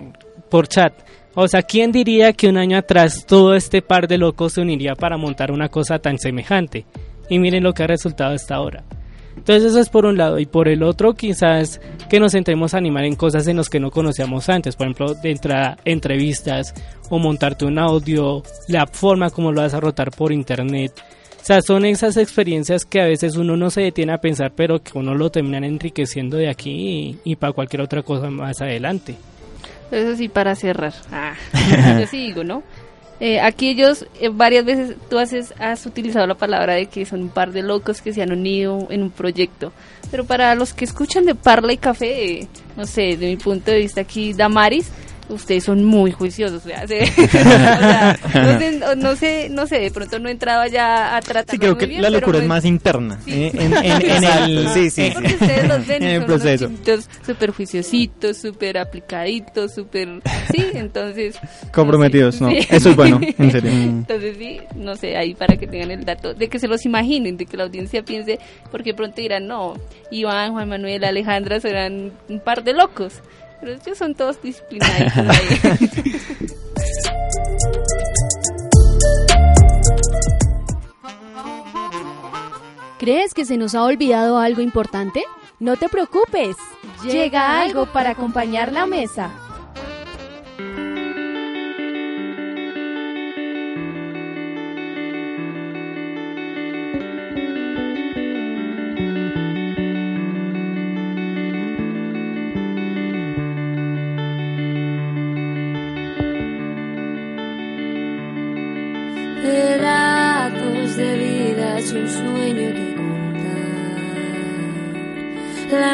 por 0.49 0.67
chat, 0.67 0.93
o 1.35 1.47
sea, 1.47 1.63
¿quién 1.63 1.91
diría 1.91 2.31
que 2.31 2.47
un 2.47 2.57
año 2.57 2.77
atrás 2.77 3.25
todo 3.25 3.55
este 3.55 3.81
par 3.81 4.07
de 4.07 4.19
locos 4.19 4.53
se 4.53 4.61
uniría 4.61 4.93
para 4.93 5.17
montar 5.17 5.51
una 5.51 5.67
cosa 5.67 5.97
tan 5.97 6.19
semejante? 6.19 6.85
Y 7.27 7.39
miren 7.39 7.63
lo 7.63 7.73
que 7.73 7.83
ha 7.83 7.87
resultado 7.87 8.35
hasta 8.35 8.55
ahora. 8.55 8.83
Entonces 9.35 9.71
eso 9.71 9.79
es 9.79 9.89
por 9.89 10.05
un 10.05 10.17
lado 10.17 10.39
y 10.39 10.45
por 10.45 10.67
el 10.67 10.83
otro 10.83 11.13
quizás 11.13 11.81
que 12.09 12.19
nos 12.19 12.33
entremos 12.33 12.73
a 12.73 12.77
animar 12.77 13.05
en 13.05 13.15
cosas 13.15 13.47
en 13.47 13.57
las 13.57 13.69
que 13.69 13.79
no 13.79 13.91
conocíamos 13.91 14.47
antes, 14.49 14.75
por 14.75 14.87
ejemplo 14.87 15.15
de 15.15 15.31
entrada 15.31 15.77
entrevistas 15.85 16.73
o 17.09 17.19
montarte 17.19 17.65
un 17.65 17.79
audio, 17.79 18.43
la 18.67 18.87
forma 18.87 19.29
como 19.29 19.51
lo 19.51 19.61
vas 19.61 19.73
a 19.73 19.79
rotar 19.79 20.11
por 20.11 20.31
internet. 20.31 20.93
O 21.43 21.45
sea, 21.45 21.61
son 21.61 21.83
esas 21.83 22.15
experiencias 22.15 22.85
que 22.85 23.01
a 23.01 23.05
veces 23.05 23.35
uno 23.35 23.57
no 23.57 23.69
se 23.69 23.81
detiene 23.81 24.13
a 24.13 24.17
pensar, 24.19 24.53
pero 24.55 24.81
que 24.81 24.97
uno 24.97 25.13
lo 25.13 25.29
termina 25.29 25.67
enriqueciendo 25.67 26.37
de 26.37 26.49
aquí 26.49 27.19
y, 27.25 27.35
para 27.35 27.51
cualquier 27.51 27.81
otra 27.81 28.01
cosa 28.01 28.29
más 28.29 28.61
adelante. 28.61 29.17
Eso 29.91 30.15
sí, 30.15 30.29
para 30.29 30.55
cerrar. 30.55 30.93
Ah, 31.11 31.33
yo 31.99 32.07
sí 32.07 32.27
digo, 32.27 32.45
¿no? 32.45 32.63
Eh, 33.19 33.39
aquí 33.39 33.69
ellos 33.69 34.05
eh, 34.19 34.29
varias 34.29 34.65
veces 34.65 34.95
tú 35.09 35.17
haces, 35.17 35.53
has 35.59 35.85
utilizado 35.85 36.27
la 36.27 36.35
palabra 36.35 36.73
de 36.73 36.87
que 36.87 37.05
son 37.05 37.21
un 37.21 37.29
par 37.29 37.51
de 37.51 37.61
locos 37.61 38.01
que 38.01 38.13
se 38.13 38.21
han 38.21 38.31
unido 38.31 38.87
en 38.89 39.03
un 39.03 39.11
proyecto. 39.11 39.71
Pero 40.11 40.25
para 40.25 40.55
los 40.55 40.73
que 40.73 40.85
escuchan 40.85 41.25
de 41.25 41.35
Parla 41.35 41.73
y 41.73 41.77
Café, 41.77 42.41
eh, 42.41 42.47
no 42.75 42.85
sé, 42.85 43.17
de 43.17 43.27
mi 43.27 43.37
punto 43.37 43.71
de 43.71 43.79
vista 43.79 44.01
aquí, 44.01 44.33
Damaris, 44.33 44.91
ustedes 45.29 45.63
son 45.63 45.83
muy 45.83 46.11
juiciosos, 46.11 46.63
o 46.65 46.67
sea, 46.67 46.81
no, 48.95 49.15
sé, 49.15 49.49
no, 49.49 49.67
sé, 49.67 49.79
de 49.79 49.91
pronto 49.91 50.19
no 50.19 50.29
he 50.29 50.31
entrado 50.31 50.65
ya 50.67 51.15
a 51.15 51.21
tratar 51.21 51.53
Sí, 51.53 51.59
creo 51.59 51.77
que 51.77 51.87
la 51.87 52.09
locura 52.09 52.39
es 52.39 52.47
más 52.47 52.65
interna. 52.65 53.19
Sí. 53.25 53.51
en, 53.53 53.73
el, 53.73 54.69
sí, 54.69 54.89
sí, 54.89 55.11
Porque 55.13 55.33
ustedes 55.33 55.67
los 55.67 55.87
ven 55.87 56.03
en 56.03 56.09
el 56.21 56.25
proceso. 56.25 56.69
súper 57.25 57.51
juiciositos, 57.51 58.37
súper 58.37 58.77
aplicaditos, 58.77 59.73
súper, 59.73 60.21
sí, 60.51 60.65
entonces. 60.73 61.37
Comprometidos, 61.71 62.41
no, 62.41 62.49
eso 62.49 62.89
es 62.89 62.95
bueno, 62.95 63.19
en 63.21 63.51
serio. 63.51 63.71
Entonces 64.03 64.37
sí, 64.37 64.59
no 64.75 64.95
sé, 64.95 65.15
ahí 65.17 65.33
para 65.33 65.55
que 65.57 65.67
tengan 65.67 65.91
el 65.91 66.05
dato, 66.05 66.33
de 66.33 66.47
que 66.47 66.59
se 66.59 66.67
los 66.67 66.85
imaginen, 66.85 67.37
de 67.37 67.45
que 67.45 67.57
la 67.57 67.63
audiencia 67.63 68.03
piense, 68.03 68.39
porque 68.71 68.93
pronto 68.93 69.21
dirán, 69.21 69.47
no, 69.47 69.75
Iván, 70.11 70.51
Juan 70.53 70.69
Manuel, 70.69 71.03
Alejandra 71.03 71.59
serán 71.59 72.11
un 72.29 72.39
par 72.39 72.63
de 72.63 72.73
locos. 72.73 73.21
Pero 73.63 73.79
ellos 73.81 73.97
son 73.97 74.13
todos 74.13 74.41
disciplinados. 74.41 75.13
¿Crees 82.99 83.33
que 83.33 83.45
se 83.45 83.55
nos 83.55 83.73
ha 83.73 83.85
olvidado 83.85 84.37
algo 84.37 84.61
importante? 84.61 85.23
No 85.61 85.77
te 85.77 85.87
preocupes, 85.87 86.57
llega 87.05 87.61
algo 87.61 87.85
para 87.85 88.09
acompañar 88.09 88.73
la 88.73 88.85
mesa. 88.85 89.31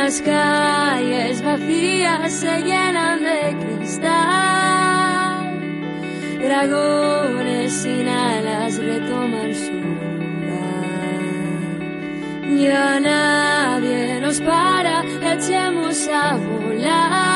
Las 0.09 0.21
calles 0.23 1.43
vacías 1.43 2.33
se 2.33 2.61
llenan 2.63 3.21
de 3.21 3.55
cristal. 3.77 4.09
Dragones 6.41 7.71
sin 7.71 8.07
alas 8.07 8.77
retoman 8.79 9.53
su 9.53 9.71
lugar. 9.71 11.19
Ya 12.57 12.99
nadie 12.99 14.19
nos 14.19 14.41
para, 14.41 15.03
echemos 15.31 16.07
a 16.07 16.37
volar. 16.37 17.28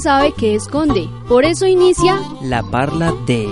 Sabe 0.00 0.32
qué 0.36 0.54
esconde. 0.54 1.08
Por 1.28 1.44
eso 1.44 1.66
inicia 1.66 2.18
La 2.42 2.62
Parla 2.62 3.12
de... 3.26 3.48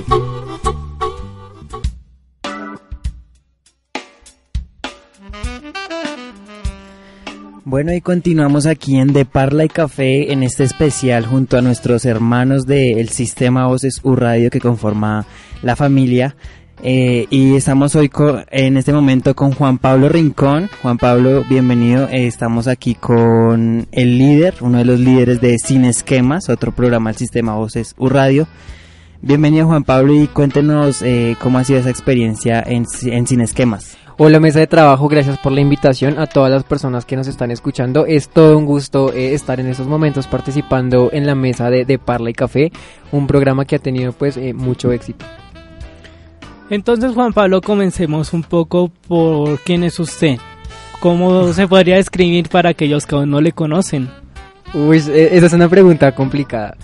Bueno, 7.69 7.93
y 7.93 8.01
continuamos 8.01 8.67
aquí 8.67 8.97
en 8.97 9.13
De 9.13 9.25
Parla 9.25 9.65
y 9.65 9.69
Café 9.69 10.33
en 10.33 10.45
este 10.45 10.63
especial 10.63 11.27
junto 11.27 11.59
a 11.59 11.63
nuestros 11.63 12.05
hermanos 12.05 12.65
del 12.65 13.09
sistema 13.09 13.67
Voces 13.67 14.01
U 14.05 14.15
Radio 14.15 14.51
que 14.51 14.61
conforma 14.61 15.27
la 15.63 15.75
familia. 15.75 16.37
Eh, 16.83 17.27
y 17.31 17.57
estamos 17.57 17.95
hoy 17.97 18.11
en 18.51 18.77
este 18.77 18.93
momento 18.93 19.35
con 19.35 19.53
Juan 19.53 19.79
Pablo 19.79 20.09
Rincón. 20.09 20.69
Juan 20.83 20.99
Pablo, 20.99 21.45
bienvenido. 21.49 22.07
Eh, 22.09 22.27
estamos 22.27 22.69
aquí 22.69 22.95
con 22.95 23.87
el 23.93 24.19
líder, 24.19 24.57
uno 24.61 24.79
de 24.79 24.85
los 24.85 25.01
líderes 25.01 25.41
de 25.41 25.59
Sin 25.59 25.85
Esquemas, 25.85 26.49
otro 26.49 26.73
programa 26.73 27.11
del 27.11 27.17
sistema 27.17 27.55
Voces 27.55 27.95
U 27.97 28.09
Radio. 28.09 28.47
Bienvenido 29.23 29.67
Juan 29.67 29.85
Pablo 29.85 30.13
y 30.15 30.27
cuéntenos 30.27 31.01
eh, 31.03 31.37
cómo 31.41 31.59
ha 31.59 31.65
sido 31.65 31.81
esa 31.81 31.91
experiencia 31.91 32.63
en, 32.65 32.85
en 33.05 33.27
Sin 33.27 33.41
Esquemas. 33.41 33.97
Hola 34.19 34.41
mesa 34.41 34.61
de 34.61 34.67
trabajo, 34.67 35.09
gracias 35.09 35.39
por 35.39 35.53
la 35.53 35.61
invitación 35.61 36.19
a 36.19 36.27
todas 36.27 36.51
las 36.51 36.65
personas 36.65 37.05
que 37.05 37.17
nos 37.17 37.27
están 37.27 37.51
escuchando. 37.51 38.07
Es 38.07 38.29
todo 38.29 38.57
un 38.57 38.65
gusto 38.65 39.13
estar 39.13 39.61
en 39.61 39.67
estos 39.67 39.87
momentos 39.87 40.27
participando 40.27 41.11
en 41.13 41.27
la 41.27 41.35
mesa 41.35 41.69
de, 41.69 41.85
de 41.85 41.99
Parla 41.99 42.31
y 42.31 42.35
Café, 42.35 42.73
un 43.13 43.27
programa 43.27 43.67
que 43.67 43.77
ha 43.77 43.79
tenido 43.79 44.13
pues 44.13 44.39
mucho 44.55 44.91
éxito. 44.93 45.27
Entonces, 46.69 47.13
Juan 47.15 47.33
Pablo, 47.33 47.61
comencemos 47.61 48.33
un 48.33 48.43
poco 48.43 48.91
por 49.07 49.61
quién 49.61 49.85
es 49.85 49.99
usted. 50.01 50.37
¿Cómo 51.01 51.53
se 51.53 51.69
podría 51.69 51.97
describir 51.97 52.49
para 52.49 52.71
aquellos 52.71 53.07
que 53.07 53.15
aún 53.15 53.31
no 53.31 53.41
le 53.41 53.53
conocen? 53.53 54.09
Uy, 54.75 54.99
e- 55.09 55.37
esa 55.37 55.47
es 55.47 55.53
una 55.53 55.69
pregunta 55.69 56.13
complicada. 56.13 56.77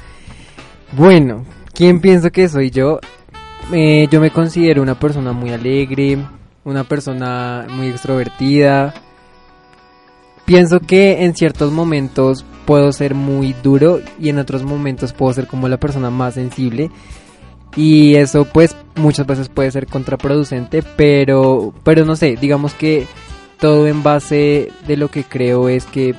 Bueno, 0.92 1.44
¿quién 1.74 2.00
pienso 2.00 2.30
que 2.30 2.48
soy 2.48 2.70
yo? 2.70 3.00
Eh, 3.72 4.06
yo 4.10 4.20
me 4.20 4.30
considero 4.30 4.82
una 4.82 4.98
persona 4.98 5.32
muy 5.32 5.50
alegre, 5.50 6.18
una 6.64 6.84
persona 6.84 7.66
muy 7.70 7.88
extrovertida. 7.88 8.94
Pienso 10.44 10.80
que 10.80 11.24
en 11.24 11.34
ciertos 11.34 11.72
momentos 11.72 12.44
puedo 12.66 12.92
ser 12.92 13.14
muy 13.14 13.54
duro 13.62 14.00
y 14.20 14.28
en 14.28 14.38
otros 14.38 14.62
momentos 14.62 15.12
puedo 15.12 15.32
ser 15.32 15.46
como 15.46 15.68
la 15.68 15.78
persona 15.78 16.10
más 16.10 16.34
sensible. 16.34 16.90
Y 17.74 18.16
eso 18.16 18.44
pues 18.44 18.76
muchas 18.96 19.26
veces 19.26 19.48
puede 19.48 19.70
ser 19.70 19.86
contraproducente, 19.86 20.82
pero, 20.82 21.72
pero 21.84 22.04
no 22.04 22.16
sé, 22.16 22.36
digamos 22.40 22.74
que 22.74 23.06
todo 23.58 23.86
en 23.86 24.02
base 24.02 24.70
de 24.86 24.96
lo 24.96 25.08
que 25.08 25.24
creo 25.24 25.68
es 25.68 25.84
que 25.84 26.14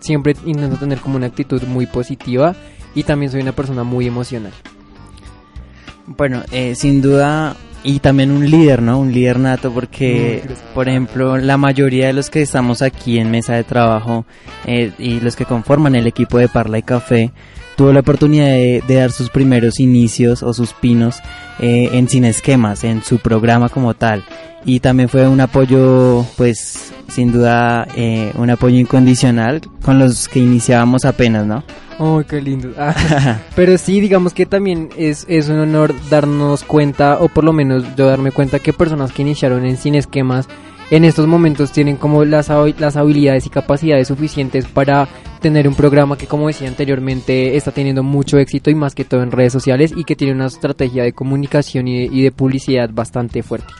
siempre 0.00 0.36
intento 0.44 0.76
tener 0.76 1.00
como 1.00 1.16
una 1.16 1.26
actitud 1.26 1.62
muy 1.64 1.86
positiva 1.86 2.54
y 2.94 3.02
también 3.02 3.32
soy 3.32 3.42
una 3.42 3.52
persona 3.52 3.84
muy 3.84 4.06
emocional. 4.06 4.52
Bueno, 6.06 6.42
eh, 6.52 6.74
sin 6.74 7.00
duda, 7.00 7.56
y 7.82 8.00
también 8.00 8.30
un 8.30 8.48
líder, 8.48 8.82
¿no? 8.82 8.98
Un 8.98 9.12
líder 9.12 9.38
nato, 9.38 9.72
porque, 9.72 10.42
por 10.74 10.88
ejemplo, 10.88 11.36
la 11.36 11.56
mayoría 11.56 12.06
de 12.06 12.12
los 12.12 12.30
que 12.30 12.42
estamos 12.42 12.82
aquí 12.82 13.18
en 13.18 13.30
mesa 13.30 13.54
de 13.54 13.64
trabajo 13.64 14.24
eh, 14.66 14.92
y 14.98 15.20
los 15.20 15.36
que 15.36 15.44
conforman 15.44 15.94
el 15.94 16.06
equipo 16.06 16.38
de 16.38 16.48
Parla 16.48 16.78
y 16.78 16.82
Café, 16.82 17.32
tuvo 17.76 17.92
la 17.92 18.00
oportunidad 18.00 18.46
de, 18.46 18.82
de 18.86 18.94
dar 18.94 19.12
sus 19.12 19.30
primeros 19.30 19.80
inicios 19.80 20.42
o 20.42 20.52
sus 20.54 20.72
pinos 20.72 21.20
eh, 21.58 21.90
en 21.92 22.08
Sin 22.08 22.24
Esquemas, 22.24 22.84
en 22.84 23.02
su 23.02 23.18
programa 23.18 23.68
como 23.68 23.94
tal. 23.94 24.24
Y 24.64 24.80
también 24.80 25.08
fue 25.08 25.28
un 25.28 25.40
apoyo, 25.40 26.24
pues, 26.36 26.92
sin 27.08 27.32
duda, 27.32 27.86
eh, 27.96 28.32
un 28.36 28.48
apoyo 28.50 28.78
incondicional 28.78 29.60
con 29.82 29.98
los 29.98 30.28
que 30.28 30.38
iniciábamos 30.38 31.04
apenas, 31.04 31.46
¿no? 31.46 31.62
Oh, 31.98 32.22
qué 32.26 32.40
lindo. 32.40 32.70
Ah, 32.78 33.38
pero 33.54 33.78
sí, 33.78 34.00
digamos 34.00 34.32
que 34.32 34.46
también 34.46 34.88
es, 34.96 35.26
es 35.28 35.48
un 35.48 35.58
honor 35.58 35.94
darnos 36.08 36.64
cuenta, 36.64 37.18
o 37.20 37.28
por 37.28 37.44
lo 37.44 37.52
menos 37.52 37.84
yo 37.96 38.06
darme 38.06 38.32
cuenta 38.32 38.58
que 38.58 38.72
personas 38.72 39.12
que 39.12 39.22
iniciaron 39.22 39.64
en 39.64 39.76
Sin 39.76 39.94
Esquemas 39.94 40.48
en 40.90 41.04
estos 41.04 41.26
momentos 41.26 41.72
tienen 41.72 41.96
como 41.96 42.24
las, 42.24 42.50
habi- 42.50 42.74
las 42.78 42.96
habilidades 42.96 43.46
y 43.46 43.50
capacidades 43.50 44.08
suficientes 44.08 44.66
para 44.66 45.08
tener 45.40 45.68
un 45.68 45.74
programa 45.74 46.16
que, 46.16 46.26
como 46.26 46.46
decía 46.46 46.68
anteriormente, 46.68 47.56
está 47.56 47.70
teniendo 47.70 48.02
mucho 48.02 48.38
éxito 48.38 48.70
y 48.70 48.74
más 48.74 48.94
que 48.94 49.04
todo 49.04 49.22
en 49.22 49.30
redes 49.30 49.52
sociales 49.52 49.92
y 49.96 50.04
que 50.04 50.16
tiene 50.16 50.34
una 50.34 50.46
estrategia 50.46 51.02
de 51.02 51.12
comunicación 51.12 51.88
y 51.88 51.98
de, 52.06 52.14
y 52.14 52.22
de 52.22 52.32
publicidad 52.32 52.90
bastante 52.92 53.42
fuerte. 53.42 53.72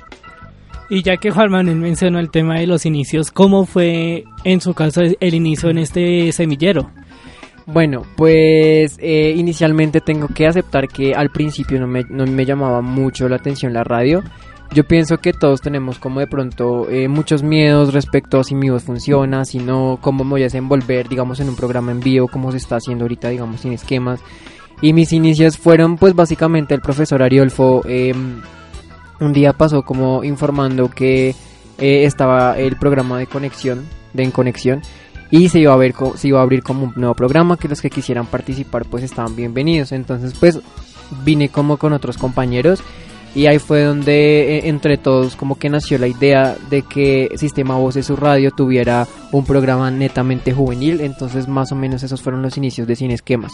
Y 0.91 1.03
ya 1.03 1.17
que 1.17 1.31
Juan 1.31 1.51
Manuel 1.51 1.77
mencionó 1.77 2.19
el 2.19 2.31
tema 2.31 2.59
de 2.59 2.67
los 2.67 2.85
inicios, 2.85 3.31
¿cómo 3.31 3.65
fue 3.65 4.25
en 4.45 4.61
su 4.61 4.75
caso 4.75 5.01
el 5.19 5.35
inicio 5.35 5.71
en 5.71 5.79
este 5.79 6.31
semillero? 6.33 6.91
Bueno, 7.67 8.03
pues 8.17 8.99
eh, 9.01 9.33
inicialmente 9.35 10.03
tengo 10.03 10.29
que 10.29 10.47
aceptar 10.47 10.87
que 10.87 11.15
al 11.15 11.31
principio 11.31 11.81
no 11.81 11.87
me, 11.87 12.05
no 12.11 12.27
me 12.27 12.45
llamaba 12.45 12.83
mucho 12.83 13.27
la 13.27 13.37
atención 13.37 13.73
la 13.73 13.83
radio. 13.83 14.23
Yo 14.75 14.83
pienso 14.83 15.19
que 15.19 15.33
todos 15.33 15.61
tenemos 15.61 16.01
como 16.01 16.19
de 16.19 16.27
pronto 16.27 16.91
eh, 16.91 17.07
muchos 17.07 17.45
miedos 17.45 17.95
respecto 17.95 18.41
a 18.41 18.45
si 18.45 18.57
mi 18.57 18.71
voz 18.71 18.83
funciona, 18.83 19.45
si 19.45 19.59
no, 19.59 19.99
cómo 20.01 20.25
me 20.25 20.31
voy 20.31 20.41
a 20.41 20.47
desenvolver, 20.47 21.09
digamos, 21.09 21.39
en 21.39 21.49
un 21.49 21.55
programa 21.55 21.93
en 21.93 22.01
vivo, 22.01 22.27
como 22.27 22.51
se 22.51 22.57
está 22.57 22.77
haciendo 22.77 23.05
ahorita, 23.05 23.29
digamos, 23.29 23.61
sin 23.61 23.73
esquemas. 23.73 24.19
Y 24.83 24.93
mis 24.93 25.13
inicios 25.13 25.59
fueron 25.59 25.97
pues 25.97 26.17
básicamente 26.17 26.75
el 26.75 26.81
profesor 26.81 27.23
Ariolfo 27.23 27.83
eh, 27.87 28.13
un 29.21 29.33
día 29.33 29.53
pasó 29.53 29.83
como 29.83 30.25
informando 30.25 30.91
que 30.91 31.37
eh, 31.79 32.05
estaba 32.05 32.59
el 32.59 32.77
programa 32.77 33.21
de 33.21 33.29
conexión, 33.29 33.87
de 34.13 34.25
En 34.25 34.33
Conexión, 34.33 34.83
y 35.31 35.51
se 35.51 35.61
iba 35.61 35.73
a 35.73 35.77
ver 35.77 35.95
se 36.17 36.27
iba 36.27 36.41
a 36.41 36.43
abrir 36.43 36.65
como 36.65 36.87
un 36.87 36.93
nuevo 36.97 37.15
programa 37.15 37.57
que 37.57 37.69
los 37.69 37.81
que 37.81 37.91
quisieran 37.91 38.27
participar 38.27 38.85
pues 38.87 39.05
estaban 39.05 39.35
bienvenidos 39.35 39.93
entonces 39.93 40.35
pues 40.39 40.61
vine 41.25 41.49
como 41.49 41.77
con 41.77 41.93
otros 41.93 42.19
compañeros 42.19 42.83
y 43.35 43.47
ahí 43.47 43.59
fue 43.59 43.83
donde 43.83 44.59
eh, 44.59 44.69
entre 44.69 44.97
todos 44.97 45.37
como 45.37 45.59
que 45.59 45.69
nació 45.69 45.99
la 45.99 46.07
idea 46.07 46.57
de 46.71 46.83
que 46.83 47.31
Sistema 47.37 47.77
Voces 47.77 48.07
su 48.07 48.17
radio 48.17 48.51
tuviera 48.51 49.07
un 49.33 49.45
programa 49.45 49.91
netamente 49.91 50.53
juvenil 50.53 51.01
entonces 51.01 51.49
más 51.49 51.73
o 51.73 51.75
menos 51.75 52.03
esos 52.03 52.23
fueron 52.23 52.43
los 52.43 52.57
inicios 52.57 52.87
de 52.87 52.97
Sin 52.97 53.11
Esquemas 53.11 53.53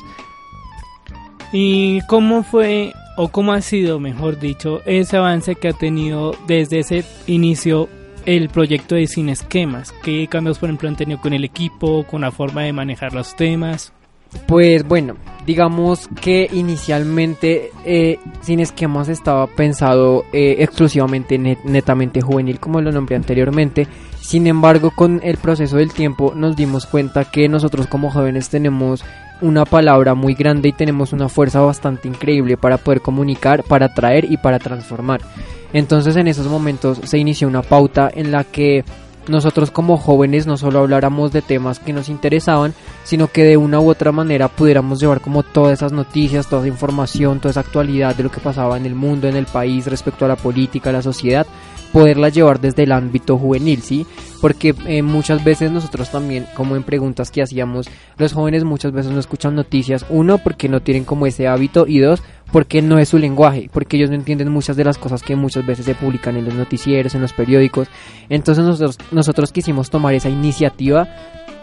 ¿Y 1.53 2.01
cómo 2.03 2.45
fue, 2.45 2.93
o 3.17 3.29
cómo 3.29 3.53
ha 3.53 3.61
sido, 3.61 3.99
mejor 3.99 4.39
dicho, 4.39 4.83
ese 4.87 5.17
avance 5.17 5.57
que 5.57 5.69
ha 5.69 5.73
tenido 5.73 6.37
desde 6.47 6.79
ese 6.79 7.05
inicio 7.27 7.89
el 8.25 8.49
proyecto 8.51 8.95
de 8.95 9.09
Sin 9.09 9.29
Esquemas? 9.29 9.93
¿Qué 10.05 10.29
cambios, 10.29 10.59
por 10.59 10.69
ejemplo, 10.69 10.89
han 10.89 10.97
tenido 10.97 11.21
con 11.21 11.33
el 11.33 11.45
equipo, 11.45 12.05
con 12.05 12.21
la 12.21 12.31
forma 12.31 12.63
de 12.63 12.73
manejar 12.73 13.15
los 13.15 13.35
temas? 13.35 13.93
Pues 14.47 14.87
bueno, 14.87 15.17
digamos 15.47 16.09
que 16.21 16.49
inicialmente 16.53 17.71
eh, 17.85 18.19
Sin 18.41 18.61
Esquemas 18.61 19.09
estaba 19.09 19.47
pensado 19.47 20.25
eh, 20.33 20.57
exclusivamente 20.61 21.39
net- 21.39 21.63
netamente 21.65 22.21
juvenil, 22.21 22.59
como 22.61 22.81
lo 22.81 22.93
nombré 22.93 23.17
anteriormente. 23.17 23.87
Sin 24.21 24.47
embargo, 24.47 24.93
con 24.95 25.21
el 25.25 25.37
proceso 25.39 25.77
del 25.77 25.93
tiempo 25.93 26.33
nos 26.37 26.57
dimos 26.57 26.87
cuenta 26.87 27.25
que 27.25 27.49
nosotros 27.49 27.87
como 27.87 28.11
jóvenes 28.11 28.49
tenemos 28.49 29.05
una 29.41 29.65
palabra 29.65 30.15
muy 30.15 30.35
grande 30.35 30.69
y 30.69 30.73
tenemos 30.73 31.13
una 31.13 31.29
fuerza 31.29 31.61
bastante 31.61 32.07
increíble 32.09 32.57
para 32.57 32.77
poder 32.77 33.01
comunicar, 33.01 33.65
para 33.65 33.87
atraer 33.87 34.31
y 34.31 34.37
para 34.37 34.59
transformar. 34.59 35.21
Entonces 35.73 36.17
en 36.17 36.29
esos 36.29 36.47
momentos 36.47 37.01
se 37.05 37.19
inició 37.19 37.49
una 37.49 37.63
pauta 37.63 38.11
en 38.13 38.31
la 38.33 38.45
que 38.45 38.85
nosotros 39.29 39.71
como 39.71 39.97
jóvenes 39.97 40.47
no 40.47 40.57
solo 40.57 40.81
habláramos 40.81 41.33
de 41.33 41.43
temas 41.43 41.79
que 41.79 41.93
nos 41.93 42.09
interesaban, 42.09 42.75
sino 43.05 43.29
que 43.29 43.45
de 43.45 43.57
una 43.57 43.81
u 43.81 43.91
otra 43.91 44.13
manera 44.13 44.49
pudiéramos 44.49 45.01
llevar 45.01 45.21
como 45.21 45.43
todas 45.43 45.75
esas 45.75 45.93
noticias, 45.93 46.49
toda 46.49 46.63
esa 46.63 46.69
información, 46.69 47.39
toda 47.39 47.51
esa 47.51 47.61
actualidad 47.61 48.15
de 48.15 48.25
lo 48.25 48.31
que 48.31 48.41
pasaba 48.41 48.77
en 48.77 48.87
el 48.87 48.95
mundo, 48.95 49.29
en 49.29 49.37
el 49.37 49.47
país, 49.47 49.87
respecto 49.87 50.25
a 50.25 50.29
la 50.29 50.37
política, 50.37 50.91
a 50.91 50.95
la 50.95 51.03
sociedad, 51.03 51.47
poderla 51.93 52.29
llevar 52.29 52.61
desde 52.61 52.85
el 52.85 52.93
ámbito 52.93 53.37
juvenil, 53.37 53.83
¿sí? 53.83 54.07
Porque 54.41 54.75
eh, 54.87 55.03
muchas 55.03 55.43
veces 55.45 55.71
nosotros 55.71 56.11
también, 56.11 56.47
como 56.55 56.77
en 56.77 56.83
preguntas 56.83 57.31
que 57.31 57.43
hacíamos, 57.43 57.89
los 58.17 58.33
jóvenes 58.33 58.65
muchas 58.65 58.93
veces 58.93 59.13
no 59.13 59.21
escuchan 59.21 59.55
noticias, 59.55 60.07
uno, 60.09 60.39
porque 60.39 60.69
no 60.69 60.81
tienen 60.81 61.05
como 61.05 61.27
ese 61.27 61.49
hábito, 61.49 61.87
y 61.87 61.99
dos, 61.99 62.23
porque 62.53 62.83
no 62.83 62.99
es 62.99 63.09
su 63.09 63.19
lenguaje, 63.19 63.69
porque 63.73 63.97
ellos 63.97 64.11
no 64.11 64.17
entienden 64.17 64.51
muchas 64.51 64.77
de 64.77 64.85
las 64.85 64.99
cosas 64.99 65.23
que 65.23 65.37
muchas 65.37 65.65
veces 65.67 65.85
se 65.85 65.95
publican 65.95 66.37
en 66.37 66.45
los 66.47 66.55
noticieros, 66.55 67.15
en 67.15 67.21
los 67.23 67.33
periódicos. 67.33 67.89
Entonces 68.29 68.65
nosotros, 68.65 68.99
nosotros 69.13 69.53
quisimos 69.53 69.91
tomar 69.91 70.15
esa 70.15 70.29
iniciativa 70.29 71.09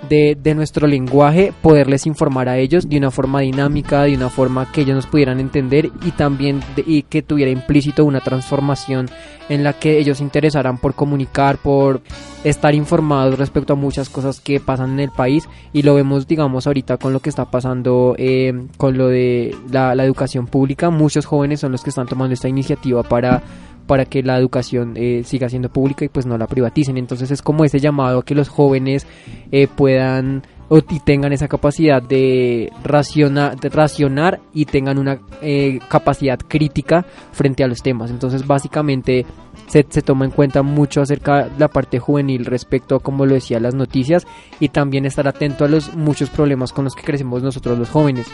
de, 0.09 0.37
de 0.41 0.53
nuestro 0.53 0.85
lenguaje, 0.85 1.51
poderles 1.61 2.05
informar 2.05 2.49
a 2.49 2.57
ellos 2.59 2.87
de 2.87 2.97
una 2.97 3.09
forma 3.09 3.39
dinámica, 3.41 4.03
de 4.03 4.13
una 4.15 4.29
forma 4.29 4.71
que 4.71 4.81
ellos 4.81 4.95
nos 4.95 5.07
pudieran 5.07 5.39
entender 5.39 5.89
y 6.05 6.11
también 6.11 6.61
de- 6.75 6.83
y 6.85 7.01
que 7.01 7.23
tuviera 7.23 7.49
implícito 7.49 8.05
una 8.05 8.19
transformación 8.21 9.09
en 9.49 9.63
la 9.63 9.73
que 9.73 9.97
ellos 9.97 10.17
se 10.19 10.23
interesaran 10.23 10.77
por 10.77 10.93
comunicar, 10.93 11.57
por 11.57 12.01
estar 12.43 12.75
informados 12.75 13.39
respecto 13.39 13.73
a 13.73 13.75
muchas 13.75 14.09
cosas 14.09 14.39
que 14.39 14.59
pasan 14.59 14.91
en 14.91 14.99
el 14.99 15.09
país 15.09 15.49
y 15.73 15.81
lo 15.81 15.95
vemos 15.95 16.27
digamos 16.27 16.67
ahorita 16.67 16.97
con 16.97 17.11
lo 17.11 17.19
que 17.19 17.29
está 17.29 17.45
pasando 17.45 18.13
eh, 18.19 18.53
con 18.77 18.97
lo 18.97 19.07
de 19.07 19.55
la, 19.71 19.95
la 19.95 20.03
educación 20.05 20.45
pública 20.45 20.76
muchos 20.85 21.25
jóvenes 21.25 21.59
son 21.59 21.71
los 21.71 21.83
que 21.83 21.89
están 21.89 22.07
tomando 22.07 22.33
esta 22.33 22.47
iniciativa 22.49 23.03
para 23.03 23.41
para 23.87 24.03
que 24.03 24.21
la 24.21 24.37
educación 24.37 24.93
eh, 24.97 25.21
siga 25.23 25.47
siendo 25.47 25.69
pública 25.69 26.03
y 26.03 26.09
pues 26.09 26.25
no 26.25 26.37
la 26.37 26.45
privaticen 26.47 26.97
entonces 26.97 27.31
es 27.31 27.41
como 27.41 27.63
ese 27.63 27.79
llamado 27.79 28.19
a 28.19 28.25
que 28.25 28.35
los 28.35 28.49
jóvenes 28.49 29.07
eh, 29.51 29.67
puedan 29.73 30.43
o- 30.67 30.81
tengan 30.81 31.31
esa 31.31 31.47
capacidad 31.47 32.01
de, 32.03 32.69
raciona- 32.83 33.55
de 33.55 33.69
racionar 33.69 34.41
y 34.53 34.65
tengan 34.65 34.97
una 34.97 35.19
eh, 35.41 35.79
capacidad 35.87 36.37
crítica 36.37 37.05
frente 37.31 37.63
a 37.63 37.67
los 37.69 37.81
temas. 37.81 38.11
Entonces 38.11 38.45
básicamente 38.45 39.25
se, 39.67 39.85
se 39.87 40.01
toma 40.01 40.25
en 40.25 40.31
cuenta 40.31 40.63
mucho 40.63 40.99
acerca 41.01 41.45
de 41.45 41.57
la 41.57 41.69
parte 41.69 41.99
juvenil 41.99 42.43
respecto 42.43 42.95
a 42.95 42.99
como 42.99 43.25
lo 43.25 43.35
decía 43.35 43.61
las 43.61 43.73
noticias 43.75 44.27
y 44.59 44.67
también 44.67 45.05
estar 45.05 45.25
atento 45.29 45.63
a 45.63 45.69
los 45.69 45.95
muchos 45.95 46.29
problemas 46.29 46.73
con 46.73 46.83
los 46.83 46.93
que 46.95 47.03
crecemos 47.03 47.41
nosotros 47.41 47.79
los 47.79 47.89
jóvenes 47.89 48.27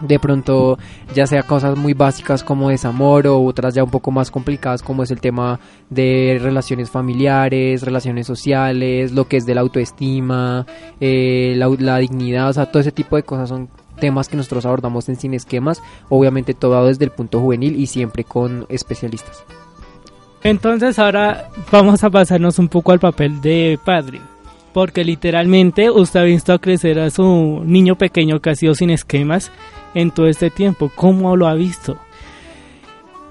de 0.00 0.18
pronto 0.18 0.78
ya 1.14 1.26
sea 1.26 1.42
cosas 1.42 1.76
muy 1.76 1.94
básicas 1.94 2.42
como 2.42 2.70
desamor 2.70 3.26
o 3.26 3.42
otras 3.42 3.74
ya 3.74 3.84
un 3.84 3.90
poco 3.90 4.10
más 4.10 4.30
complicadas 4.30 4.82
como 4.82 5.02
es 5.02 5.10
el 5.10 5.20
tema 5.20 5.60
de 5.88 6.38
relaciones 6.40 6.90
familiares, 6.90 7.82
relaciones 7.82 8.26
sociales, 8.26 9.12
lo 9.12 9.28
que 9.28 9.36
es 9.36 9.46
de 9.46 9.54
la 9.54 9.60
autoestima, 9.60 10.66
eh, 11.00 11.54
la, 11.56 11.68
la 11.78 11.98
dignidad, 11.98 12.48
o 12.48 12.52
sea, 12.52 12.66
todo 12.66 12.80
ese 12.80 12.92
tipo 12.92 13.16
de 13.16 13.22
cosas 13.22 13.48
son 13.48 13.68
temas 14.00 14.28
que 14.28 14.36
nosotros 14.36 14.66
abordamos 14.66 15.08
en 15.08 15.16
Sin 15.16 15.34
Esquemas, 15.34 15.82
obviamente 16.08 16.54
todo 16.54 16.86
desde 16.86 17.04
el 17.04 17.10
punto 17.10 17.40
juvenil 17.40 17.78
y 17.78 17.86
siempre 17.86 18.24
con 18.24 18.66
especialistas. 18.68 19.44
Entonces 20.42 20.98
ahora 20.98 21.50
vamos 21.70 22.02
a 22.02 22.10
pasarnos 22.10 22.58
un 22.58 22.68
poco 22.68 22.92
al 22.92 22.98
papel 22.98 23.40
de 23.40 23.78
padre. 23.84 24.20
Porque 24.72 25.04
literalmente 25.04 25.90
usted 25.90 26.20
ha 26.20 26.24
visto 26.24 26.58
crecer 26.60 27.00
a 27.00 27.10
su 27.10 27.62
niño 27.64 27.96
pequeño 27.96 28.40
que 28.40 28.50
ha 28.50 28.54
sido 28.54 28.74
sin 28.74 28.90
esquemas 28.90 29.50
en 29.94 30.10
todo 30.10 30.26
este 30.26 30.50
tiempo. 30.50 30.90
¿Cómo 30.94 31.36
lo 31.36 31.46
ha 31.46 31.54
visto? 31.54 31.96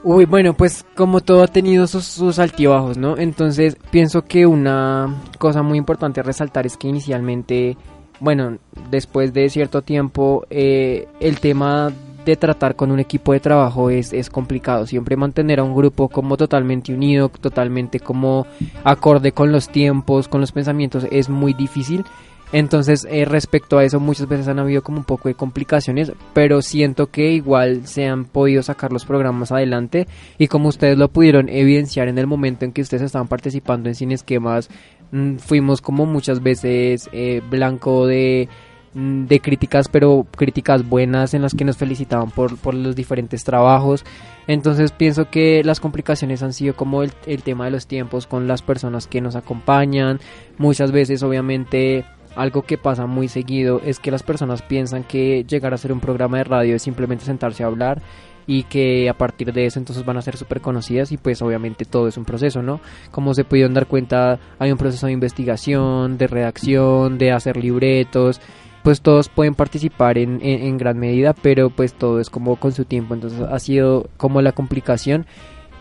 Uy, 0.04 0.26
bueno, 0.26 0.54
pues 0.54 0.86
como 0.96 1.20
todo 1.20 1.44
ha 1.44 1.48
tenido 1.48 1.86
sus, 1.86 2.06
sus 2.06 2.40
altibajos, 2.40 2.98
¿no? 2.98 3.18
Entonces 3.18 3.78
pienso 3.92 4.24
que 4.24 4.46
una 4.46 5.14
cosa 5.38 5.62
muy 5.62 5.78
importante 5.78 6.22
a 6.22 6.24
resaltar 6.24 6.66
es 6.66 6.78
que 6.78 6.88
inicialmente, 6.88 7.76
bueno, 8.22 8.60
después 8.90 9.34
de 9.34 9.50
cierto 9.50 9.82
tiempo, 9.82 10.46
eh, 10.50 11.08
el 11.20 11.40
tema 11.42 11.92
de 12.24 12.38
tratar 12.38 12.76
con 12.76 12.92
un 12.92 13.00
equipo 13.00 13.34
de 13.34 13.42
trabajo 13.42 13.90
es, 13.90 14.14
es 14.14 14.30
complicado. 14.30 14.86
Siempre 14.86 15.18
mantener 15.18 15.60
a 15.60 15.64
un 15.64 15.76
grupo 15.76 16.08
como 16.08 16.38
totalmente 16.38 16.94
unido, 16.94 17.30
totalmente 17.30 18.00
como 18.00 18.48
acorde 18.86 19.34
con 19.34 19.52
los 19.52 19.68
tiempos, 19.68 20.30
con 20.30 20.40
los 20.40 20.54
pensamientos, 20.54 21.08
es 21.12 21.28
muy 21.28 21.54
difícil. 21.54 22.06
Entonces, 22.52 23.06
eh, 23.10 23.26
respecto 23.26 23.78
a 23.78 23.84
eso, 23.84 24.00
muchas 24.00 24.28
veces 24.28 24.48
han 24.48 24.58
habido 24.58 24.82
como 24.82 24.98
un 24.98 25.04
poco 25.04 25.30
de 25.30 25.36
complicaciones, 25.36 26.12
pero 26.34 26.64
siento 26.64 27.08
que 27.08 27.32
igual 27.32 27.86
se 27.86 28.08
han 28.08 28.26
podido 28.26 28.64
sacar 28.64 28.92
los 28.92 29.06
programas 29.06 29.52
adelante 29.52 30.08
y 30.40 30.48
como 30.48 30.70
ustedes 30.70 30.98
lo 30.98 31.10
pudieron 31.10 31.48
evidenciar 31.48 32.08
en 32.08 32.18
el 32.18 32.26
momento 32.26 32.66
en 32.66 32.72
que 32.72 32.82
ustedes 32.82 33.04
estaban 33.04 33.28
participando 33.28 33.88
en 33.88 33.96
Sin 33.96 34.12
Esquemas, 34.12 34.70
mm, 35.12 35.36
fuimos 35.38 35.82
como 35.82 36.08
muchas 36.08 36.42
veces 36.42 37.08
eh, 37.12 37.42
blanco 37.48 38.08
de 38.08 38.50
mm, 38.96 39.26
de 39.26 39.40
críticas, 39.42 39.88
pero 39.88 40.26
críticas 40.36 40.88
buenas 40.90 41.36
en 41.36 41.44
las 41.44 41.54
que 41.54 41.66
nos 41.66 41.78
felicitaban 41.78 42.32
por, 42.32 42.58
por 42.58 42.74
los 42.74 42.96
diferentes 42.96 43.44
trabajos. 43.44 44.04
Entonces 44.48 44.92
pienso 44.92 45.30
que 45.30 45.64
las 45.64 45.80
complicaciones 45.80 46.42
han 46.42 46.54
sido 46.54 46.76
como 46.76 47.04
el, 47.04 47.12
el 47.28 47.44
tema 47.44 47.66
de 47.66 47.72
los 47.72 47.86
tiempos 47.86 48.26
con 48.26 48.48
las 48.48 48.64
personas 48.64 49.06
que 49.06 49.22
nos 49.22 49.36
acompañan. 49.36 50.20
Muchas 50.58 50.92
veces 50.92 51.22
obviamente 51.22 52.06
algo 52.36 52.62
que 52.62 52.78
pasa 52.78 53.06
muy 53.06 53.28
seguido 53.28 53.82
es 53.84 54.00
que 54.00 54.12
las 54.12 54.24
personas 54.24 54.62
piensan 54.62 55.04
que 55.04 55.44
llegar 55.46 55.74
a 55.74 55.78
ser 55.78 55.92
un 55.92 56.00
programa 56.00 56.38
de 56.38 56.44
radio 56.44 56.76
es 56.76 56.82
simplemente 56.82 57.26
sentarse 57.26 57.64
a 57.64 57.68
hablar 57.68 58.02
y 58.48 58.64
que 58.64 59.10
a 59.10 59.14
partir 59.14 59.54
de 59.54 59.66
eso 59.66 59.78
entonces 59.78 60.06
van 60.06 60.18
a 60.18 60.22
ser 60.22 60.36
súper 60.36 60.60
conocidas 60.60 61.12
y 61.12 61.18
pues 61.18 61.42
obviamente 61.42 61.86
todo 61.86 62.08
es 62.08 62.18
un 62.18 62.26
proceso, 62.26 62.64
¿no? 62.64 62.82
Como 63.12 63.34
se 63.34 63.44
pudieron 63.44 63.74
dar 63.74 63.86
cuenta 63.86 64.40
hay 64.58 64.72
un 64.72 64.78
proceso 64.78 65.06
de 65.06 65.14
investigación, 65.14 66.18
de 66.18 66.28
redacción, 66.28 67.18
de 67.18 67.32
hacer 67.32 67.58
libretos, 67.58 68.42
pues 68.84 69.02
todos 69.02 69.30
pueden 69.30 69.54
participar 69.54 70.18
en, 70.18 70.40
en, 70.42 70.64
en 70.64 70.78
gran 70.78 70.98
medida, 70.98 71.34
pero 71.34 71.70
pues 71.70 71.94
todo 71.94 72.20
es 72.20 72.30
como 72.30 72.56
con 72.56 72.72
su 72.72 72.86
tiempo, 72.86 73.14
entonces 73.14 73.42
ha 73.42 73.60
sido 73.60 74.10
como 74.18 74.42
la 74.42 74.52
complicación 74.52 75.28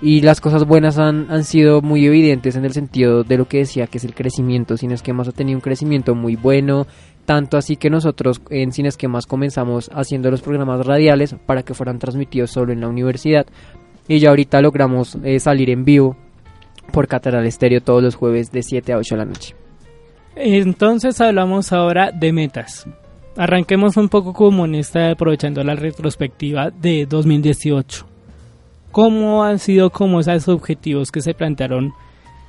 y 0.00 0.20
las 0.20 0.40
cosas 0.40 0.64
buenas 0.64 0.98
han, 0.98 1.30
han 1.30 1.44
sido 1.44 1.82
muy 1.82 2.06
evidentes 2.06 2.56
en 2.56 2.64
el 2.64 2.72
sentido 2.72 3.24
de 3.24 3.36
lo 3.36 3.48
que 3.48 3.58
decía 3.58 3.86
que 3.86 3.98
es 3.98 4.04
el 4.04 4.14
crecimiento. 4.14 4.76
Sin 4.76 4.92
esquemas 4.92 5.28
ha 5.28 5.32
tenido 5.32 5.56
un 5.56 5.62
crecimiento 5.62 6.14
muy 6.14 6.36
bueno, 6.36 6.86
tanto 7.28 7.56
así 7.58 7.76
que 7.76 7.90
nosotros 7.90 8.40
en 8.48 8.72
Sin 8.72 8.86
Esquemas 8.86 9.26
comenzamos 9.26 9.90
haciendo 9.92 10.30
los 10.30 10.40
programas 10.40 10.86
radiales 10.86 11.36
para 11.44 11.62
que 11.62 11.74
fueran 11.74 11.98
transmitidos 11.98 12.50
solo 12.50 12.72
en 12.72 12.80
la 12.80 12.88
universidad 12.88 13.46
y 14.08 14.18
ya 14.18 14.30
ahorita 14.30 14.62
logramos 14.62 15.18
eh, 15.22 15.38
salir 15.38 15.68
en 15.68 15.84
vivo 15.84 16.16
por 16.90 17.06
Catedral 17.06 17.44
Estéreo 17.44 17.82
todos 17.82 18.02
los 18.02 18.14
jueves 18.14 18.50
de 18.50 18.62
7 18.62 18.94
a 18.94 18.96
8 18.96 19.14
de 19.14 19.18
la 19.18 19.24
noche. 19.26 19.54
Entonces 20.36 21.20
hablamos 21.20 21.70
ahora 21.72 22.12
de 22.12 22.32
metas. 22.32 22.86
Arranquemos 23.36 23.98
un 23.98 24.08
poco 24.08 24.32
como 24.32 24.64
en 24.64 24.76
esta 24.76 25.10
aprovechando 25.10 25.62
la 25.62 25.74
retrospectiva 25.74 26.70
de 26.70 27.04
2018. 27.04 28.06
¿Cómo 28.98 29.44
han 29.44 29.60
sido 29.60 29.90
como 29.90 30.18
esos 30.18 30.48
objetivos 30.48 31.12
que 31.12 31.20
se 31.20 31.32
plantearon 31.32 31.92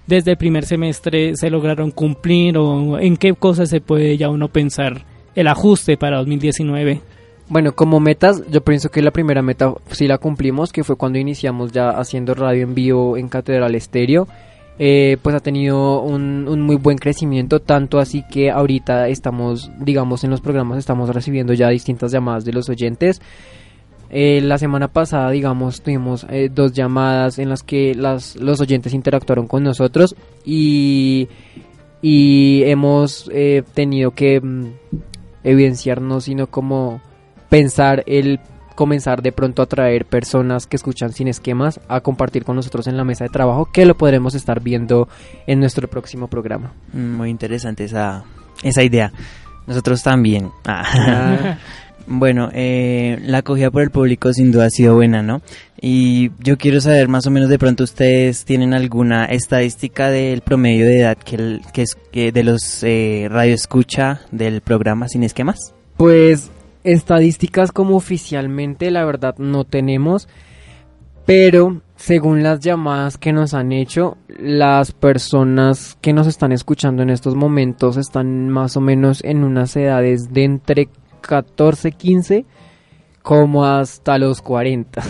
desde 0.07 0.31
el 0.31 0.37
primer 0.37 0.65
semestre 0.65 1.35
se 1.35 1.51
lograron 1.51 1.91
cumplir 1.91 2.57
o 2.57 2.97
en 2.97 3.17
qué 3.17 3.35
cosas 3.35 3.69
se 3.69 3.81
puede 3.81 4.17
ya 4.17 4.29
uno 4.29 4.47
pensar 4.47 5.05
el 5.35 5.47
ajuste 5.47 5.95
para 5.95 6.17
2019? 6.17 7.01
Bueno, 7.49 7.73
como 7.73 7.99
metas, 7.99 8.41
yo 8.49 8.61
pienso 8.61 8.89
que 8.89 9.03
la 9.03 9.11
primera 9.11 9.43
meta 9.43 9.75
sí 9.91 10.07
la 10.07 10.17
cumplimos, 10.17 10.73
que 10.73 10.83
fue 10.83 10.95
cuando 10.95 11.19
iniciamos 11.19 11.71
ya 11.71 11.91
haciendo 11.91 12.33
radio 12.33 12.63
en 12.63 12.73
vivo 12.73 13.15
en 13.15 13.29
Catedral 13.29 13.75
Estéreo. 13.75 14.27
Eh, 14.79 15.17
pues 15.21 15.35
ha 15.35 15.41
tenido 15.41 16.01
un, 16.01 16.47
un, 16.47 16.61
muy 16.61 16.77
buen 16.77 16.97
crecimiento, 16.97 17.59
tanto 17.59 17.99
así 17.99 18.23
que 18.27 18.49
ahorita 18.49 19.07
estamos, 19.07 19.69
digamos, 19.77 20.23
en 20.23 20.31
los 20.31 20.41
programas 20.41 20.79
estamos 20.79 21.13
recibiendo 21.13 21.53
ya 21.53 21.69
distintas 21.69 22.11
llamadas 22.11 22.43
de 22.43 22.53
los 22.53 22.69
oyentes. 22.69 23.21
Eh, 24.09 24.41
la 24.41 24.57
semana 24.57 24.87
pasada, 24.87 25.29
digamos, 25.29 25.81
tuvimos 25.81 26.25
eh, 26.29 26.49
dos 26.51 26.73
llamadas 26.73 27.37
en 27.37 27.49
las 27.49 27.61
que 27.61 27.93
las, 27.93 28.35
los 28.35 28.59
oyentes 28.59 28.93
interactuaron 28.93 29.47
con 29.47 29.63
nosotros 29.63 30.15
y, 30.43 31.27
y 32.01 32.63
hemos 32.63 33.29
eh, 33.31 33.63
tenido 33.73 34.11
que 34.11 34.41
mm, 34.41 34.73
evidenciarnos, 35.43 36.23
sino 36.23 36.47
como 36.47 37.01
pensar 37.49 38.03
el 38.07 38.39
comenzar 38.73 39.21
de 39.21 39.33
pronto 39.33 39.61
a 39.61 39.65
traer 39.65 40.05
personas 40.05 40.65
que 40.65 40.77
escuchan 40.77 41.11
sin 41.11 41.27
esquemas 41.27 41.81
a 41.89 41.99
compartir 41.99 42.45
con 42.45 42.55
nosotros 42.55 42.87
en 42.87 42.95
la 42.95 43.03
mesa 43.03 43.25
de 43.25 43.29
trabajo, 43.29 43.69
que 43.73 43.85
lo 43.85 43.97
podremos 43.97 44.35
estar 44.35 44.61
viendo 44.61 45.09
en 45.47 45.59
nuestro 45.59 45.89
próximo 45.89 46.29
programa. 46.29 46.71
Muy 46.93 47.29
interesante 47.29 47.83
esa, 47.83 48.23
esa 48.63 48.81
idea. 48.81 49.11
Nosotros 49.67 50.01
también. 50.01 50.49
Ah. 50.65 51.57
Bueno, 52.11 52.49
eh, 52.53 53.19
la 53.21 53.37
acogida 53.37 53.69
por 53.69 53.83
el 53.83 53.91
público 53.91 54.33
sin 54.33 54.51
duda 54.51 54.65
ha 54.65 54.69
sido 54.71 54.95
buena, 54.95 55.21
¿no? 55.21 55.43
Y 55.79 56.31
yo 56.39 56.57
quiero 56.57 56.81
saber 56.81 57.07
más 57.07 57.27
o 57.27 57.31
menos 57.31 57.49
de 57.49 57.59
pronto 57.59 57.83
ustedes 57.83 58.45
tienen 58.45 58.73
alguna 58.73 59.25
estadística 59.25 60.09
del 60.09 60.41
promedio 60.41 60.87
de 60.87 61.01
edad 61.01 61.17
que, 61.17 61.59
que 61.71 61.83
es 61.83 61.95
que 62.11 62.31
de 62.31 62.43
los 62.43 62.81
eh, 62.81 63.27
radio 63.29 63.53
escucha 63.53 64.21
del 64.31 64.61
programa 64.61 65.07
Sin 65.07 65.23
Esquemas. 65.23 65.75
Pues 65.97 66.49
estadísticas 66.83 67.71
como 67.71 67.95
oficialmente 67.95 68.89
la 68.89 69.05
verdad 69.05 69.35
no 69.37 69.63
tenemos, 69.63 70.27
pero 71.27 71.83
según 71.95 72.41
las 72.41 72.59
llamadas 72.59 73.19
que 73.19 73.33
nos 73.33 73.53
han 73.53 73.71
hecho, 73.71 74.17
las 74.27 74.93
personas 74.93 75.95
que 76.01 76.13
nos 76.13 76.25
están 76.25 76.53
escuchando 76.53 77.03
en 77.03 77.11
estos 77.11 77.35
momentos 77.35 77.97
están 77.97 78.49
más 78.49 78.75
o 78.77 78.81
menos 78.81 79.23
en 79.23 79.43
unas 79.43 79.75
edades 79.75 80.33
de 80.33 80.43
entre 80.45 80.89
14, 81.19 81.91
15 81.91 82.45
como 83.21 83.65
hasta 83.65 84.17
los 84.17 84.41
40. 84.41 85.01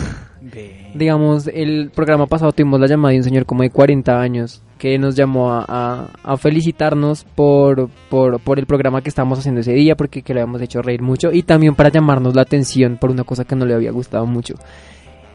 Digamos, 0.94 1.46
el 1.46 1.90
programa 1.90 2.26
pasado 2.26 2.52
tuvimos 2.52 2.80
la 2.80 2.86
llamada 2.86 3.12
de 3.12 3.18
un 3.18 3.24
señor 3.24 3.46
como 3.46 3.62
de 3.62 3.70
40 3.70 4.20
años 4.20 4.62
que 4.78 4.98
nos 4.98 5.14
llamó 5.14 5.52
a, 5.52 5.64
a, 5.68 6.08
a 6.22 6.36
felicitarnos 6.38 7.24
por, 7.24 7.90
por, 8.08 8.40
por, 8.40 8.58
el 8.58 8.64
programa 8.64 9.02
que 9.02 9.10
estábamos 9.10 9.38
haciendo 9.38 9.60
ese 9.60 9.74
día, 9.74 9.94
porque 9.94 10.22
que 10.22 10.32
le 10.32 10.40
habíamos 10.40 10.62
hecho 10.62 10.80
reír 10.80 11.02
mucho 11.02 11.30
y 11.32 11.42
también 11.42 11.74
para 11.74 11.90
llamarnos 11.90 12.34
la 12.34 12.42
atención 12.42 12.96
por 12.98 13.10
una 13.10 13.24
cosa 13.24 13.44
que 13.44 13.54
no 13.56 13.66
le 13.66 13.74
había 13.74 13.92
gustado 13.92 14.24
mucho. 14.24 14.54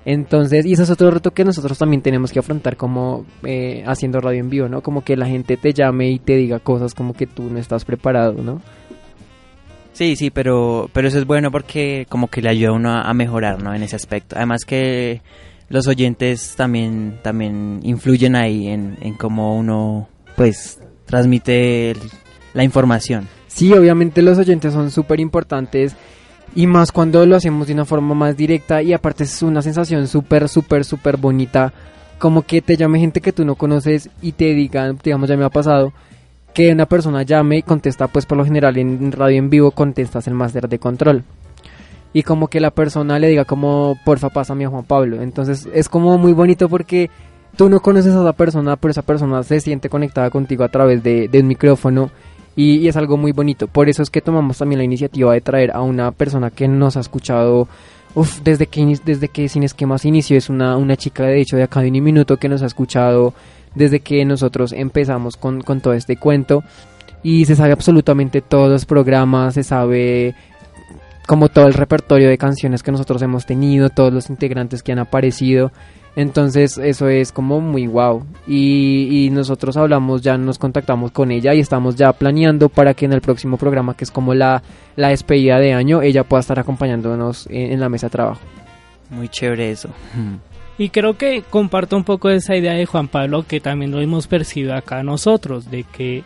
Entonces, 0.05 0.65
y 0.65 0.73
ese 0.73 0.83
es 0.83 0.89
otro 0.91 1.09
reto 1.09 1.31
que 1.31 1.43
nosotros 1.43 1.77
también 1.79 2.03
tenemos 2.03 2.31
que 2.31 2.37
afrontar 2.37 2.77
como 2.77 3.25
eh, 3.43 3.83
haciendo 3.87 4.19
radio 4.21 4.39
en 4.39 4.49
vivo, 4.49 4.67
¿no? 4.67 4.81
Como 4.81 5.03
que 5.03 5.17
la 5.17 5.25
gente 5.25 5.57
te 5.57 5.73
llame 5.73 6.11
y 6.11 6.19
te 6.19 6.35
diga 6.35 6.59
cosas 6.59 6.93
como 6.93 7.13
que 7.13 7.25
tú 7.25 7.49
no 7.49 7.57
estás 7.57 7.85
preparado, 7.85 8.33
¿no? 8.43 8.61
Sí, 9.95 10.17
sí, 10.17 10.29
pero, 10.29 10.89
pero 10.91 11.07
eso 11.07 11.17
es 11.17 11.25
bueno 11.25 11.51
porque 11.51 12.05
como 12.09 12.27
que 12.27 12.41
le 12.41 12.49
ayuda 12.49 12.69
a 12.69 12.73
uno 12.73 12.91
a, 12.91 13.13
mejorar, 13.13 13.63
¿no? 13.63 13.73
En 13.73 13.81
ese 13.81 13.95
aspecto. 13.95 14.35
Además 14.35 14.65
que 14.65 15.21
los 15.69 15.87
oyentes 15.87 16.55
también, 16.57 17.17
también 17.21 17.79
influyen 17.81 18.35
ahí 18.35 18.67
en, 18.67 18.97
en 18.99 19.13
cómo 19.13 19.57
uno, 19.57 20.09
pues, 20.35 20.81
transmite 21.05 21.95
la 22.53 22.65
información. 22.65 23.29
Sí, 23.47 23.71
obviamente 23.71 24.21
los 24.21 24.37
oyentes 24.37 24.73
son 24.73 24.91
súper 24.91 25.21
importantes 25.21 25.95
y 26.55 26.67
más 26.67 26.91
cuando 26.91 27.25
lo 27.25 27.37
hacemos 27.37 27.67
de 27.67 27.73
una 27.73 27.85
forma 27.85 28.13
más 28.13 28.35
directa 28.35 28.81
y 28.81 28.91
aparte 28.91 29.23
es 29.23 29.41
una 29.43 29.61
sensación 29.61 30.09
súper, 30.09 30.49
súper, 30.49 30.83
súper 30.83 31.15
bonita. 31.15 31.71
Como 32.19 32.41
que 32.41 32.61
te 32.61 32.75
llame 32.75 32.99
gente 32.99 33.21
que 33.21 33.31
tú 33.31 33.45
no 33.45 33.55
conoces 33.55 34.09
y 34.21 34.33
te 34.33 34.53
digan, 34.53 34.99
digamos, 35.01 35.29
ya 35.29 35.37
me 35.37 35.45
ha 35.45 35.49
pasado, 35.49 35.93
que 36.55 36.71
una 36.71 36.85
persona 36.85 37.21
llame 37.23 37.57
y 37.57 37.61
contesta, 37.63 38.07
pues 38.07 38.25
por 38.25 38.37
lo 38.37 38.45
general 38.45 38.77
en 38.77 39.11
radio 39.11 39.37
en 39.37 39.49
vivo 39.49 39.71
contestas 39.71 40.25
el 40.27 40.33
máster 40.33 40.69
de 40.69 40.79
control. 40.79 41.23
Y 42.13 42.23
como 42.23 42.47
que 42.47 42.61
la 42.61 42.71
persona 42.71 43.19
le 43.19 43.27
diga 43.27 43.43
como, 43.43 43.99
porfa, 44.05 44.29
pásame 44.29 44.63
a 44.63 44.69
Juan 44.69 44.85
Pablo. 44.85 45.21
Entonces 45.21 45.67
es 45.73 45.89
como 45.89 46.17
muy 46.17 46.31
bonito 46.31 46.69
porque 46.69 47.09
tú 47.57 47.67
no 47.69 47.81
conoces 47.81 48.15
a 48.15 48.21
esa 48.21 48.31
persona, 48.31 48.77
pero 48.77 48.91
esa 48.91 49.01
persona 49.01 49.43
se 49.43 49.59
siente 49.59 49.89
conectada 49.89 50.29
contigo 50.29 50.63
a 50.63 50.69
través 50.69 51.03
de, 51.03 51.27
de 51.27 51.39
un 51.41 51.47
micrófono. 51.47 52.09
Y, 52.55 52.77
y, 52.77 52.87
es 52.87 52.95
algo 52.95 53.17
muy 53.17 53.33
bonito. 53.33 53.67
Por 53.67 53.89
eso 53.89 54.01
es 54.01 54.09
que 54.09 54.21
tomamos 54.21 54.57
también 54.57 54.79
la 54.79 54.85
iniciativa 54.85 55.33
de 55.33 55.41
traer 55.41 55.71
a 55.71 55.81
una 55.81 56.13
persona 56.13 56.51
que 56.51 56.69
nos 56.69 56.95
ha 56.95 57.01
escuchado 57.01 57.67
uf, 58.13 58.39
desde, 58.45 58.67
que, 58.67 58.97
desde 59.03 59.27
que 59.27 59.49
Sin 59.49 59.63
Esquemas 59.63 60.05
inició. 60.05 60.37
Es 60.37 60.49
una, 60.49 60.77
una 60.77 60.95
chica, 60.95 61.25
de 61.25 61.41
hecho, 61.41 61.57
de 61.57 61.63
acá 61.63 61.81
de 61.81 61.89
un 61.89 62.01
minuto 62.01 62.37
que 62.37 62.47
nos 62.47 62.63
ha 62.63 62.67
escuchado 62.67 63.33
desde 63.75 63.99
que 63.99 64.25
nosotros 64.25 64.71
empezamos 64.71 65.37
con, 65.37 65.61
con 65.61 65.81
todo 65.81 65.93
este 65.93 66.17
cuento. 66.17 66.63
Y 67.21 67.45
se 67.45 67.55
sabe 67.55 67.71
absolutamente 67.71 68.41
todos 68.41 68.69
los 68.69 68.85
programas, 68.85 69.55
se 69.55 69.63
sabe 69.63 70.35
como 71.27 71.49
todo 71.49 71.67
el 71.67 71.73
repertorio 71.73 72.29
de 72.29 72.37
canciones 72.37 72.83
que 72.83 72.91
nosotros 72.91 73.21
hemos 73.21 73.45
tenido, 73.45 73.89
todos 73.89 74.13
los 74.13 74.29
integrantes 74.29 74.83
que 74.83 74.91
han 74.91 74.99
aparecido. 74.99 75.71
Entonces 76.15 76.77
eso 76.77 77.09
es 77.09 77.31
como 77.31 77.59
muy 77.59 77.87
wow. 77.87 78.25
Y, 78.47 79.25
y, 79.25 79.29
nosotros 79.31 79.75
hablamos, 79.75 80.21
ya 80.21 80.37
nos 80.37 80.57
contactamos 80.57 81.11
con 81.11 81.31
ella 81.31 81.53
y 81.53 81.59
estamos 81.59 81.95
ya 81.95 82.13
planeando 82.13 82.69
para 82.69 82.93
que 82.93 83.05
en 83.05 83.13
el 83.13 83.21
próximo 83.21 83.57
programa, 83.57 83.95
que 83.95 84.05
es 84.05 84.11
como 84.11 84.33
la, 84.33 84.63
la 84.95 85.09
despedida 85.09 85.59
de 85.59 85.73
año, 85.73 86.01
ella 86.01 86.23
pueda 86.23 86.39
estar 86.39 86.57
acompañándonos 86.57 87.47
en, 87.47 87.73
en 87.73 87.79
la 87.81 87.89
mesa 87.89 88.07
de 88.07 88.11
trabajo. 88.11 88.41
Muy 89.09 89.27
chévere 89.27 89.71
eso. 89.71 89.89
Y 90.77 90.89
creo 90.89 91.17
que 91.17 91.41
comparto 91.49 91.95
un 91.95 92.03
poco 92.03 92.29
esa 92.29 92.55
idea 92.55 92.73
de 92.73 92.85
Juan 92.85 93.07
Pablo 93.07 93.45
que 93.47 93.59
también 93.61 93.91
lo 93.91 94.01
hemos 94.01 94.27
percibido 94.27 94.73
acá 94.73 95.03
nosotros, 95.03 95.71
de 95.71 95.83
que 95.83 96.23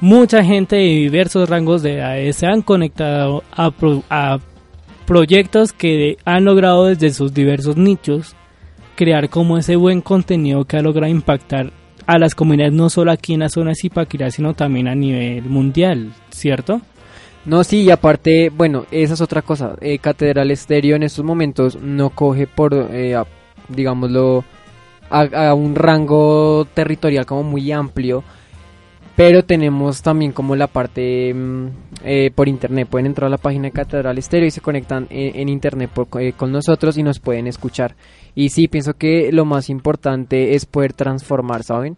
mucha 0.00 0.44
gente 0.44 0.76
de 0.76 0.82
diversos 0.82 1.48
rangos 1.48 1.82
de 1.82 1.94
edades 1.94 2.36
se 2.36 2.46
han 2.46 2.62
conectado 2.62 3.44
a, 3.52 3.72
a 4.10 4.40
proyectos 5.06 5.72
que 5.72 6.18
han 6.24 6.44
logrado 6.44 6.86
desde 6.86 7.10
sus 7.10 7.32
diversos 7.32 7.76
nichos 7.76 8.34
crear 8.96 9.28
como 9.28 9.58
ese 9.58 9.76
buen 9.76 10.00
contenido 10.00 10.64
que 10.64 10.76
ha 10.76 10.82
logrado 10.82 11.12
impactar 11.12 11.72
a 12.06 12.18
las 12.18 12.34
comunidades 12.34 12.74
no 12.74 12.90
solo 12.90 13.12
aquí 13.12 13.34
en 13.34 13.40
la 13.40 13.48
zona 13.48 13.70
de 13.70 13.76
Zipaquirá, 13.76 14.30
sino 14.30 14.54
también 14.54 14.88
a 14.88 14.94
nivel 14.94 15.44
mundial, 15.44 16.12
¿cierto? 16.30 16.80
No, 17.44 17.62
sí, 17.62 17.82
y 17.82 17.90
aparte, 17.90 18.50
bueno, 18.50 18.86
esa 18.90 19.14
es 19.14 19.20
otra 19.20 19.42
cosa. 19.42 19.76
Eh, 19.80 19.98
Catedral 19.98 20.50
Estéreo 20.50 20.96
en 20.96 21.02
estos 21.02 21.24
momentos 21.24 21.76
no 21.76 22.10
coge 22.10 22.46
por, 22.46 22.74
eh, 22.74 23.16
digámoslo, 23.68 24.44
a, 25.10 25.54
un 25.54 25.74
rango 25.74 26.66
territorial 26.74 27.26
como 27.26 27.42
muy 27.42 27.70
amplio. 27.72 28.24
Pero 29.16 29.44
tenemos 29.44 30.02
también 30.02 30.32
como 30.32 30.56
la 30.56 30.66
parte 30.66 31.32
mm, 31.32 31.66
eh, 32.04 32.30
por 32.34 32.48
internet. 32.48 32.88
Pueden 32.88 33.06
entrar 33.06 33.28
a 33.28 33.30
la 33.30 33.38
página 33.38 33.64
de 33.64 33.70
Catedral 33.70 34.18
Estéreo 34.18 34.48
y 34.48 34.50
se 34.50 34.60
conectan 34.60 35.06
en, 35.08 35.48
internet 35.48 35.90
con 36.36 36.50
nosotros 36.50 36.98
y 36.98 37.04
nos 37.04 37.20
pueden 37.20 37.46
escuchar. 37.46 37.94
Y 38.34 38.48
sí, 38.48 38.66
pienso 38.66 38.94
que 38.94 39.30
lo 39.30 39.44
más 39.44 39.70
importante 39.70 40.54
es 40.56 40.66
poder 40.66 40.94
transformar, 40.94 41.62
¿saben? 41.62 41.96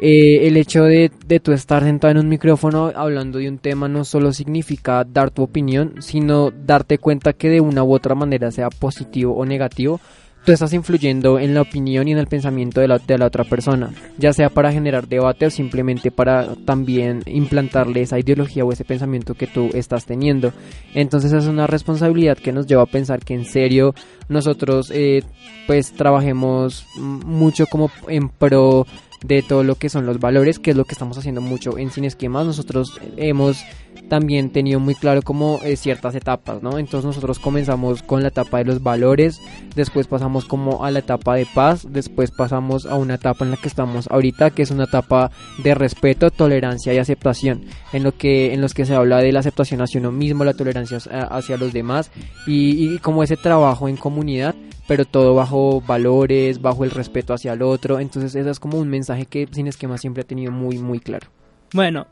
Eh, 0.00 0.46
el 0.46 0.56
hecho 0.56 0.84
de, 0.84 1.12
de 1.26 1.38
tú 1.38 1.52
estar 1.52 1.82
sentado 1.82 2.12
en 2.12 2.18
un 2.18 2.28
micrófono 2.30 2.90
hablando 2.94 3.38
de 3.38 3.46
un 3.46 3.58
tema 3.58 3.88
no 3.88 4.04
solo 4.04 4.32
significa 4.32 5.04
dar 5.04 5.30
tu 5.30 5.42
opinión, 5.42 5.96
sino 6.00 6.50
darte 6.50 6.96
cuenta 6.96 7.34
que 7.34 7.50
de 7.50 7.60
una 7.60 7.84
u 7.84 7.92
otra 7.92 8.14
manera, 8.14 8.50
sea 8.50 8.70
positivo 8.70 9.36
o 9.36 9.44
negativo, 9.44 10.00
tú 10.44 10.52
estás 10.52 10.72
influyendo 10.72 11.38
en 11.38 11.54
la 11.54 11.62
opinión 11.62 12.08
y 12.08 12.12
en 12.12 12.18
el 12.18 12.26
pensamiento 12.26 12.80
de 12.80 12.88
la, 12.88 12.98
de 12.98 13.18
la 13.18 13.26
otra 13.26 13.44
persona, 13.44 13.90
ya 14.18 14.32
sea 14.32 14.50
para 14.50 14.72
generar 14.72 15.06
debate 15.08 15.46
o 15.46 15.50
simplemente 15.50 16.10
para 16.10 16.54
también 16.64 17.22
implantarle 17.26 18.02
esa 18.02 18.18
ideología 18.18 18.64
o 18.64 18.72
ese 18.72 18.84
pensamiento 18.84 19.34
que 19.34 19.46
tú 19.46 19.70
estás 19.74 20.04
teniendo. 20.04 20.52
Entonces 20.94 21.32
es 21.32 21.46
una 21.46 21.66
responsabilidad 21.66 22.38
que 22.38 22.52
nos 22.52 22.66
lleva 22.66 22.82
a 22.82 22.86
pensar 22.86 23.24
que 23.24 23.34
en 23.34 23.44
serio 23.44 23.94
nosotros 24.28 24.90
eh, 24.94 25.22
pues 25.66 25.92
trabajemos 25.92 26.86
mucho 26.96 27.66
como 27.66 27.90
en 28.08 28.28
pro 28.28 28.86
de 29.24 29.42
todo 29.42 29.64
lo 29.64 29.76
que 29.76 29.88
son 29.88 30.06
los 30.06 30.18
valores, 30.18 30.58
que 30.58 30.70
es 30.70 30.76
lo 30.76 30.84
que 30.84 30.92
estamos 30.92 31.18
haciendo 31.18 31.40
mucho 31.40 31.78
en 31.78 31.90
Sin 31.90 32.04
Esquemas. 32.04 32.46
Nosotros 32.46 33.00
hemos 33.16 33.64
también 34.08 34.50
tenido 34.50 34.80
muy 34.80 34.94
claro 34.94 35.22
como 35.22 35.60
eh, 35.62 35.76
ciertas 35.76 36.14
etapas, 36.14 36.62
¿no? 36.62 36.78
Entonces 36.78 37.06
nosotros 37.06 37.38
comenzamos 37.38 38.02
con 38.02 38.22
la 38.22 38.28
etapa 38.28 38.58
de 38.58 38.64
los 38.64 38.82
valores, 38.82 39.40
después 39.74 40.06
pasamos 40.06 40.44
como 40.44 40.84
a 40.84 40.90
la 40.90 40.98
etapa 41.00 41.34
de 41.34 41.46
paz, 41.46 41.86
después 41.88 42.30
pasamos 42.30 42.86
a 42.86 42.96
una 42.96 43.14
etapa 43.14 43.44
en 43.44 43.52
la 43.52 43.56
que 43.56 43.68
estamos 43.68 44.08
ahorita, 44.10 44.50
que 44.50 44.62
es 44.62 44.70
una 44.70 44.84
etapa 44.84 45.30
de 45.62 45.74
respeto, 45.74 46.30
tolerancia 46.30 46.92
y 46.92 46.98
aceptación, 46.98 47.64
en 47.92 48.02
lo 48.02 48.16
que 48.16 48.52
en 48.52 48.60
los 48.60 48.74
que 48.74 48.84
se 48.84 48.94
habla 48.94 49.18
de 49.18 49.32
la 49.32 49.40
aceptación 49.40 49.80
hacia 49.80 50.00
uno 50.00 50.12
mismo, 50.12 50.44
la 50.44 50.54
tolerancia 50.54 50.98
hacia 51.30 51.56
los 51.56 51.72
demás 51.72 52.10
y, 52.46 52.94
y 52.94 52.98
como 52.98 53.22
ese 53.22 53.36
trabajo 53.36 53.88
en 53.88 53.96
comunidad 53.96 54.54
pero 54.86 55.04
todo 55.04 55.34
bajo 55.34 55.80
valores, 55.80 56.60
bajo 56.60 56.84
el 56.84 56.90
respeto 56.90 57.34
hacia 57.34 57.52
el 57.52 57.62
otro. 57.62 58.00
Entonces, 58.00 58.34
ese 58.34 58.50
es 58.50 58.60
como 58.60 58.78
un 58.78 58.88
mensaje 58.88 59.26
que 59.26 59.48
Sin 59.50 59.66
Esquema 59.66 59.98
siempre 59.98 60.22
ha 60.22 60.26
tenido 60.26 60.52
muy, 60.52 60.78
muy 60.78 61.00
claro. 61.00 61.28
Bueno, 61.72 62.06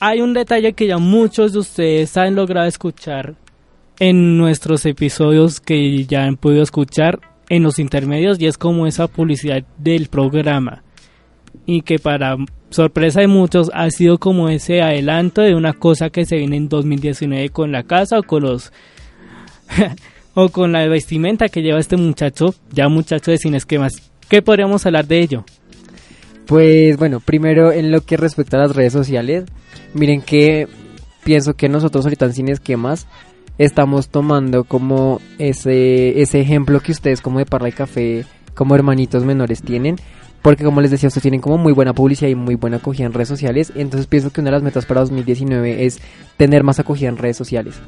hay 0.00 0.20
un 0.20 0.34
detalle 0.34 0.72
que 0.72 0.86
ya 0.86 0.98
muchos 0.98 1.52
de 1.52 1.58
ustedes 1.60 2.16
han 2.16 2.34
logrado 2.34 2.66
escuchar 2.66 3.34
en 3.98 4.38
nuestros 4.38 4.86
episodios 4.86 5.60
que 5.60 6.04
ya 6.04 6.24
han 6.24 6.36
podido 6.36 6.62
escuchar 6.62 7.20
en 7.48 7.62
los 7.62 7.78
intermedios 7.78 8.40
y 8.40 8.46
es 8.46 8.58
como 8.58 8.86
esa 8.86 9.08
publicidad 9.08 9.64
del 9.78 10.08
programa 10.08 10.82
y 11.66 11.82
que 11.82 11.98
para 11.98 12.36
sorpresa 12.70 13.20
de 13.20 13.26
muchos 13.26 13.70
ha 13.74 13.90
sido 13.90 14.18
como 14.18 14.48
ese 14.48 14.82
adelanto 14.82 15.40
de 15.40 15.54
una 15.54 15.72
cosa 15.72 16.10
que 16.10 16.26
se 16.26 16.36
viene 16.36 16.56
en 16.56 16.68
2019 16.68 17.48
con 17.50 17.72
la 17.72 17.82
casa 17.82 18.18
o 18.18 18.22
con 18.22 18.42
los 18.42 18.72
o 20.40 20.50
con 20.50 20.70
la 20.70 20.86
vestimenta 20.86 21.48
que 21.48 21.62
lleva 21.62 21.80
este 21.80 21.96
muchacho, 21.96 22.54
ya 22.70 22.88
muchacho 22.88 23.32
de 23.32 23.38
sin 23.38 23.56
esquemas. 23.56 24.12
¿Qué 24.28 24.40
podríamos 24.40 24.86
hablar 24.86 25.08
de 25.08 25.18
ello? 25.18 25.44
Pues 26.46 26.96
bueno, 26.96 27.18
primero 27.18 27.72
en 27.72 27.90
lo 27.90 28.02
que 28.02 28.16
respecta 28.16 28.56
a 28.56 28.60
las 28.60 28.76
redes 28.76 28.92
sociales, 28.92 29.46
miren 29.94 30.22
que 30.22 30.68
pienso 31.24 31.54
que 31.54 31.68
nosotros 31.68 32.04
ahorita 32.04 32.26
en 32.26 32.34
Sin 32.34 32.48
Esquemas 32.50 33.08
estamos 33.58 34.10
tomando 34.10 34.62
como 34.62 35.20
ese, 35.40 36.22
ese 36.22 36.40
ejemplo 36.40 36.78
que 36.78 36.92
ustedes 36.92 37.20
como 37.20 37.40
de 37.40 37.44
Parla 37.44 37.70
y 37.70 37.72
Café, 37.72 38.24
como 38.54 38.76
hermanitos 38.76 39.24
menores 39.24 39.60
tienen, 39.60 39.96
porque 40.40 40.62
como 40.62 40.80
les 40.80 40.92
decía, 40.92 41.08
ustedes 41.08 41.22
tienen 41.22 41.40
como 41.40 41.58
muy 41.58 41.72
buena 41.72 41.94
publicidad 41.94 42.30
y 42.30 42.36
muy 42.36 42.54
buena 42.54 42.76
acogida 42.76 43.06
en 43.06 43.12
redes 43.12 43.28
sociales, 43.28 43.72
entonces 43.74 44.06
pienso 44.06 44.30
que 44.30 44.40
una 44.40 44.50
de 44.50 44.56
las 44.58 44.62
metas 44.62 44.86
para 44.86 45.00
2019 45.00 45.84
es 45.84 46.00
tener 46.36 46.62
más 46.62 46.78
acogida 46.78 47.08
en 47.08 47.16
redes 47.16 47.36
sociales. 47.36 47.80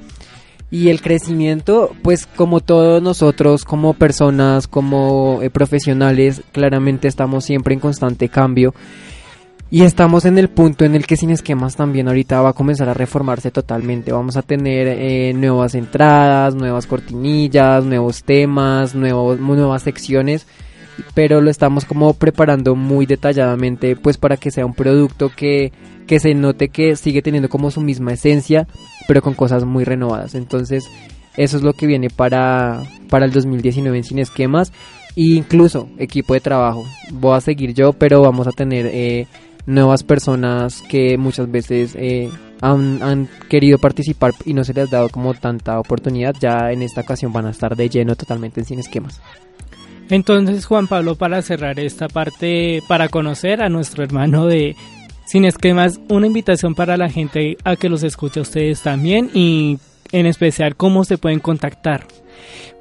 Y 0.71 0.89
el 0.89 1.03
crecimiento, 1.03 1.91
pues 2.03 2.27
como 2.27 2.61
todos 2.61 3.03
nosotros, 3.03 3.65
como 3.65 3.95
personas, 3.95 4.69
como 4.69 5.41
eh, 5.43 5.51
profesionales, 5.51 6.43
claramente 6.53 7.09
estamos 7.09 7.45
siempre 7.45 7.75
en 7.75 7.81
constante 7.81 8.29
cambio. 8.29 8.73
Y 9.73 9.83
estamos 9.83 10.25
en 10.25 10.37
el 10.39 10.49
punto 10.49 10.85
en 10.85 10.97
el 10.97 11.07
que 11.07 11.17
Sin 11.17 11.31
Esquemas 11.31 11.77
también 11.77 12.09
ahorita 12.09 12.41
va 12.41 12.51
a 12.51 12.55
comenzar 12.55 12.89
a 12.89 12.95
reformarse 12.95 13.51
totalmente. 13.51 14.11
Vamos 14.13 14.37
a 14.37 14.43
tener 14.43 14.89
eh, 14.89 15.33
nuevas 15.33 15.77
entradas, 15.77 16.55
nuevas 16.57 16.87
cortinillas, 16.87 17.85
nuevos 17.85 18.25
temas, 18.25 18.95
nuevos, 18.95 19.39
nuevas 19.39 19.83
secciones. 19.83 20.47
Pero 21.15 21.41
lo 21.41 21.51
estamos 21.51 21.85
como 21.85 22.15
preparando 22.15 22.75
muy 22.75 23.07
detalladamente 23.07 23.97
pues 23.97 24.19
para 24.19 24.37
que 24.37 24.51
sea 24.51 24.67
un 24.67 24.75
producto 24.75 25.31
que 25.35 25.73
que 26.11 26.19
se 26.19 26.35
note 26.35 26.71
que 26.71 26.97
sigue 26.97 27.23
teniendo 27.23 27.49
como 27.49 27.71
su 27.71 27.81
misma 27.81 28.13
esencia, 28.13 28.67
pero 29.11 29.23
con 29.23 29.35
cosas 29.35 29.65
muy 29.65 29.83
renovadas. 29.83 30.37
Entonces, 30.37 30.89
eso 31.37 31.57
es 31.57 31.65
lo 31.65 31.73
que 31.73 31.89
viene 31.89 32.11
para, 32.11 32.81
para 33.09 33.25
el 33.25 33.33
2019 33.33 33.99
en 33.99 34.05
Sin 34.05 34.21
Esquemas. 34.21 34.73
E 35.17 35.35
incluso 35.35 35.89
equipo 35.99 36.35
de 36.35 36.39
trabajo. 36.39 36.85
Voy 37.11 37.37
a 37.37 37.41
seguir 37.41 37.75
yo, 37.75 37.93
pero 37.93 38.23
vamos 38.23 38.47
a 38.47 38.53
tener 38.53 38.87
eh, 38.87 39.27
nuevas 39.67 40.05
personas 40.05 40.81
que 40.83 41.19
muchas 41.19 41.51
veces 41.51 41.97
eh, 41.97 42.31
han, 42.61 43.03
han, 43.03 43.29
querido 43.49 43.79
participar 43.79 44.31
y 44.45 44.55
no 44.55 44.63
se 44.63 44.75
les 44.75 44.87
ha 44.87 44.99
dado 44.99 45.09
como 45.09 45.35
tanta 45.35 45.81
oportunidad. 45.81 46.37
Ya 46.39 46.71
en 46.71 46.83
esta 46.83 47.01
ocasión 47.01 47.33
van 47.33 47.47
a 47.47 47.51
estar 47.51 47.75
de 47.75 47.89
lleno 47.89 48.15
totalmente 48.15 48.61
en 48.61 48.67
Sin 48.67 48.79
Esquemas. 48.79 49.21
Entonces, 50.09 50.67
Juan 50.67 50.87
Pablo, 50.87 51.17
para 51.17 51.43
cerrar 51.43 51.81
esta 51.81 52.07
parte, 52.07 52.81
para 52.87 53.09
conocer 53.09 53.61
a 53.61 53.69
nuestro 53.69 54.05
hermano 54.05 54.47
de 54.47 54.77
sin 55.31 55.45
esquemas, 55.45 56.01
una 56.09 56.27
invitación 56.27 56.75
para 56.75 56.97
la 56.97 57.09
gente 57.09 57.57
a 57.63 57.77
que 57.77 57.89
los 57.89 58.03
escuche 58.03 58.41
a 58.41 58.43
ustedes 58.43 58.83
también 58.83 59.31
y 59.33 59.79
en 60.11 60.27
especial 60.27 60.75
cómo 60.75 61.05
se 61.05 61.19
pueden 61.19 61.39
contactar. 61.39 62.05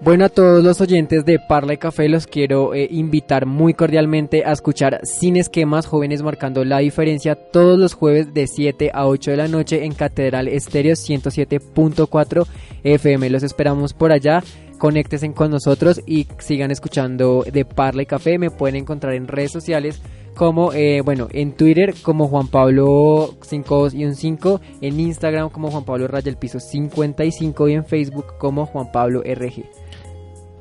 Bueno, 0.02 0.26
a 0.26 0.30
todos 0.30 0.64
los 0.64 0.82
oyentes 0.82 1.26
de 1.26 1.38
Parla 1.38 1.74
y 1.74 1.78
Café 1.78 2.10
los 2.10 2.26
quiero 2.26 2.74
eh, 2.74 2.88
invitar 2.89 3.45
muy 3.45 3.76
cordialmente 3.76 4.45
a 4.45 4.52
escuchar 4.52 5.02
Sin 5.04 5.38
Esquemas 5.38 5.86
Jóvenes 5.86 6.24
Marcando 6.24 6.66
la 6.66 6.80
Diferencia 6.80 7.36
todos 7.36 7.78
los 7.78 7.93
jueves 7.93 8.34
de 8.34 8.47
7 8.47 8.89
a 8.95 9.06
8 9.06 9.30
de 9.30 9.38
la 9.38 9.47
noche 9.47 9.86
en 9.86 9.93
Catedral 9.93 10.47
Estéreo 10.47 10.95
107.4 10.95 12.47
FM. 12.84 13.30
Los 13.30 13.43
esperamos 13.43 13.93
por 13.93 14.12
allá. 14.12 14.43
Conéctense 14.80 15.32
con 15.34 15.52
nosotros 15.52 16.02
y 16.08 16.26
sigan 16.39 16.72
escuchando 16.72 17.43
de 17.52 17.64
Parla 17.64 18.02
y 18.02 18.06
Café. 18.08 18.39
Me 18.39 18.50
pueden 18.50 18.78
encontrar 18.78 19.14
en 19.14 19.28
redes 19.28 19.52
sociales 19.52 20.02
como, 20.39 20.71
eh, 20.71 21.01
bueno, 21.01 21.27
en 21.33 21.51
Twitter 21.51 21.93
como 22.01 22.29
Juan 22.29 22.47
Pablo 22.47 23.35
52 23.41 23.93
y 23.93 24.05
un 24.05 24.15
5, 24.15 24.61
en 24.79 24.97
Instagram 24.97 25.49
como 25.49 25.69
Juan 25.69 25.83
Pablo 25.83 26.07
Raya 26.07 26.29
el 26.29 26.37
Piso 26.37 26.61
55 26.61 27.67
y 27.67 27.73
en 27.73 27.83
Facebook 27.83 28.37
como 28.37 28.65
Juan 28.65 28.89
Pablo 28.93 29.21
RG. 29.21 29.65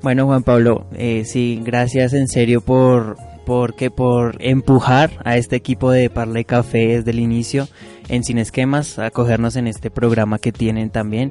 Bueno, 0.02 0.26
Juan 0.26 0.42
Pablo, 0.42 0.84
eh, 0.96 1.22
sí, 1.24 1.62
gracias 1.64 2.12
en 2.12 2.26
serio 2.26 2.60
por, 2.60 3.18
por 3.46 4.34
empujar 4.40 5.12
a 5.24 5.36
este 5.36 5.54
equipo 5.54 5.92
de 5.92 6.10
Parle 6.10 6.44
Café 6.44 6.96
desde 6.96 7.12
el 7.12 7.20
inicio 7.20 7.68
en 8.08 8.24
Sin 8.24 8.38
Esquemas, 8.38 8.98
a 8.98 9.12
cogernos 9.12 9.54
en 9.54 9.68
este 9.68 9.92
programa 9.92 10.40
que 10.40 10.50
tienen 10.50 10.90
también. 10.90 11.30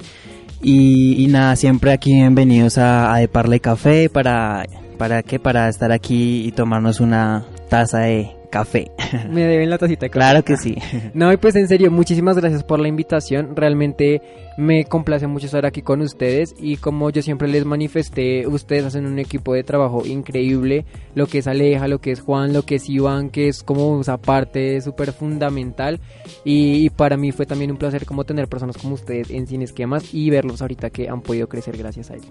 Y, 0.61 1.27
nada, 1.29 1.57
siempre 1.57 1.91
aquí 1.91 2.13
bienvenidos 2.13 2.77
a, 2.77 3.13
a 3.13 3.17
de 3.17 3.27
Parle 3.27 3.59
Café 3.59 4.09
para, 4.09 4.65
para 4.97 5.21
que 5.21 5.37
para 5.37 5.67
estar 5.67 5.91
aquí 5.91 6.47
y 6.47 6.53
tomarnos 6.53 7.01
una 7.01 7.45
taza 7.69 7.99
de 7.99 8.36
café. 8.49 8.91
Me 9.29 9.45
deben 9.45 9.69
la 9.69 9.77
tacita 9.77 10.05
de 10.05 10.09
café. 10.09 10.19
Claro 10.19 10.43
que 10.43 10.57
sí. 10.57 10.75
No, 11.13 11.31
y 11.31 11.37
pues 11.37 11.55
en 11.55 11.67
serio, 11.67 11.91
muchísimas 11.91 12.37
gracias 12.37 12.63
por 12.63 12.79
la 12.79 12.87
invitación. 12.87 13.55
Realmente 13.55 14.21
me 14.57 14.85
complace 14.85 15.27
mucho 15.27 15.45
estar 15.45 15.65
aquí 15.65 15.81
con 15.81 16.01
ustedes 16.01 16.55
y 16.59 16.77
como 16.77 17.09
yo 17.11 17.21
siempre 17.21 17.47
les 17.47 17.63
manifesté, 17.63 18.47
ustedes 18.47 18.85
hacen 18.85 19.05
un 19.05 19.19
equipo 19.19 19.53
de 19.53 19.63
trabajo 19.63 20.05
increíble. 20.05 20.85
Lo 21.15 21.27
que 21.27 21.39
es 21.39 21.47
Aleja, 21.47 21.87
lo 21.87 21.99
que 21.99 22.11
es 22.11 22.21
Juan, 22.21 22.53
lo 22.53 22.63
que 22.63 22.75
es 22.75 22.89
Iván, 22.89 23.29
que 23.29 23.47
es 23.47 23.63
como 23.63 24.01
esa 24.01 24.17
parte 24.17 24.81
súper 24.81 25.11
fundamental. 25.11 25.99
Y, 26.43 26.89
para 26.91 27.17
mí 27.17 27.31
fue 27.31 27.45
también 27.45 27.71
un 27.71 27.77
placer 27.77 28.05
como 28.05 28.23
tener 28.23 28.47
personas 28.47 28.77
como 28.77 28.95
ustedes 28.95 29.29
en 29.29 29.47
Sin 29.47 29.61
Esquemas 29.61 30.13
y 30.13 30.29
verlos 30.29 30.61
ahorita 30.61 30.89
que 30.89 31.09
han 31.09 31.21
podido 31.21 31.47
crecer 31.47 31.77
gracias 31.77 32.09
a 32.11 32.15
ello. 32.15 32.29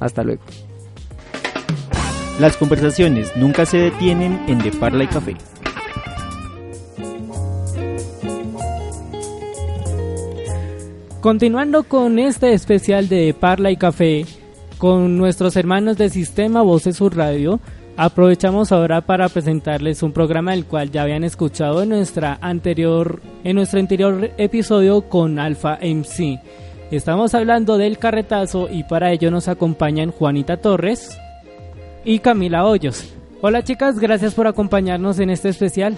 Hasta 0.00 0.24
luego. 0.24 0.42
Las 2.40 2.56
conversaciones 2.56 3.36
nunca 3.36 3.66
se 3.66 3.76
detienen 3.76 4.40
en 4.46 4.60
De 4.60 4.72
Parla 4.72 5.04
y 5.04 5.08
Café. 5.08 5.36
Continuando 11.20 11.82
con 11.82 12.18
este 12.18 12.54
especial 12.54 13.10
de 13.10 13.34
Parla 13.38 13.70
y 13.70 13.76
Café 13.76 14.24
con 14.78 15.18
nuestros 15.18 15.54
hermanos 15.56 15.98
de 15.98 16.08
Sistema 16.08 16.62
Voces 16.62 16.96
Sur 16.96 17.14
Radio, 17.14 17.60
aprovechamos 17.98 18.72
ahora 18.72 19.02
para 19.02 19.28
presentarles 19.28 20.02
un 20.02 20.12
programa 20.12 20.52
del 20.52 20.64
cual 20.64 20.90
ya 20.90 21.02
habían 21.02 21.24
escuchado 21.24 21.82
en 21.82 21.90
nuestra 21.90 22.38
anterior 22.40 23.20
en 23.44 23.56
nuestro 23.56 23.80
anterior 23.80 24.30
episodio 24.38 25.02
con 25.10 25.38
Alfa 25.38 25.78
MC. 25.82 26.40
Estamos 26.90 27.34
hablando 27.34 27.76
del 27.76 27.98
carretazo 27.98 28.70
y 28.72 28.84
para 28.84 29.12
ello 29.12 29.30
nos 29.30 29.46
acompañan 29.46 30.10
Juanita 30.10 30.56
Torres 30.56 31.20
y 32.04 32.18
Camila 32.20 32.64
Hoyos. 32.64 33.04
Hola 33.40 33.64
chicas, 33.64 33.98
gracias 33.98 34.34
por 34.34 34.46
acompañarnos 34.46 35.18
en 35.18 35.30
este 35.30 35.48
especial. 35.48 35.96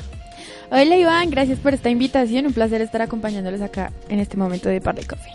Hola 0.71 0.97
Iván, 0.97 1.31
gracias 1.31 1.59
por 1.59 1.75
esta 1.75 1.91
invitación. 1.91 2.47
Un 2.47 2.53
placer 2.53 2.81
estar 2.81 3.03
acompañándoles 3.03 3.61
acá 3.61 3.93
en 4.09 4.21
este 4.21 4.37
momento 4.37 4.69
de 4.69 4.81
Par 4.81 4.95
de 4.95 5.03
Café. 5.03 5.31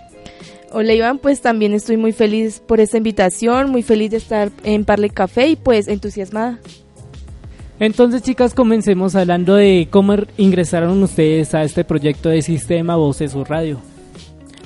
Hola 0.71 0.93
Iván, 0.93 1.19
pues 1.19 1.41
también 1.41 1.73
estoy 1.73 1.97
muy 1.97 2.11
feliz 2.11 2.61
por 2.65 2.79
esta 2.79 2.97
invitación, 2.97 3.69
muy 3.69 3.83
feliz 3.83 4.11
de 4.11 4.17
estar 4.17 4.51
en 4.63 4.85
Parle 4.85 5.09
Café 5.09 5.47
y 5.47 5.55
pues 5.55 5.87
entusiasmada. 5.87 6.59
Entonces 7.79 8.23
chicas, 8.23 8.53
comencemos 8.53 9.15
hablando 9.15 9.55
de 9.55 9.87
cómo 9.91 10.15
ingresaron 10.37 11.01
ustedes 11.03 11.53
a 11.53 11.63
este 11.63 11.83
proyecto 11.83 12.29
de 12.29 12.41
Sistema 12.41 12.95
Voces 12.95 13.35
o 13.35 13.43
Radio. 13.43 13.79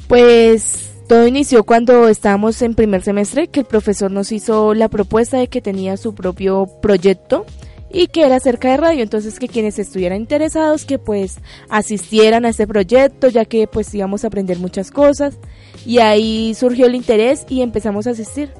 Pues 0.07 0.90
todo 1.11 1.27
inició 1.27 1.65
cuando 1.65 2.07
estábamos 2.07 2.61
en 2.61 2.73
primer 2.73 3.01
semestre, 3.01 3.49
que 3.49 3.59
el 3.59 3.65
profesor 3.65 4.09
nos 4.09 4.31
hizo 4.31 4.73
la 4.73 4.87
propuesta 4.87 5.39
de 5.39 5.49
que 5.49 5.59
tenía 5.59 5.97
su 5.97 6.15
propio 6.15 6.69
proyecto 6.81 7.45
y 7.91 8.07
que 8.07 8.25
era 8.25 8.37
acerca 8.37 8.71
de 8.71 8.77
radio, 8.77 9.03
entonces 9.03 9.37
que 9.37 9.49
quienes 9.49 9.77
estuvieran 9.77 10.21
interesados 10.21 10.85
que 10.85 10.99
pues 10.99 11.39
asistieran 11.67 12.45
a 12.45 12.49
este 12.49 12.65
proyecto, 12.65 13.27
ya 13.27 13.43
que 13.43 13.67
pues 13.67 13.93
íbamos 13.93 14.23
a 14.23 14.27
aprender 14.27 14.57
muchas 14.57 14.89
cosas 14.89 15.37
y 15.85 15.97
ahí 15.97 16.53
surgió 16.53 16.85
el 16.85 16.95
interés 16.95 17.45
y 17.49 17.61
empezamos 17.61 18.07
a 18.07 18.11
asistir. 18.11 18.53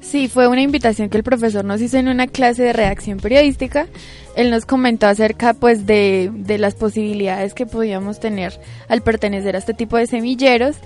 Sí, 0.00 0.28
fue 0.28 0.46
una 0.46 0.62
invitación 0.62 1.08
que 1.08 1.16
el 1.16 1.24
profesor 1.24 1.64
nos 1.64 1.80
hizo 1.80 1.96
en 1.96 2.06
una 2.06 2.28
clase 2.28 2.62
de 2.62 2.72
redacción 2.72 3.18
periodística. 3.18 3.88
Él 4.36 4.50
nos 4.50 4.66
comentó 4.66 5.08
acerca 5.08 5.54
pues 5.54 5.84
de, 5.84 6.30
de 6.32 6.58
las 6.58 6.74
posibilidades 6.74 7.54
que 7.54 7.66
podíamos 7.66 8.20
tener 8.20 8.52
al 8.86 9.02
pertenecer 9.02 9.56
a 9.56 9.58
este 9.58 9.74
tipo 9.74 9.96
de 9.96 10.06
semilleros 10.06 10.76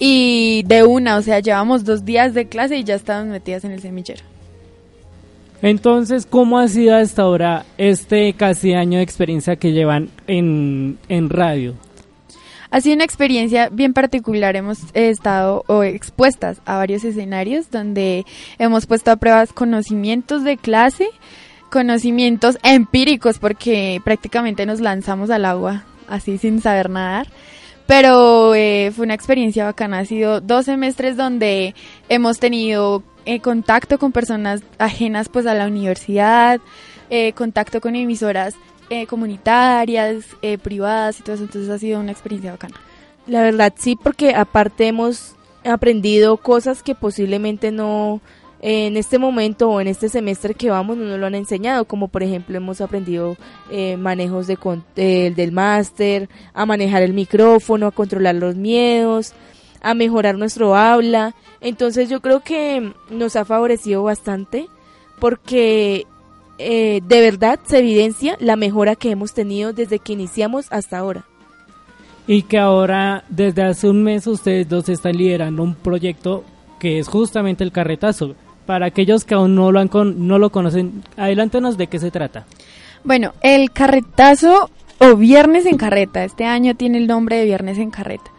y 0.00 0.64
de 0.66 0.82
una, 0.82 1.18
o 1.18 1.22
sea, 1.22 1.38
llevamos 1.40 1.84
dos 1.84 2.04
días 2.04 2.34
de 2.34 2.48
clase 2.48 2.78
y 2.78 2.84
ya 2.84 2.96
estábamos 2.96 3.30
metidas 3.30 3.64
en 3.64 3.72
el 3.72 3.80
semillero. 3.80 4.24
Entonces, 5.62 6.26
¿cómo 6.26 6.58
ha 6.58 6.66
sido 6.68 6.96
hasta 6.96 7.22
ahora 7.22 7.66
este 7.76 8.32
casi 8.32 8.72
año 8.72 8.96
de 8.96 9.04
experiencia 9.04 9.56
que 9.56 9.72
llevan 9.72 10.08
en, 10.26 10.98
en 11.08 11.28
radio? 11.28 11.74
Ha 12.70 12.80
sido 12.80 12.94
una 12.94 13.04
experiencia 13.04 13.68
bien 13.68 13.92
particular. 13.92 14.56
Hemos 14.56 14.78
estado 14.94 15.64
o 15.66 15.82
expuestas 15.82 16.62
a 16.64 16.76
varios 16.76 17.04
escenarios 17.04 17.70
donde 17.70 18.24
hemos 18.58 18.86
puesto 18.86 19.10
a 19.10 19.16
prueba 19.16 19.44
conocimientos 19.48 20.44
de 20.44 20.56
clase, 20.56 21.08
conocimientos 21.70 22.58
empíricos, 22.62 23.38
porque 23.38 24.00
prácticamente 24.02 24.64
nos 24.64 24.80
lanzamos 24.80 25.28
al 25.28 25.44
agua 25.44 25.84
así 26.08 26.38
sin 26.38 26.62
saber 26.62 26.88
nadar. 26.88 27.26
Pero 27.90 28.54
eh, 28.54 28.92
fue 28.94 29.04
una 29.04 29.14
experiencia 29.14 29.64
bacana. 29.64 29.98
Ha 29.98 30.04
sido 30.04 30.40
dos 30.40 30.66
semestres 30.66 31.16
donde 31.16 31.74
hemos 32.08 32.38
tenido 32.38 33.02
eh, 33.24 33.40
contacto 33.40 33.98
con 33.98 34.12
personas 34.12 34.62
ajenas 34.78 35.28
pues 35.28 35.44
a 35.44 35.54
la 35.54 35.66
universidad, 35.66 36.60
eh, 37.10 37.32
contacto 37.32 37.80
con 37.80 37.96
emisoras 37.96 38.54
eh, 38.90 39.08
comunitarias, 39.08 40.24
privadas 40.62 41.18
y 41.18 41.24
todo 41.24 41.34
eso, 41.34 41.44
entonces 41.44 41.68
ha 41.68 41.78
sido 41.78 41.98
una 41.98 42.12
experiencia 42.12 42.52
bacana. 42.52 42.76
La 43.26 43.42
verdad 43.42 43.74
sí, 43.76 43.96
porque 44.00 44.36
aparte 44.36 44.86
hemos 44.86 45.34
aprendido 45.64 46.36
cosas 46.36 46.84
que 46.84 46.94
posiblemente 46.94 47.72
no 47.72 48.20
en 48.62 48.96
este 48.96 49.18
momento 49.18 49.70
o 49.70 49.80
en 49.80 49.88
este 49.88 50.08
semestre 50.08 50.54
que 50.54 50.70
vamos 50.70 50.96
no 50.96 51.04
nos 51.04 51.18
lo 51.18 51.26
han 51.26 51.34
enseñado, 51.34 51.84
como 51.86 52.08
por 52.08 52.22
ejemplo 52.22 52.56
hemos 52.56 52.80
aprendido 52.80 53.36
manejos 53.98 54.46
de, 54.46 55.32
del 55.34 55.52
máster, 55.52 56.28
a 56.52 56.66
manejar 56.66 57.02
el 57.02 57.14
micrófono, 57.14 57.86
a 57.86 57.90
controlar 57.90 58.34
los 58.34 58.56
miedos, 58.56 59.32
a 59.80 59.94
mejorar 59.94 60.36
nuestro 60.36 60.74
habla. 60.76 61.34
Entonces 61.60 62.08
yo 62.08 62.20
creo 62.20 62.40
que 62.40 62.92
nos 63.10 63.36
ha 63.36 63.44
favorecido 63.44 64.02
bastante 64.02 64.66
porque 65.18 66.06
eh, 66.58 67.00
de 67.06 67.20
verdad 67.20 67.58
se 67.64 67.78
evidencia 67.78 68.36
la 68.40 68.56
mejora 68.56 68.96
que 68.96 69.10
hemos 69.10 69.32
tenido 69.32 69.72
desde 69.72 69.98
que 69.98 70.14
iniciamos 70.14 70.66
hasta 70.70 70.98
ahora. 70.98 71.24
Y 72.26 72.42
que 72.42 72.58
ahora, 72.58 73.24
desde 73.28 73.62
hace 73.62 73.88
un 73.88 74.02
mes, 74.02 74.26
ustedes 74.26 74.68
dos 74.68 74.88
están 74.88 75.16
liderando 75.16 75.62
un 75.62 75.74
proyecto 75.74 76.44
que 76.78 76.98
es 76.98 77.08
justamente 77.08 77.64
el 77.64 77.72
carretazo. 77.72 78.34
Para 78.70 78.86
aquellos 78.86 79.24
que 79.24 79.34
aún 79.34 79.56
no 79.56 79.72
lo, 79.72 79.80
han 79.80 79.88
con, 79.88 80.28
no 80.28 80.38
lo 80.38 80.50
conocen, 80.50 81.02
adelántenos 81.16 81.76
de 81.76 81.88
qué 81.88 81.98
se 81.98 82.12
trata. 82.12 82.46
Bueno, 83.02 83.34
el 83.40 83.72
carretazo 83.72 84.70
o 84.98 85.16
Viernes 85.16 85.66
en 85.66 85.76
Carreta, 85.76 86.22
este 86.22 86.44
año 86.44 86.76
tiene 86.76 86.98
el 86.98 87.08
nombre 87.08 87.36
de 87.36 87.46
Viernes 87.46 87.78
en 87.78 87.90
Carreta 87.90 88.30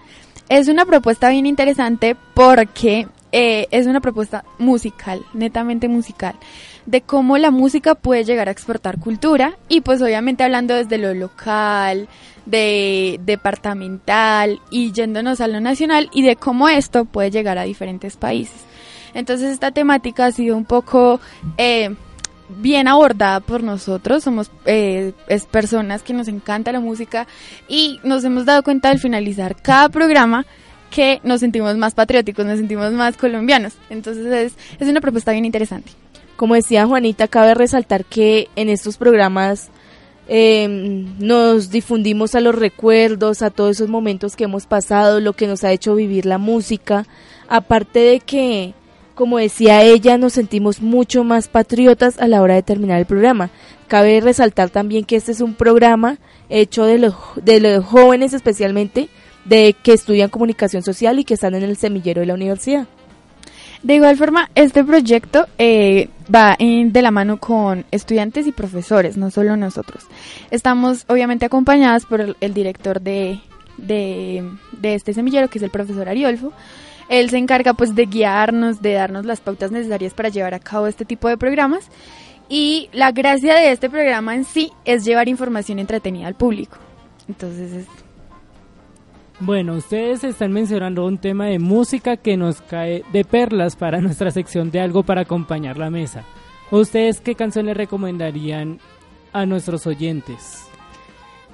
es 0.51 0.67
una 0.67 0.85
propuesta 0.85 1.29
bien 1.29 1.45
interesante 1.45 2.17
porque 2.33 3.07
eh, 3.31 3.67
es 3.71 3.87
una 3.87 4.01
propuesta 4.01 4.43
musical, 4.59 5.21
netamente 5.33 5.87
musical, 5.87 6.35
de 6.85 6.99
cómo 6.99 7.37
la 7.37 7.51
música 7.51 7.95
puede 7.95 8.25
llegar 8.25 8.49
a 8.49 8.51
exportar 8.51 8.99
cultura 8.99 9.57
y 9.69 9.79
pues 9.79 10.01
obviamente 10.01 10.43
hablando 10.43 10.75
desde 10.75 10.97
lo 10.97 11.13
local, 11.13 12.09
de 12.45 13.17
departamental 13.23 14.59
y 14.71 14.91
yéndonos 14.91 15.39
a 15.39 15.47
lo 15.47 15.61
nacional 15.61 16.09
y 16.11 16.23
de 16.23 16.35
cómo 16.35 16.67
esto 16.67 17.05
puede 17.05 17.31
llegar 17.31 17.57
a 17.57 17.63
diferentes 17.63 18.17
países. 18.17 18.65
Entonces 19.13 19.51
esta 19.51 19.71
temática 19.71 20.25
ha 20.25 20.31
sido 20.31 20.55
un 20.57 20.65
poco... 20.65 21.19
Eh, 21.57 21.95
bien 22.59 22.89
abordada 22.89 23.39
por 23.39 23.63
nosotros, 23.63 24.23
somos 24.23 24.51
eh, 24.65 25.13
es 25.27 25.45
personas 25.45 26.03
que 26.03 26.13
nos 26.13 26.27
encanta 26.27 26.73
la 26.73 26.81
música 26.81 27.25
y 27.69 28.01
nos 28.03 28.25
hemos 28.25 28.45
dado 28.45 28.61
cuenta 28.63 28.89
al 28.89 28.99
finalizar 28.99 29.55
cada 29.55 29.87
programa 29.87 30.45
que 30.89 31.21
nos 31.23 31.39
sentimos 31.39 31.77
más 31.77 31.93
patrióticos, 31.93 32.45
nos 32.45 32.57
sentimos 32.57 32.91
más 32.91 33.15
colombianos. 33.15 33.73
Entonces 33.89 34.25
es, 34.25 34.53
es 34.79 34.87
una 34.87 35.01
propuesta 35.01 35.31
bien 35.31 35.45
interesante. 35.45 35.91
Como 36.35 36.55
decía 36.55 36.85
Juanita, 36.85 37.27
cabe 37.27 37.53
resaltar 37.53 38.03
que 38.03 38.49
en 38.55 38.67
estos 38.67 38.97
programas 38.97 39.69
eh, 40.27 40.67
nos 41.19 41.71
difundimos 41.71 42.35
a 42.35 42.41
los 42.41 42.55
recuerdos, 42.55 43.41
a 43.41 43.49
todos 43.49 43.77
esos 43.77 43.89
momentos 43.89 44.35
que 44.35 44.45
hemos 44.45 44.65
pasado, 44.65 45.19
lo 45.19 45.33
que 45.33 45.47
nos 45.47 45.63
ha 45.63 45.71
hecho 45.71 45.95
vivir 45.95 46.25
la 46.25 46.37
música, 46.37 47.05
aparte 47.47 47.99
de 47.99 48.19
que 48.19 48.73
como 49.21 49.37
decía 49.37 49.83
ella, 49.83 50.17
nos 50.17 50.33
sentimos 50.33 50.81
mucho 50.81 51.23
más 51.23 51.47
patriotas 51.47 52.17
a 52.17 52.27
la 52.27 52.41
hora 52.41 52.55
de 52.55 52.63
terminar 52.63 52.97
el 52.97 53.05
programa. 53.05 53.51
Cabe 53.87 54.19
resaltar 54.19 54.71
también 54.71 55.05
que 55.05 55.15
este 55.15 55.31
es 55.31 55.41
un 55.41 55.53
programa 55.53 56.17
hecho 56.49 56.85
de 56.85 56.97
los, 56.97 57.13
de 57.35 57.59
los 57.59 57.85
jóvenes 57.85 58.33
especialmente, 58.33 59.09
de 59.45 59.75
que 59.83 59.93
estudian 59.93 60.31
comunicación 60.31 60.81
social 60.81 61.19
y 61.19 61.23
que 61.23 61.35
están 61.35 61.53
en 61.53 61.61
el 61.61 61.77
semillero 61.77 62.21
de 62.21 62.25
la 62.25 62.33
universidad. 62.33 62.87
De 63.83 63.93
igual 63.93 64.17
forma, 64.17 64.49
este 64.55 64.83
proyecto 64.83 65.45
eh, 65.59 66.09
va 66.33 66.57
de 66.59 67.01
la 67.03 67.11
mano 67.11 67.39
con 67.39 67.85
estudiantes 67.91 68.47
y 68.47 68.51
profesores, 68.51 69.17
no 69.17 69.29
solo 69.29 69.55
nosotros. 69.55 70.07
Estamos 70.49 71.05
obviamente 71.09 71.45
acompañadas 71.45 72.07
por 72.07 72.35
el, 72.41 72.53
director 72.55 73.01
de, 73.01 73.39
de, 73.77 74.49
este 74.81 75.13
semillero, 75.13 75.47
que 75.47 75.59
es 75.59 75.63
el 75.63 75.69
profesor 75.69 76.09
Ariolfo, 76.09 76.53
él 77.11 77.29
se 77.29 77.37
encarga 77.37 77.73
pues 77.73 77.93
de 77.93 78.05
guiarnos, 78.05 78.81
de 78.81 78.93
darnos 78.93 79.25
las 79.25 79.41
pautas 79.41 79.69
necesarias 79.69 80.13
para 80.13 80.29
llevar 80.29 80.53
a 80.53 80.59
cabo 80.59 80.87
este 80.87 81.03
tipo 81.03 81.27
de 81.27 81.37
programas. 81.37 81.89
Y 82.47 82.89
la 82.93 83.11
gracia 83.11 83.53
de 83.53 83.71
este 83.71 83.89
programa 83.89 84.33
en 84.33 84.45
sí 84.45 84.71
es 84.85 85.03
llevar 85.03 85.27
información 85.27 85.77
entretenida 85.77 86.27
al 86.27 86.35
público. 86.35 86.77
Entonces 87.27 87.73
es... 87.73 87.87
Bueno, 89.41 89.75
ustedes 89.75 90.23
están 90.23 90.53
mencionando 90.53 91.05
un 91.05 91.17
tema 91.17 91.47
de 91.47 91.59
música 91.59 92.15
que 92.15 92.37
nos 92.37 92.61
cae 92.61 93.03
de 93.11 93.25
perlas 93.25 93.75
para 93.75 93.99
nuestra 94.01 94.31
sección 94.31 94.71
de 94.71 94.79
algo 94.79 95.03
para 95.03 95.21
acompañar 95.21 95.77
la 95.77 95.89
mesa. 95.89 96.23
¿Ustedes 96.71 97.19
qué 97.19 97.35
canción 97.35 97.65
le 97.65 97.73
recomendarían 97.73 98.79
a 99.33 99.45
nuestros 99.45 99.85
oyentes? 99.85 100.70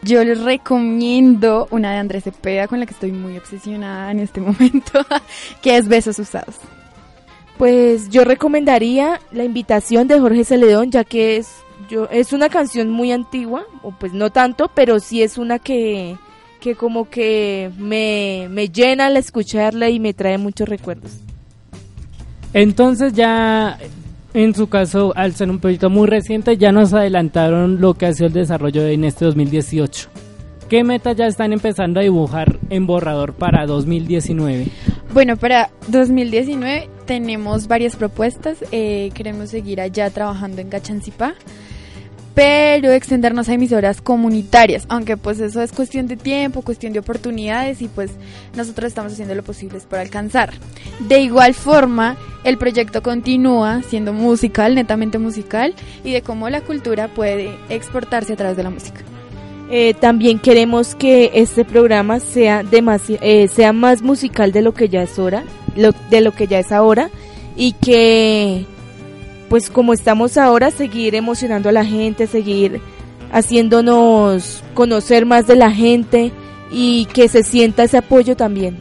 Yo 0.04 0.24
les 0.24 0.42
recomiendo 0.42 1.68
una 1.72 1.92
de 1.92 1.98
Andrés 1.98 2.24
Cepeda 2.24 2.68
con 2.68 2.80
la 2.80 2.86
que 2.86 2.94
estoy 2.94 3.12
muy 3.12 3.38
obsesionada 3.38 4.12
en 4.12 4.20
este 4.20 4.42
momento, 4.42 5.06
que 5.62 5.78
es 5.78 5.88
Besos 5.88 6.20
Usados. 6.20 6.56
Pues 7.58 8.10
yo 8.10 8.24
recomendaría 8.24 9.20
la 9.32 9.44
invitación 9.44 10.08
de 10.08 10.20
Jorge 10.20 10.44
Celedón, 10.44 10.92
ya 10.92 11.04
que 11.04 11.38
es 11.38 11.50
yo 11.90 12.08
es 12.12 12.34
una 12.34 12.50
canción 12.50 12.90
muy 12.90 13.12
antigua, 13.12 13.66
o 13.82 13.92
pues 13.92 14.14
no 14.14 14.30
tanto, 14.32 14.70
pero 14.74 15.00
sí 15.00 15.24
es 15.24 15.38
una 15.38 15.60
que, 15.60 16.18
que 16.60 16.76
como 16.76 17.10
que 17.10 17.72
me, 17.78 18.48
me 18.50 18.70
llena 18.70 19.08
al 19.08 19.18
escucharla 19.18 19.90
y 19.90 20.00
me 20.00 20.14
trae 20.14 20.38
muchos 20.38 20.68
recuerdos. 20.68 21.14
Entonces 22.54 23.14
ya 23.14 23.78
en 24.38 24.54
su 24.54 24.70
caso, 24.70 25.14
al 25.16 25.34
ser 25.34 25.50
un 25.50 25.58
proyecto 25.58 25.90
muy 25.90 26.06
reciente, 26.06 26.58
ya 26.58 26.72
nos 26.72 26.94
adelantaron 26.94 27.82
lo 27.82 27.96
que 27.96 28.06
ha 28.06 28.14
sido 28.14 28.28
el 28.28 28.34
desarrollo 28.34 28.86
en 28.86 29.04
este 29.04 29.26
2018. 29.26 30.10
¿Qué 30.70 30.84
metas 30.84 31.16
ya 31.16 31.26
están 31.26 31.54
empezando 31.54 32.00
a 32.00 32.04
dibujar 32.04 32.60
en 32.70 32.86
borrador 32.86 33.34
para 33.34 33.66
2019? 33.66 34.68
Bueno, 35.12 35.38
para 35.38 35.72
2019 35.88 36.88
tenemos 37.08 37.68
varias 37.68 37.96
propuestas. 37.96 38.64
Eh, 38.72 39.10
queremos 39.16 39.50
seguir 39.50 39.82
allá 39.82 40.12
trabajando 40.12 40.62
en 40.62 40.70
Gachancipá 40.70 41.34
pero 42.38 42.92
extendernos 42.92 43.50
a 43.50 43.56
emisoras 43.56 44.00
comunitarias, 44.00 44.86
aunque 44.90 45.18
pues 45.18 45.40
eso 45.40 45.60
es 45.60 45.72
cuestión 45.72 46.06
de 46.06 46.18
tiempo, 46.18 46.62
cuestión 46.62 46.94
de 46.94 47.00
oportunidades 47.00 47.82
y 47.82 47.88
pues 47.88 48.12
nosotros 48.56 48.90
estamos 48.90 49.14
haciendo 49.14 49.34
lo 49.34 49.42
posible 49.42 49.80
para 49.90 50.04
alcanzar. 50.04 50.54
De 51.00 51.20
igual 51.20 51.56
forma, 51.56 52.16
el 52.44 52.60
proyecto 52.60 53.02
continúa 53.02 53.82
siendo 53.82 54.14
musical, 54.14 54.76
netamente 54.76 55.18
musical, 55.18 55.74
y 56.04 56.14
de 56.14 56.22
cómo 56.22 56.48
la 56.52 56.62
cultura 56.62 57.08
puede 57.08 57.58
exportarse 57.70 58.34
a 58.34 58.36
través 58.36 58.56
de 58.56 58.62
la 58.62 58.70
música. 58.70 59.02
Eh, 59.72 59.96
también 59.96 60.38
queremos 60.38 60.94
que 60.94 61.32
este 61.34 61.66
programa 61.66 62.20
sea, 62.20 62.64
eh, 62.72 63.48
sea 63.48 63.74
más 63.74 64.04
musical 64.04 64.52
de 64.52 64.62
lo 64.62 64.76
que 64.76 64.90
ya 64.90 65.02
es 65.02 65.18
hora, 65.18 65.44
de 66.12 66.22
lo 66.22 66.32
que 66.34 66.46
ya 66.46 66.60
es 66.60 66.72
ahora, 66.72 67.10
y 67.56 67.72
que 67.72 68.68
pues 69.50 69.70
como 69.70 69.94
estamos 69.94 70.38
ahora, 70.38 70.72
seguir 70.72 71.16
emocionando 71.16 71.70
a 71.70 71.72
la 71.72 71.86
gente, 71.86 72.28
seguir 72.28 72.82
haciéndonos 73.32 74.64
conocer 74.74 75.26
más 75.26 75.48
de 75.48 75.56
la 75.56 75.72
gente 75.72 76.32
y 76.72 77.06
que 77.06 77.28
se 77.28 77.44
sienta 77.44 77.84
ese 77.84 77.98
apoyo 77.98 78.36
también. 78.36 78.78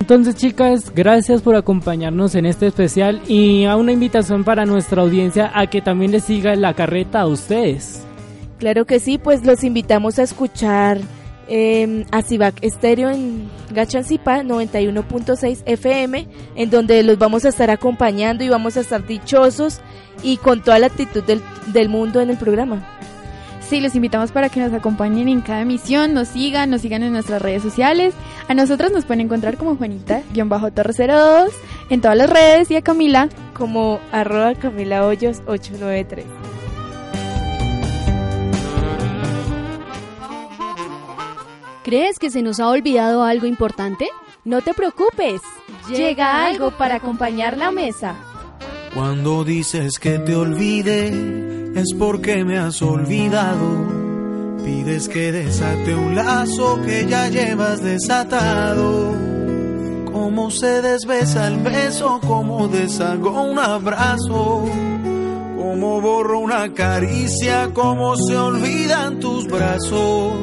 Entonces 0.00 0.36
chicas, 0.36 0.90
gracias 0.94 1.42
por 1.42 1.54
acompañarnos 1.54 2.34
en 2.34 2.46
este 2.46 2.66
especial 2.66 3.20
y 3.28 3.66
a 3.66 3.76
una 3.76 3.92
invitación 3.92 4.42
para 4.42 4.64
nuestra 4.64 5.02
audiencia 5.02 5.52
a 5.54 5.66
que 5.66 5.82
también 5.82 6.12
les 6.12 6.24
siga 6.24 6.56
la 6.56 6.72
carreta 6.72 7.20
a 7.20 7.26
ustedes. 7.26 8.02
Claro 8.58 8.86
que 8.86 9.00
sí, 9.00 9.18
pues 9.18 9.44
los 9.44 9.62
invitamos 9.64 10.18
a 10.18 10.22
escuchar 10.22 10.98
eh, 11.48 12.04
a 12.10 12.22
Cibac 12.22 12.62
Estéreo 12.62 13.10
en 13.10 13.48
Gachancipa 13.70 14.42
91.6 14.42 15.62
FM, 15.66 16.26
en 16.54 16.70
donde 16.70 17.02
los 17.02 17.18
vamos 17.18 17.44
a 17.44 17.48
estar 17.48 17.70
acompañando 17.70 18.44
y 18.44 18.48
vamos 18.48 18.76
a 18.76 18.80
estar 18.80 19.06
dichosos 19.06 19.80
y 20.22 20.36
con 20.36 20.62
toda 20.62 20.78
la 20.78 20.86
actitud 20.86 21.22
del, 21.24 21.40
del 21.72 21.88
mundo 21.88 22.20
en 22.20 22.30
el 22.30 22.36
programa. 22.36 22.98
Sí, 23.68 23.80
los 23.82 23.94
invitamos 23.94 24.32
para 24.32 24.48
que 24.48 24.60
nos 24.60 24.72
acompañen 24.72 25.28
en 25.28 25.42
cada 25.42 25.60
emisión, 25.60 26.14
nos 26.14 26.28
sigan, 26.28 26.70
nos 26.70 26.80
sigan 26.80 27.02
en 27.02 27.12
nuestras 27.12 27.42
redes 27.42 27.62
sociales. 27.62 28.14
A 28.48 28.54
nosotros 28.54 28.90
nos 28.92 29.04
pueden 29.04 29.20
encontrar 29.20 29.58
como 29.58 29.76
Juanita-Torre02 29.76 31.50
en 31.90 32.00
todas 32.00 32.16
las 32.16 32.30
redes 32.30 32.70
y 32.70 32.76
a 32.76 32.82
Camila 32.82 33.28
como 33.52 34.00
arroba 34.10 34.54
Camila 34.54 35.04
Hoyos 35.04 35.42
893. 35.46 36.24
¿Crees 41.88 42.18
que 42.18 42.30
se 42.30 42.42
nos 42.42 42.60
ha 42.60 42.68
olvidado 42.68 43.22
algo 43.22 43.46
importante? 43.46 44.10
No 44.44 44.60
te 44.60 44.74
preocupes, 44.74 45.40
llega 45.88 46.44
algo 46.44 46.70
para 46.70 46.96
acompañar 46.96 47.56
la 47.56 47.70
mesa. 47.70 48.14
Cuando 48.92 49.42
dices 49.42 49.98
que 49.98 50.18
te 50.18 50.36
olvide, 50.36 51.08
es 51.74 51.94
porque 51.98 52.44
me 52.44 52.58
has 52.58 52.82
olvidado. 52.82 53.88
Pides 54.62 55.08
que 55.08 55.32
desate 55.32 55.94
un 55.94 56.14
lazo 56.14 56.78
que 56.84 57.06
ya 57.06 57.30
llevas 57.30 57.82
desatado. 57.82 59.14
Cómo 60.12 60.50
se 60.50 60.82
desbesa 60.82 61.48
el 61.48 61.56
beso, 61.60 62.20
cómo 62.20 62.68
deshago 62.68 63.44
un 63.44 63.58
abrazo. 63.58 64.66
Cómo 65.56 66.02
borro 66.02 66.40
una 66.40 66.70
caricia, 66.74 67.70
cómo 67.72 68.14
se 68.14 68.36
olvidan 68.36 69.20
tus 69.20 69.46
brazos. 69.46 70.34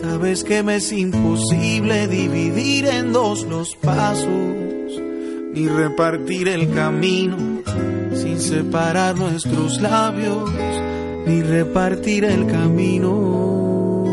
Sabes 0.00 0.42
que 0.42 0.62
me 0.64 0.76
es 0.76 0.92
imposible 0.92 2.08
dividir 2.08 2.86
en 2.86 3.12
dos 3.12 3.44
los 3.44 3.76
pasos, 3.76 4.28
ni 5.54 5.68
repartir 5.68 6.48
el 6.48 6.72
camino 6.74 7.36
sin 8.12 8.40
separar 8.40 9.16
nuestros 9.16 9.80
labios, 9.80 10.50
ni 11.26 11.42
repartir 11.42 12.24
el 12.24 12.46
camino 12.46 14.04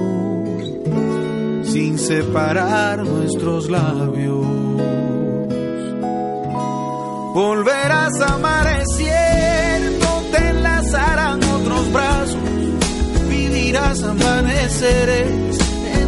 sin 1.64 1.98
separar 1.98 3.04
nuestros 3.04 3.70
labios. 3.70 4.46
Volverás 7.34 8.22
amaneciendo, 8.22 10.06
te 10.32 10.48
enlazarán 10.50 11.44
otros 11.44 11.92
brazos, 11.92 12.38
vivirás 13.30 14.04
amaneceres 14.04 15.71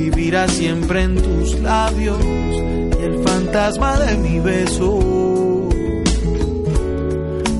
vivirá 0.00 0.48
siempre 0.48 1.02
en 1.02 1.14
tus 1.16 1.60
labios 1.60 2.24
el 3.04 3.22
fantasma 3.22 3.98
de 3.98 4.16
mi 4.16 4.40
beso. 4.40 4.98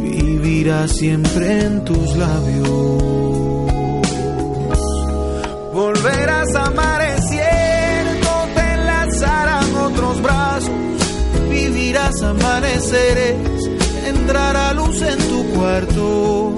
Vivirá 0.01 0.89
siempre 0.89 1.61
en 1.67 1.85
tus 1.85 2.17
labios. 2.17 3.03
Volverás 5.75 6.55
amaneciendo, 6.55 8.31
te 8.55 8.73
enlazarán 8.73 9.77
otros 9.77 10.23
brazos, 10.23 10.71
vivirás 11.51 12.23
amaneceres, 12.23 13.37
entrará 14.07 14.73
luz 14.73 15.01
en 15.03 15.19
tu 15.31 15.45
cuarto, 15.55 16.57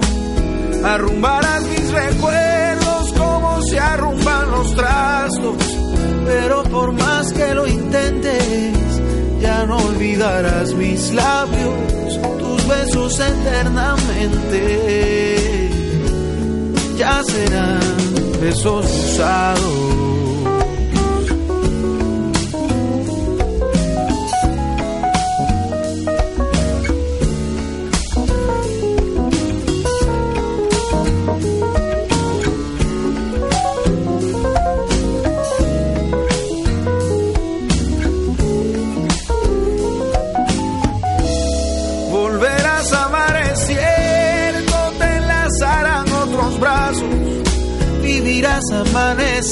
arrumbarás 0.83 1.63
mis 1.63 1.91
recuerdos 1.91 3.13
como 3.17 3.61
se 3.63 3.79
arrumban 3.79 4.51
los 4.51 4.75
trastos 4.75 5.02
pero 6.25 6.63
por 6.63 6.91
más 6.91 7.31
que 7.33 7.53
lo 7.53 7.67
intentes, 7.67 9.01
ya 9.41 9.65
no 9.65 9.77
olvidarás 9.77 10.73
mis 10.73 11.13
labios, 11.13 12.19
tus 12.39 12.67
besos 12.67 13.19
eternamente. 13.19 15.69
Ya 16.97 17.21
serán 17.23 17.79
besos 18.41 18.85
usados. 18.85 20.12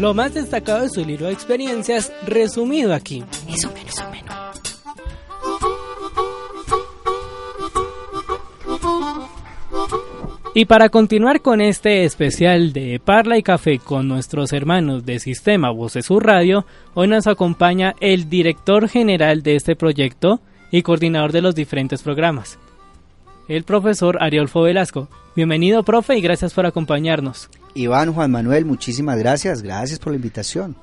Lo 0.00 0.14
más 0.14 0.32
destacado 0.32 0.80
de 0.80 0.88
su 0.88 1.04
libro 1.04 1.26
de 1.26 1.34
experiencias 1.34 2.10
resumido 2.26 2.94
aquí. 2.94 3.22
Y 10.54 10.64
para 10.64 10.88
continuar 10.88 11.42
con 11.42 11.60
este 11.60 12.04
especial 12.04 12.72
de 12.72 12.98
Parla 12.98 13.36
y 13.36 13.42
Café 13.42 13.78
con 13.78 14.08
nuestros 14.08 14.54
hermanos 14.54 15.04
de 15.04 15.20
Sistema 15.20 15.70
Voces 15.70 16.06
Sur 16.06 16.24
Radio, 16.24 16.64
hoy 16.94 17.06
nos 17.06 17.26
acompaña 17.26 17.94
el 18.00 18.30
director 18.30 18.88
general 18.88 19.42
de 19.42 19.56
este 19.56 19.76
proyecto 19.76 20.40
y 20.70 20.80
coordinador 20.80 21.32
de 21.32 21.42
los 21.42 21.54
diferentes 21.54 22.02
programas, 22.02 22.58
el 23.50 23.64
profesor 23.64 24.22
Ariolfo 24.22 24.62
Velasco. 24.62 25.08
Bienvenido, 25.34 25.82
profe, 25.82 26.16
y 26.16 26.20
gracias 26.20 26.54
por 26.54 26.66
acompañarnos. 26.66 27.50
Iván 27.74 28.12
Juan 28.12 28.30
Manuel, 28.30 28.64
muchísimas 28.64 29.18
gracias, 29.18 29.62
gracias 29.62 29.98
por 29.98 30.12
la 30.12 30.16
invitación. 30.16 30.76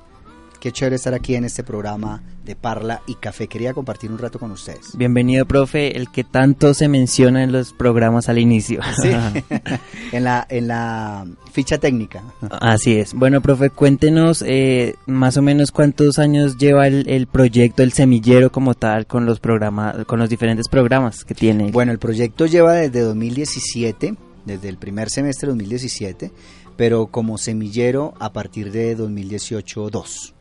Qué 0.60 0.72
chévere 0.72 0.96
estar 0.96 1.14
aquí 1.14 1.36
en 1.36 1.44
este 1.44 1.62
programa 1.62 2.20
de 2.44 2.56
Parla 2.56 3.00
y 3.06 3.14
Café. 3.14 3.46
Quería 3.46 3.72
compartir 3.74 4.10
un 4.10 4.18
rato 4.18 4.40
con 4.40 4.50
ustedes. 4.50 4.96
Bienvenido, 4.96 5.46
profe, 5.46 5.96
el 5.96 6.10
que 6.10 6.24
tanto 6.24 6.74
se 6.74 6.88
menciona 6.88 7.44
en 7.44 7.52
los 7.52 7.72
programas 7.72 8.28
al 8.28 8.38
inicio. 8.38 8.80
Sí, 9.00 9.10
en 10.12 10.24
la, 10.24 10.44
en 10.50 10.66
la 10.66 11.26
ficha 11.52 11.78
técnica. 11.78 12.24
Así 12.50 12.98
es. 12.98 13.14
Bueno, 13.14 13.40
profe, 13.40 13.70
cuéntenos 13.70 14.42
eh, 14.44 14.96
más 15.06 15.36
o 15.36 15.42
menos 15.42 15.70
cuántos 15.70 16.18
años 16.18 16.58
lleva 16.58 16.88
el, 16.88 17.08
el, 17.08 17.28
proyecto, 17.28 17.84
el 17.84 17.92
semillero 17.92 18.50
como 18.50 18.74
tal, 18.74 19.06
con 19.06 19.26
los 19.26 19.38
programas, 19.38 20.04
con 20.06 20.18
los 20.18 20.28
diferentes 20.28 20.68
programas 20.68 21.24
que 21.24 21.36
tiene. 21.36 21.70
Bueno, 21.70 21.92
el 21.92 22.00
proyecto 22.00 22.46
lleva 22.46 22.74
desde 22.74 23.02
2017, 23.02 24.16
desde 24.44 24.68
el 24.68 24.76
primer 24.76 25.08
semestre 25.08 25.46
de 25.46 25.52
2017, 25.52 26.32
pero 26.76 27.06
como 27.06 27.38
semillero 27.38 28.14
a 28.18 28.32
partir 28.32 28.72
de 28.72 28.98
2018-2. 28.98 30.34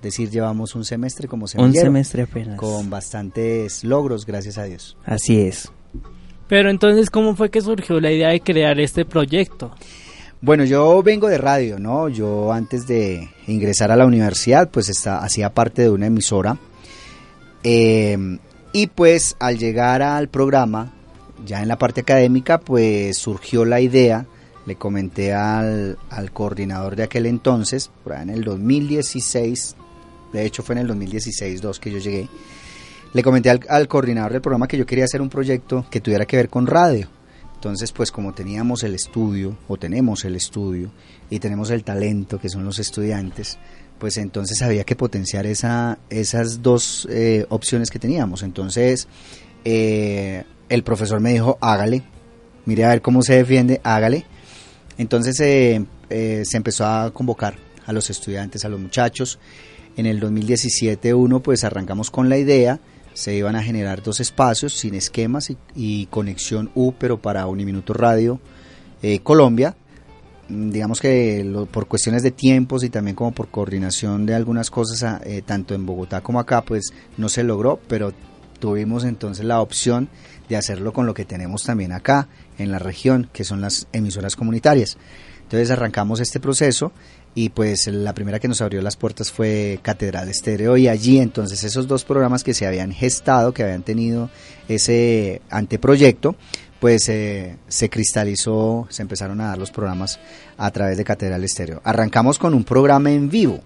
Es 0.00 0.04
decir, 0.04 0.30
llevamos 0.30 0.74
un 0.74 0.86
semestre 0.86 1.28
como 1.28 1.46
semillero. 1.46 1.74
Un 1.74 1.84
semestre 1.84 2.22
apenas. 2.22 2.58
Con 2.58 2.88
bastantes 2.88 3.84
logros, 3.84 4.24
gracias 4.24 4.56
a 4.56 4.64
Dios. 4.64 4.96
Así 5.04 5.38
es. 5.38 5.70
Pero 6.48 6.70
entonces, 6.70 7.10
¿cómo 7.10 7.36
fue 7.36 7.50
que 7.50 7.60
surgió 7.60 8.00
la 8.00 8.10
idea 8.10 8.30
de 8.30 8.40
crear 8.40 8.80
este 8.80 9.04
proyecto? 9.04 9.72
Bueno, 10.40 10.64
yo 10.64 11.02
vengo 11.02 11.28
de 11.28 11.36
radio, 11.36 11.78
¿no? 11.78 12.08
Yo 12.08 12.50
antes 12.50 12.86
de 12.86 13.28
ingresar 13.46 13.92
a 13.92 13.96
la 13.96 14.06
universidad, 14.06 14.70
pues 14.70 14.88
está, 14.88 15.18
hacía 15.18 15.52
parte 15.52 15.82
de 15.82 15.90
una 15.90 16.06
emisora. 16.06 16.56
Eh, 17.62 18.38
y 18.72 18.86
pues 18.86 19.36
al 19.38 19.58
llegar 19.58 20.00
al 20.00 20.28
programa, 20.28 20.94
ya 21.44 21.60
en 21.60 21.68
la 21.68 21.76
parte 21.76 22.00
académica, 22.00 22.58
pues 22.58 23.18
surgió 23.18 23.66
la 23.66 23.82
idea, 23.82 24.24
le 24.64 24.76
comenté 24.76 25.34
al, 25.34 25.98
al 26.08 26.32
coordinador 26.32 26.96
de 26.96 27.02
aquel 27.02 27.26
entonces, 27.26 27.90
por 28.02 28.14
ahí 28.14 28.22
en 28.22 28.30
el 28.30 28.44
2016, 28.44 29.76
de 30.32 30.44
hecho 30.44 30.62
fue 30.62 30.74
en 30.74 30.82
el 30.82 30.88
2016-2 30.88 31.78
que 31.78 31.90
yo 31.90 31.98
llegué, 31.98 32.28
le 33.12 33.22
comenté 33.22 33.50
al, 33.50 33.60
al, 33.68 33.88
coordinador 33.88 34.32
del 34.32 34.40
programa 34.40 34.68
que 34.68 34.78
yo 34.78 34.86
quería 34.86 35.04
hacer 35.04 35.20
un 35.20 35.28
proyecto 35.28 35.84
que 35.90 36.00
tuviera 36.00 36.26
que 36.26 36.36
ver 36.36 36.48
con 36.48 36.66
radio. 36.66 37.08
Entonces, 37.54 37.92
pues 37.92 38.10
como 38.10 38.32
teníamos 38.32 38.84
el 38.84 38.94
estudio, 38.94 39.58
o 39.68 39.76
tenemos 39.76 40.24
el 40.24 40.34
estudio, 40.34 40.90
y 41.28 41.38
tenemos 41.38 41.70
el 41.70 41.84
talento, 41.84 42.40
que 42.40 42.48
son 42.48 42.64
los 42.64 42.78
estudiantes, 42.78 43.58
pues 43.98 44.16
entonces 44.16 44.62
había 44.62 44.82
que 44.84 44.96
potenciar 44.96 45.46
esa, 45.46 45.98
esas 46.08 46.62
dos 46.62 47.06
eh, 47.10 47.44
opciones 47.50 47.90
que 47.90 47.98
teníamos. 47.98 48.42
Entonces, 48.42 49.06
eh, 49.64 50.44
el 50.70 50.82
profesor 50.82 51.20
me 51.20 51.32
dijo, 51.32 51.58
hágale, 51.60 52.02
mire 52.64 52.84
a 52.84 52.88
ver 52.88 53.02
cómo 53.02 53.22
se 53.22 53.34
defiende, 53.34 53.80
hágale. 53.84 54.24
Entonces 54.96 55.38
eh, 55.40 55.84
se 56.08 56.56
empezó 56.56 56.86
a 56.86 57.12
convocar 57.12 57.56
a 57.86 57.92
los 57.92 58.08
estudiantes, 58.08 58.64
a 58.64 58.70
los 58.70 58.80
muchachos. 58.80 59.38
En 59.96 60.06
el 60.06 60.20
2017 60.20 61.14
uno 61.14 61.40
pues 61.40 61.64
arrancamos 61.64 62.10
con 62.10 62.28
la 62.28 62.38
idea, 62.38 62.80
se 63.12 63.34
iban 63.34 63.56
a 63.56 63.62
generar 63.62 64.02
dos 64.02 64.20
espacios 64.20 64.74
sin 64.74 64.94
esquemas 64.94 65.52
y, 65.74 66.06
conexión 66.06 66.70
U, 66.74 66.92
pero 66.98 67.20
para 67.20 67.46
Uniminuto 67.46 67.92
Radio 67.92 68.40
eh, 69.02 69.20
Colombia. 69.20 69.76
Digamos 70.48 71.00
que 71.00 71.66
por 71.70 71.86
cuestiones 71.86 72.22
de 72.22 72.32
tiempos 72.32 72.82
y 72.82 72.90
también 72.90 73.14
como 73.14 73.32
por 73.32 73.48
coordinación 73.48 74.26
de 74.26 74.34
algunas 74.34 74.70
cosas, 74.70 75.20
eh, 75.24 75.42
tanto 75.44 75.74
en 75.74 75.86
Bogotá 75.86 76.22
como 76.22 76.40
acá, 76.40 76.62
pues 76.62 76.92
no 77.16 77.28
se 77.28 77.44
logró, 77.44 77.78
pero 77.88 78.12
tuvimos 78.58 79.04
entonces 79.04 79.44
la 79.44 79.60
opción 79.60 80.08
de 80.48 80.56
hacerlo 80.56 80.92
con 80.92 81.06
lo 81.06 81.14
que 81.14 81.24
tenemos 81.24 81.62
también 81.62 81.92
acá 81.92 82.28
en 82.58 82.72
la 82.72 82.78
región, 82.78 83.28
que 83.32 83.44
son 83.44 83.60
las 83.60 83.86
emisoras 83.92 84.34
comunitarias. 84.34 84.98
Entonces 85.42 85.70
arrancamos 85.70 86.20
este 86.20 86.40
proceso 86.40 86.92
y 87.34 87.50
pues 87.50 87.86
la 87.86 88.12
primera 88.12 88.40
que 88.40 88.48
nos 88.48 88.60
abrió 88.60 88.82
las 88.82 88.96
puertas 88.96 89.30
fue 89.30 89.78
Catedral 89.82 90.28
Estéreo 90.28 90.76
y 90.76 90.88
allí 90.88 91.18
entonces 91.18 91.62
esos 91.62 91.86
dos 91.86 92.04
programas 92.04 92.42
que 92.42 92.54
se 92.54 92.66
habían 92.66 92.92
gestado, 92.92 93.54
que 93.54 93.62
habían 93.62 93.82
tenido 93.82 94.30
ese 94.68 95.40
anteproyecto, 95.48 96.34
pues 96.80 97.08
eh, 97.08 97.56
se 97.68 97.88
cristalizó, 97.88 98.86
se 98.90 99.02
empezaron 99.02 99.40
a 99.40 99.48
dar 99.48 99.58
los 99.58 99.70
programas 99.70 100.18
a 100.56 100.70
través 100.70 100.96
de 100.96 101.04
Catedral 101.04 101.44
Estéreo. 101.44 101.80
Arrancamos 101.84 102.38
con 102.38 102.54
un 102.54 102.64
programa 102.64 103.12
en 103.12 103.28
vivo, 103.28 103.60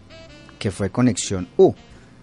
que 0.59 0.71
fue 0.71 0.91
Conexión 0.91 1.49
U. 1.57 1.73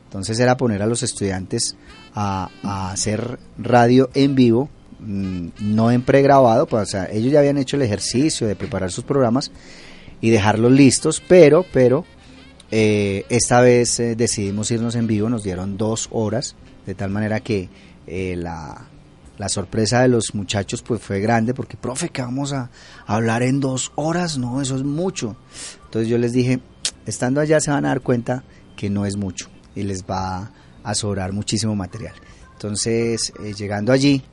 Entonces 0.05 0.39
era 0.39 0.57
poner 0.57 0.81
a 0.81 0.87
los 0.87 1.03
estudiantes 1.03 1.75
a, 2.13 2.49
a 2.61 2.91
hacer 2.91 3.39
radio 3.57 4.09
en 4.13 4.35
vivo, 4.35 4.69
mmm, 4.99 5.47
no 5.61 5.89
en 5.89 6.01
pregrabado, 6.03 6.67
pues, 6.67 6.83
o 6.83 6.85
sea, 6.85 7.09
ellos 7.09 7.31
ya 7.31 7.39
habían 7.39 7.57
hecho 7.57 7.77
el 7.77 7.83
ejercicio 7.83 8.45
de 8.45 8.57
preparar 8.57 8.91
sus 8.91 9.05
programas 9.05 9.51
y 10.22 10.30
dejarlos 10.30 10.72
listos, 10.72 11.22
pero, 11.28 11.65
pero 11.74 12.05
eh, 12.69 13.26
esta 13.30 13.59
vez 13.61 13.99
eh, 13.99 14.15
decidimos 14.15 14.72
irnos 14.72 14.95
en 14.95 15.07
vivo, 15.07 15.30
nos 15.30 15.43
dieron 15.43 15.78
dos 15.78 16.07
horas, 16.11 16.55
de 16.86 16.95
tal 16.95 17.09
manera 17.09 17.39
que 17.41 17.69
eh, 18.07 18.36
la, 18.38 18.88
la, 19.38 19.49
sorpresa 19.49 20.01
de 20.01 20.07
los 20.07 20.34
muchachos 20.34 20.82
pues 20.82 21.01
fue 21.01 21.19
grande, 21.19 21.53
porque, 21.53 21.76
profe, 21.76 22.09
que 22.09 22.22
vamos 22.22 22.53
a, 22.53 22.69
hablar 23.05 23.43
en 23.43 23.59
dos 23.59 23.91
horas, 23.95 24.38
no, 24.38 24.61
eso 24.61 24.76
es 24.76 24.84
mucho. 24.84 25.36
Entonces 25.86 26.07
yo 26.07 26.17
les 26.17 26.32
dije, 26.32 26.59
estando 27.05 27.41
allá 27.41 27.59
se 27.59 27.72
van 27.72 27.86
a 27.86 27.89
dar 27.89 28.01
cuenta 28.01 28.43
que 28.78 28.89
no 28.89 29.05
es 29.05 29.17
mucho 29.17 29.49
y 29.76 29.84
les 29.84 30.03
va 30.03 30.51
a 30.84 30.95
sobrar 30.95 31.34
muchísimo 31.34 31.76
material. 31.76 32.13
Entonces, 32.53 33.34
eh, 33.43 33.53
llegando 33.53 33.91
allí, 33.91 34.24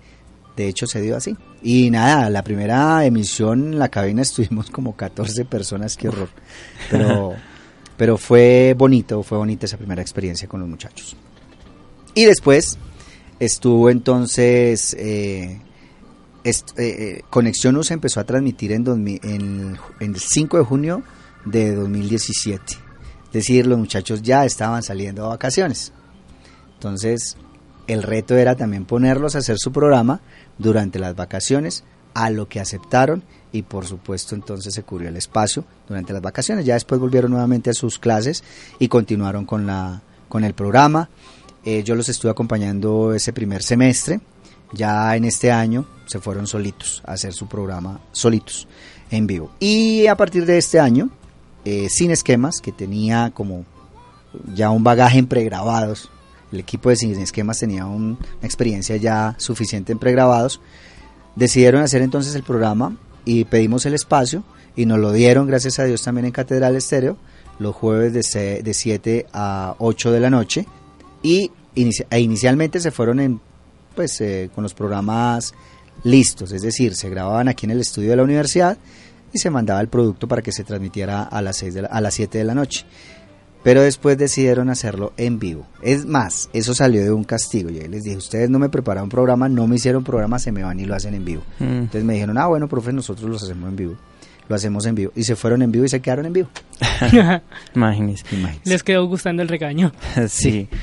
de 0.62 0.68
hecho 0.68 0.86
se 0.86 1.00
dio 1.00 1.16
así. 1.16 1.36
Y 1.62 1.90
nada, 1.90 2.28
la 2.30 2.42
primera 2.42 3.04
emisión 3.04 3.72
en 3.72 3.78
la 3.78 3.88
cabina 3.88 4.22
estuvimos 4.22 4.70
como 4.72 4.96
14 4.96 5.44
personas, 5.44 5.96
qué 5.96 6.08
horror. 6.08 6.28
Pero, 6.90 7.34
pero 7.96 8.18
fue 8.18 8.74
bonito, 8.76 9.22
fue 9.22 9.38
bonita 9.38 9.66
esa 9.66 9.76
primera 9.76 10.02
experiencia 10.02 10.48
con 10.48 10.60
los 10.60 10.68
muchachos. 10.68 11.16
Y 12.14 12.24
después 12.24 12.78
estuvo 13.38 13.90
entonces, 13.90 14.94
eh, 14.98 15.60
est 16.42 16.76
eh, 16.78 17.22
Conexión 17.30 17.76
U 17.76 17.84
se 17.84 17.94
empezó 17.94 18.18
a 18.18 18.24
transmitir 18.24 18.72
en, 18.72 18.82
2000, 18.82 19.20
en, 19.22 19.78
en 20.00 20.14
el 20.14 20.20
5 20.20 20.58
de 20.58 20.64
junio 20.64 21.02
de 21.44 21.74
2017. 21.74 22.62
Es 23.26 23.32
decir, 23.32 23.66
los 23.66 23.78
muchachos 23.78 24.22
ya 24.22 24.44
estaban 24.44 24.82
saliendo 24.82 25.26
a 25.26 25.28
vacaciones. 25.28 25.92
Entonces, 26.74 27.36
el 27.88 28.02
reto 28.02 28.36
era 28.36 28.54
también 28.54 28.84
ponerlos 28.84 29.34
a 29.34 29.38
hacer 29.38 29.56
su 29.58 29.72
programa 29.72 30.20
durante 30.58 30.98
las 30.98 31.14
vacaciones, 31.14 31.84
a 32.14 32.30
lo 32.30 32.48
que 32.48 32.60
aceptaron 32.60 33.22
y 33.52 33.62
por 33.62 33.86
supuesto 33.86 34.34
entonces 34.34 34.74
se 34.74 34.82
cubrió 34.82 35.08
el 35.08 35.16
espacio 35.16 35.64
durante 35.86 36.12
las 36.12 36.22
vacaciones. 36.22 36.64
Ya 36.64 36.74
después 36.74 37.00
volvieron 37.00 37.30
nuevamente 37.30 37.70
a 37.70 37.74
sus 37.74 37.98
clases 37.98 38.42
y 38.78 38.88
continuaron 38.88 39.44
con, 39.44 39.66
la, 39.66 40.02
con 40.28 40.44
el 40.44 40.54
programa. 40.54 41.08
Eh, 41.64 41.82
yo 41.82 41.94
los 41.94 42.08
estuve 42.08 42.30
acompañando 42.30 43.14
ese 43.14 43.32
primer 43.32 43.62
semestre. 43.62 44.20
Ya 44.72 45.16
en 45.16 45.24
este 45.24 45.50
año 45.50 45.86
se 46.06 46.18
fueron 46.18 46.46
solitos 46.46 47.02
a 47.06 47.12
hacer 47.12 47.32
su 47.32 47.46
programa 47.46 48.00
solitos 48.12 48.66
en 49.10 49.26
vivo. 49.26 49.50
Y 49.60 50.06
a 50.06 50.16
partir 50.16 50.44
de 50.44 50.58
este 50.58 50.78
año, 50.78 51.10
eh, 51.64 51.88
sin 51.88 52.10
esquemas, 52.10 52.60
que 52.60 52.72
tenía 52.72 53.30
como 53.32 53.64
ya 54.54 54.70
un 54.70 54.84
bagaje 54.84 55.18
en 55.18 55.26
pregrabados, 55.26 56.10
el 56.52 56.60
equipo 56.60 56.88
de 56.90 56.96
Sin 56.96 57.18
Esquemas 57.18 57.58
tenía 57.58 57.86
un, 57.86 58.02
una 58.38 58.44
experiencia 58.46 58.96
ya 58.96 59.34
suficiente 59.38 59.92
en 59.92 59.98
pregrabados, 59.98 60.60
decidieron 61.36 61.82
hacer 61.82 62.02
entonces 62.02 62.34
el 62.34 62.42
programa 62.42 62.96
y 63.24 63.44
pedimos 63.44 63.86
el 63.86 63.94
espacio 63.94 64.44
y 64.76 64.86
nos 64.86 64.98
lo 64.98 65.12
dieron, 65.12 65.46
gracias 65.46 65.78
a 65.78 65.84
Dios, 65.84 66.02
también 66.02 66.26
en 66.26 66.32
Catedral 66.32 66.76
Estéreo, 66.76 67.16
los 67.58 67.74
jueves 67.74 68.12
de, 68.12 68.22
se- 68.22 68.62
de 68.62 68.74
7 68.74 69.26
a 69.32 69.74
8 69.78 70.12
de 70.12 70.20
la 70.20 70.30
noche. 70.30 70.66
Y 71.22 71.50
e 71.74 72.20
inicialmente 72.20 72.80
se 72.80 72.90
fueron 72.92 73.40
pues, 73.94 74.20
eh, 74.20 74.50
con 74.54 74.62
los 74.62 74.74
programas 74.74 75.52
listos, 76.04 76.52
es 76.52 76.62
decir, 76.62 76.94
se 76.94 77.08
grababan 77.10 77.48
aquí 77.48 77.66
en 77.66 77.72
el 77.72 77.80
estudio 77.80 78.10
de 78.10 78.16
la 78.16 78.22
universidad 78.22 78.78
y 79.32 79.38
se 79.38 79.50
mandaba 79.50 79.80
el 79.80 79.88
producto 79.88 80.28
para 80.28 80.42
que 80.42 80.52
se 80.52 80.62
transmitiera 80.64 81.24
a 81.24 81.42
las, 81.42 81.56
6 81.56 81.74
de 81.74 81.82
la- 81.82 81.88
a 81.88 82.00
las 82.00 82.14
7 82.14 82.38
de 82.38 82.44
la 82.44 82.54
noche. 82.54 82.86
Pero 83.62 83.82
después 83.82 84.16
decidieron 84.16 84.70
hacerlo 84.70 85.12
en 85.16 85.38
vivo. 85.38 85.66
Es 85.82 86.06
más, 86.06 86.48
eso 86.52 86.74
salió 86.74 87.02
de 87.02 87.10
un 87.10 87.24
castigo. 87.24 87.70
Yo 87.70 87.86
les 87.88 88.04
dije, 88.04 88.16
ustedes 88.16 88.48
no 88.48 88.58
me 88.58 88.68
prepararon 88.68 89.04
un 89.04 89.10
programa, 89.10 89.48
no 89.48 89.66
me 89.66 89.76
hicieron 89.76 90.04
programa, 90.04 90.38
se 90.38 90.52
me 90.52 90.62
van 90.62 90.78
y 90.78 90.84
lo 90.84 90.94
hacen 90.94 91.14
en 91.14 91.24
vivo. 91.24 91.42
Mm. 91.58 91.64
Entonces 91.64 92.04
me 92.04 92.14
dijeron, 92.14 92.38
ah, 92.38 92.46
bueno, 92.46 92.68
profe, 92.68 92.92
nosotros 92.92 93.28
los 93.28 93.42
hacemos 93.42 93.68
en 93.68 93.76
vivo. 93.76 93.96
Lo 94.48 94.56
hacemos 94.56 94.86
en 94.86 94.94
vivo. 94.94 95.12
Y 95.14 95.24
se 95.24 95.36
fueron 95.36 95.62
en 95.62 95.72
vivo 95.72 95.84
y 95.84 95.88
se 95.88 96.00
quedaron 96.00 96.26
en 96.26 96.32
vivo. 96.32 96.48
Imagínese. 97.74 98.24
Les 98.64 98.82
quedó 98.82 99.06
gustando 99.06 99.42
el 99.42 99.48
regaño. 99.48 99.92
sí. 100.28 100.68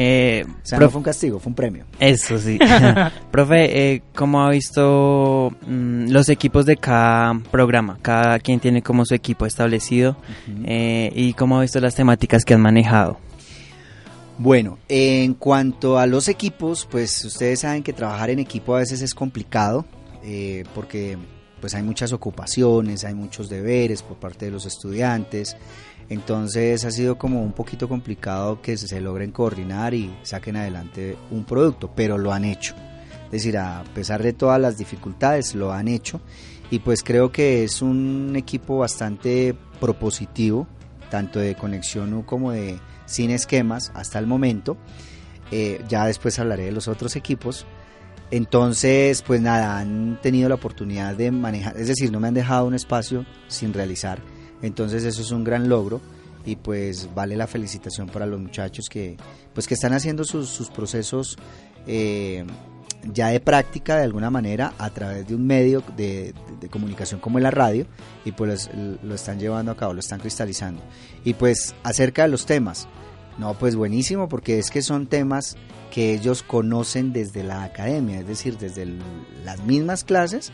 Eh, 0.00 0.44
O 0.46 0.50
sea, 0.66 0.78
prof- 0.78 0.88
no 0.88 0.90
fue 0.92 0.98
un 0.98 1.04
castigo, 1.04 1.40
fue 1.40 1.50
un 1.50 1.54
premio. 1.56 1.84
Eso 1.98 2.38
sí. 2.38 2.56
Profe, 3.32 3.94
eh, 3.94 4.02
¿cómo 4.14 4.42
ha 4.44 4.50
visto 4.50 5.50
mm, 5.66 6.10
los 6.10 6.28
equipos 6.28 6.66
de 6.66 6.76
cada 6.76 7.36
programa? 7.50 7.98
Cada 8.00 8.38
quien 8.38 8.60
tiene 8.60 8.80
como 8.80 9.04
su 9.04 9.14
equipo 9.14 9.44
establecido. 9.44 10.16
eh, 10.64 11.10
¿Y 11.14 11.32
cómo 11.32 11.58
ha 11.58 11.62
visto 11.62 11.80
las 11.80 11.96
temáticas 11.96 12.44
que 12.44 12.54
han 12.54 12.60
manejado? 12.60 13.18
Bueno, 14.38 14.78
en 14.88 15.34
cuanto 15.34 15.98
a 15.98 16.06
los 16.06 16.28
equipos, 16.28 16.86
pues 16.88 17.24
ustedes 17.24 17.60
saben 17.60 17.82
que 17.82 17.92
trabajar 17.92 18.30
en 18.30 18.38
equipo 18.38 18.76
a 18.76 18.78
veces 18.78 19.02
es 19.02 19.12
complicado 19.14 19.84
eh, 20.22 20.62
porque 20.76 21.18
pues 21.60 21.74
hay 21.74 21.82
muchas 21.82 22.12
ocupaciones, 22.12 23.04
hay 23.04 23.14
muchos 23.14 23.48
deberes 23.48 24.02
por 24.02 24.16
parte 24.18 24.44
de 24.44 24.52
los 24.52 24.64
estudiantes, 24.64 25.56
entonces 26.08 26.84
ha 26.84 26.90
sido 26.90 27.18
como 27.18 27.42
un 27.42 27.52
poquito 27.52 27.88
complicado 27.88 28.62
que 28.62 28.76
se 28.76 29.00
logren 29.00 29.30
coordinar 29.30 29.92
y 29.94 30.14
saquen 30.22 30.56
adelante 30.56 31.16
un 31.30 31.44
producto, 31.44 31.90
pero 31.94 32.16
lo 32.16 32.32
han 32.32 32.44
hecho. 32.44 32.74
Es 33.26 33.32
decir, 33.32 33.58
a 33.58 33.84
pesar 33.94 34.22
de 34.22 34.32
todas 34.32 34.58
las 34.60 34.78
dificultades, 34.78 35.54
lo 35.54 35.72
han 35.72 35.88
hecho 35.88 36.20
y 36.70 36.78
pues 36.78 37.02
creo 37.02 37.30
que 37.30 37.64
es 37.64 37.82
un 37.82 38.34
equipo 38.36 38.78
bastante 38.78 39.54
propositivo, 39.80 40.66
tanto 41.10 41.38
de 41.38 41.54
Conexión 41.54 42.22
como 42.22 42.52
de 42.52 42.78
Sin 43.06 43.30
Esquemas 43.30 43.92
hasta 43.94 44.18
el 44.18 44.26
momento. 44.26 44.76
Eh, 45.50 45.82
ya 45.88 46.06
después 46.06 46.38
hablaré 46.38 46.64
de 46.64 46.72
los 46.72 46.88
otros 46.88 47.16
equipos. 47.16 47.66
Entonces, 48.30 49.22
pues 49.22 49.40
nada, 49.40 49.78
han 49.78 50.20
tenido 50.20 50.48
la 50.50 50.56
oportunidad 50.56 51.14
de 51.14 51.30
manejar, 51.30 51.78
es 51.78 51.88
decir, 51.88 52.12
no 52.12 52.20
me 52.20 52.28
han 52.28 52.34
dejado 52.34 52.66
un 52.66 52.74
espacio 52.74 53.24
sin 53.46 53.72
realizar. 53.72 54.20
Entonces 54.62 55.04
eso 55.04 55.22
es 55.22 55.30
un 55.30 55.44
gran 55.44 55.68
logro 55.68 56.00
y 56.44 56.56
pues 56.56 57.08
vale 57.14 57.36
la 57.36 57.46
felicitación 57.46 58.08
para 58.08 58.26
los 58.26 58.40
muchachos 58.40 58.88
que 58.88 59.16
pues 59.52 59.66
que 59.66 59.74
están 59.74 59.92
haciendo 59.92 60.24
sus, 60.24 60.70
procesos 60.70 61.36
eh, 61.86 62.44
ya 63.12 63.28
de 63.28 63.40
práctica 63.40 63.96
de 63.96 64.04
alguna 64.04 64.30
manera 64.30 64.72
a 64.78 64.90
través 64.90 65.26
de 65.26 65.34
un 65.34 65.46
medio 65.46 65.82
de, 65.96 66.34
comunicación 66.70 67.20
como 67.20 67.38
la 67.38 67.50
radio 67.50 67.86
y 68.24 68.32
pues 68.32 68.70
lo 68.74 69.14
están 69.14 69.38
llevando 69.38 69.72
a 69.72 69.76
cabo, 69.76 69.94
lo 69.94 70.00
están 70.00 70.20
cristalizando. 70.20 70.82
Y 71.24 71.34
pues 71.34 71.74
acerca 71.82 72.22
de 72.22 72.28
los 72.28 72.46
temas, 72.46 72.88
no, 73.38 73.54
pues 73.54 73.76
buenísimo 73.76 74.28
porque 74.28 74.58
es 74.58 74.70
que 74.70 74.82
son 74.82 75.06
temas 75.06 75.56
que 75.92 76.12
ellos 76.14 76.42
conocen 76.42 77.12
desde 77.12 77.42
la 77.42 77.62
academia, 77.62 78.20
es 78.20 78.26
decir, 78.26 78.58
desde 78.58 78.86
las 79.44 79.64
mismas 79.64 80.04
clases 80.04 80.52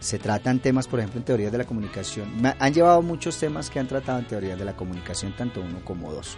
se 0.00 0.18
tratan 0.18 0.60
temas, 0.60 0.86
por 0.88 1.00
ejemplo, 1.00 1.18
en 1.18 1.24
teorías 1.24 1.52
de 1.52 1.58
la 1.58 1.64
comunicación. 1.64 2.28
Han 2.58 2.74
llevado 2.74 3.02
muchos 3.02 3.38
temas 3.38 3.70
que 3.70 3.78
han 3.78 3.88
tratado 3.88 4.18
en 4.18 4.26
teorías 4.26 4.58
de 4.58 4.64
la 4.64 4.76
comunicación, 4.76 5.34
tanto 5.36 5.60
uno 5.60 5.84
como 5.84 6.12
dos, 6.12 6.36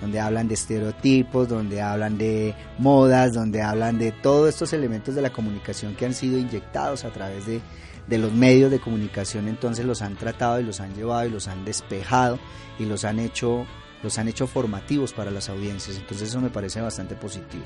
donde 0.00 0.20
hablan 0.20 0.48
de 0.48 0.54
estereotipos, 0.54 1.48
donde 1.48 1.80
hablan 1.80 2.18
de 2.18 2.54
modas, 2.78 3.32
donde 3.32 3.62
hablan 3.62 3.98
de 3.98 4.12
todos 4.12 4.48
estos 4.48 4.72
elementos 4.72 5.14
de 5.14 5.22
la 5.22 5.32
comunicación 5.32 5.94
que 5.94 6.06
han 6.06 6.14
sido 6.14 6.38
inyectados 6.38 7.04
a 7.04 7.10
través 7.10 7.46
de, 7.46 7.60
de 8.06 8.18
los 8.18 8.32
medios 8.32 8.70
de 8.70 8.80
comunicación, 8.80 9.48
entonces 9.48 9.84
los 9.84 10.02
han 10.02 10.16
tratado 10.16 10.60
y 10.60 10.64
los 10.64 10.80
han 10.80 10.94
llevado 10.94 11.26
y 11.26 11.30
los 11.30 11.48
han 11.48 11.64
despejado 11.64 12.38
y 12.78 12.84
los 12.84 13.04
han 13.04 13.18
hecho 13.18 13.66
los 14.02 14.18
han 14.18 14.28
hecho 14.28 14.46
formativos 14.46 15.12
para 15.12 15.30
las 15.30 15.48
audiencias, 15.48 15.96
entonces 15.96 16.28
eso 16.28 16.40
me 16.40 16.50
parece 16.50 16.80
bastante 16.80 17.14
positivo. 17.14 17.64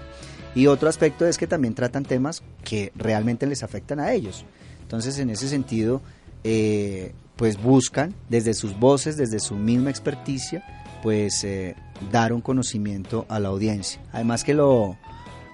Y 0.55 0.69
otro 0.69 0.89
aspecto 0.89 1.27
es 1.27 1.37
que 1.37 1.47
también 1.47 1.75
tratan 1.75 2.05
temas 2.05 2.43
que 2.65 2.93
realmente 2.95 3.47
les 3.47 3.63
afectan 3.63 4.01
a 4.01 4.13
ellos. 4.13 4.45
Entonces, 4.91 5.21
en 5.21 5.31
ese 5.31 5.49
sentido, 5.49 6.03
eh, 6.43 7.13
pues 7.37 7.63
buscan 7.63 8.13
desde 8.29 8.55
sus 8.55 8.77
voces, 8.77 9.17
desde 9.17 9.39
su 9.39 9.55
misma 9.55 9.89
experticia, 9.89 10.65
pues 11.01 11.45
eh, 11.45 11.77
dar 12.11 12.33
un 12.33 12.41
conocimiento 12.41 13.25
a 13.29 13.39
la 13.39 13.51
audiencia. 13.51 14.01
Además 14.13 14.43
que 14.43 14.53
lo, 14.53 14.99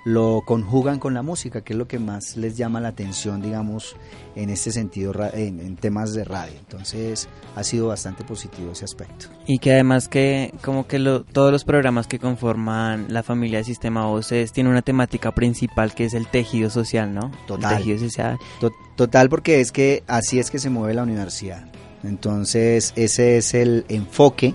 lo 0.09 0.43
conjugan 0.47 1.01
con 1.01 1.15
la 1.15 1.23
música, 1.23 1.63
que 1.63 1.73
es 1.73 1.77
lo 1.77 1.89
que 1.89 1.99
más 1.99 2.37
les 2.37 2.57
llama 2.57 2.81
la 2.81 2.87
atención, 2.89 3.43
digamos, 3.43 3.97
en 4.37 4.51
este 4.51 4.71
sentido, 4.71 5.13
en, 5.35 5.59
en 5.59 5.75
temas 5.75 6.15
de 6.15 6.23
radio. 6.23 6.53
Entonces, 6.61 7.29
ha 7.57 7.65
sido 7.65 7.89
bastante 7.89 8.23
positivo 8.23 8.71
ese 8.71 8.85
aspecto. 8.85 9.27
Y 9.49 9.59
que 9.59 9.73
además 9.73 10.07
que 10.07 10.55
como 10.63 10.87
que 10.87 11.01
lo- 11.01 11.25
todos 11.25 11.51
los 11.51 11.65
programas 11.65 12.07
que 12.07 12.21
conforman 12.21 13.07
la 13.13 13.25
familia 13.25 13.59
de 13.59 13.65
Sistema 13.65 14.07
Voces 14.07 14.53
tienen 14.53 14.71
una 14.71 14.83
temática 14.83 15.35
principal 15.35 15.93
que 15.93 16.05
es 16.05 16.15
el 16.15 16.29
tejido 16.29 16.71
social, 16.71 17.13
¿no? 17.13 17.33
Total. 17.49 17.73
El 17.73 17.79
tejido 17.79 17.99
social. 17.99 18.39
To- 18.61 18.71
Total, 18.95 19.29
porque 19.29 19.61
es 19.61 19.73
que 19.73 20.05
así 20.07 20.39
es 20.39 20.53
que 20.53 20.61
se 20.61 20.71
mueve 20.71 20.95
la 20.95 21.03
universidad. 21.03 21.67
Entonces, 22.05 22.93
ese 22.95 23.39
es 23.39 23.55
el 23.55 23.85
enfoque 23.89 24.55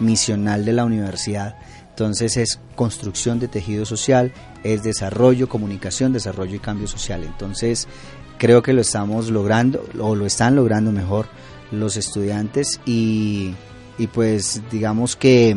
misional 0.00 0.64
de 0.64 0.72
la 0.72 0.84
universidad. 0.84 1.56
Entonces, 1.98 2.36
es 2.36 2.60
construcción 2.76 3.40
de 3.40 3.48
tejido 3.48 3.84
social, 3.84 4.32
es 4.62 4.84
desarrollo, 4.84 5.48
comunicación, 5.48 6.12
desarrollo 6.12 6.54
y 6.54 6.60
cambio 6.60 6.86
social. 6.86 7.24
Entonces, 7.24 7.88
creo 8.38 8.62
que 8.62 8.72
lo 8.72 8.82
estamos 8.82 9.30
logrando, 9.30 9.84
o 9.98 10.14
lo 10.14 10.24
están 10.24 10.54
logrando 10.54 10.92
mejor 10.92 11.26
los 11.72 11.96
estudiantes 11.96 12.80
y, 12.86 13.56
pues 14.14 14.62
digamos 14.70 15.16
que 15.16 15.56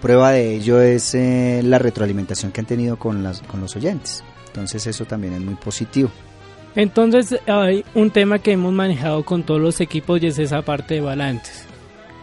prueba 0.00 0.30
de 0.30 0.54
ello 0.54 0.80
es 0.80 1.16
eh, 1.16 1.62
la 1.64 1.80
retroalimentación 1.80 2.52
que 2.52 2.60
han 2.60 2.66
tenido 2.66 2.96
con, 2.96 3.24
las, 3.24 3.40
con 3.40 3.60
los 3.60 3.74
oyentes. 3.74 4.22
Entonces, 4.46 4.86
eso 4.86 5.04
también 5.04 5.34
es 5.34 5.40
muy 5.40 5.56
positivo. 5.56 6.10
Entonces 6.76 7.40
hay 7.48 7.84
un 7.94 8.12
tema 8.12 8.38
que 8.38 8.52
hemos 8.52 8.72
manejado 8.72 9.24
con 9.24 9.42
todos 9.42 9.60
los 9.60 9.80
equipos 9.80 10.22
y 10.22 10.28
es 10.28 10.38
esa 10.38 10.62
parte 10.62 10.94
de 10.94 11.00
balances. 11.00 11.65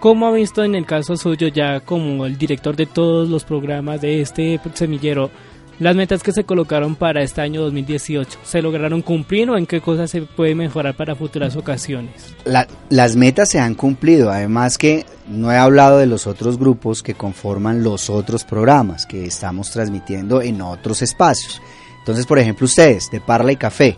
¿Cómo 0.03 0.27
ha 0.27 0.33
visto 0.33 0.65
en 0.65 0.75
el 0.75 0.85
caso 0.85 1.15
suyo 1.15 1.47
ya 1.47 1.79
como 1.79 2.25
el 2.25 2.37
director 2.37 2.75
de 2.75 2.85
todos 2.85 3.29
los 3.29 3.45
programas 3.45 4.01
de 4.01 4.19
este 4.19 4.59
semillero 4.73 5.31
las 5.79 5.95
metas 5.95 6.21
que 6.21 6.33
se 6.33 6.43
colocaron 6.43 6.97
para 6.97 7.21
este 7.23 7.39
año 7.39 7.61
2018? 7.61 8.39
¿Se 8.43 8.61
lograron 8.61 9.01
cumplir 9.01 9.49
o 9.49 9.57
en 9.57 9.65
qué 9.65 9.79
cosas 9.79 10.11
se 10.11 10.23
puede 10.23 10.55
mejorar 10.55 10.97
para 10.97 11.15
futuras 11.15 11.55
ocasiones? 11.55 12.35
La- 12.43 12.67
las 12.89 13.15
metas 13.15 13.47
se 13.47 13.59
han 13.61 13.75
cumplido, 13.75 14.29
además 14.29 14.77
que 14.77 15.05
no 15.29 15.53
he 15.53 15.57
hablado 15.57 15.99
de 15.99 16.05
los 16.05 16.27
otros 16.27 16.59
grupos 16.59 17.01
que 17.01 17.13
conforman 17.13 17.81
los 17.81 18.09
otros 18.09 18.43
programas 18.43 19.05
que 19.05 19.23
estamos 19.25 19.71
transmitiendo 19.71 20.41
en 20.41 20.61
otros 20.61 21.01
espacios. 21.01 21.61
Entonces, 21.99 22.25
por 22.25 22.39
ejemplo, 22.39 22.65
ustedes, 22.65 23.09
de 23.09 23.21
Parla 23.21 23.53
y 23.53 23.55
Café, 23.55 23.97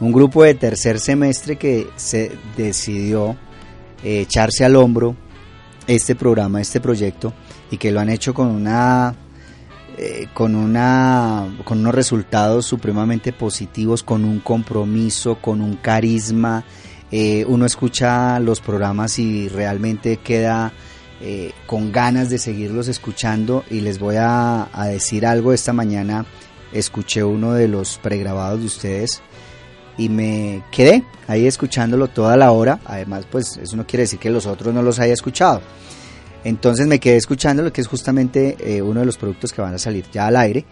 un 0.00 0.12
grupo 0.12 0.42
de 0.42 0.54
tercer 0.54 0.98
semestre 1.00 1.56
que 1.56 1.86
se 1.96 2.30
decidió 2.58 3.36
eh, 4.04 4.20
echarse 4.20 4.62
al 4.62 4.76
hombro 4.76 5.16
este 5.86 6.14
programa, 6.14 6.60
este 6.60 6.80
proyecto, 6.80 7.32
y 7.70 7.76
que 7.76 7.92
lo 7.92 8.00
han 8.00 8.08
hecho 8.08 8.34
con 8.34 8.48
una 8.48 9.14
eh, 9.98 10.28
con 10.34 10.54
una 10.54 11.56
con 11.64 11.80
unos 11.80 11.94
resultados 11.94 12.66
supremamente 12.66 13.32
positivos, 13.32 14.02
con 14.02 14.24
un 14.24 14.40
compromiso, 14.40 15.36
con 15.40 15.60
un 15.60 15.76
carisma. 15.76 16.64
Eh, 17.10 17.44
uno 17.48 17.64
escucha 17.64 18.38
los 18.40 18.60
programas 18.60 19.18
y 19.18 19.48
realmente 19.48 20.18
queda 20.18 20.72
eh, 21.22 21.52
con 21.66 21.92
ganas 21.92 22.28
de 22.28 22.38
seguirlos 22.38 22.88
escuchando. 22.88 23.64
Y 23.70 23.80
les 23.80 23.98
voy 23.98 24.16
a, 24.16 24.68
a 24.72 24.86
decir 24.86 25.24
algo. 25.24 25.52
Esta 25.52 25.72
mañana 25.72 26.26
escuché 26.72 27.24
uno 27.24 27.52
de 27.52 27.68
los 27.68 27.96
pregrabados 27.98 28.60
de 28.60 28.66
ustedes 28.66 29.22
y 29.98 30.08
me 30.08 30.62
quedé 30.70 31.04
ahí 31.26 31.46
escuchándolo 31.46 32.08
toda 32.08 32.36
la 32.36 32.52
hora. 32.52 32.80
Además, 32.84 33.26
pues 33.30 33.56
eso 33.56 33.76
no 33.76 33.86
quiere 33.86 34.02
decir 34.02 34.18
que 34.18 34.30
los 34.30 34.46
otros 34.46 34.74
no 34.74 34.82
los 34.82 34.98
haya 34.98 35.14
escuchado. 35.14 35.60
Entonces 36.44 36.86
me 36.86 37.00
quedé 37.00 37.16
escuchándolo, 37.16 37.72
que 37.72 37.80
es 37.80 37.88
justamente 37.88 38.56
eh, 38.60 38.80
uno 38.80 39.00
de 39.00 39.06
los 39.06 39.16
productos 39.16 39.52
que 39.52 39.62
van 39.62 39.74
a 39.74 39.78
salir 39.78 40.04
ya 40.12 40.28
al 40.28 40.36
aire. 40.36 40.64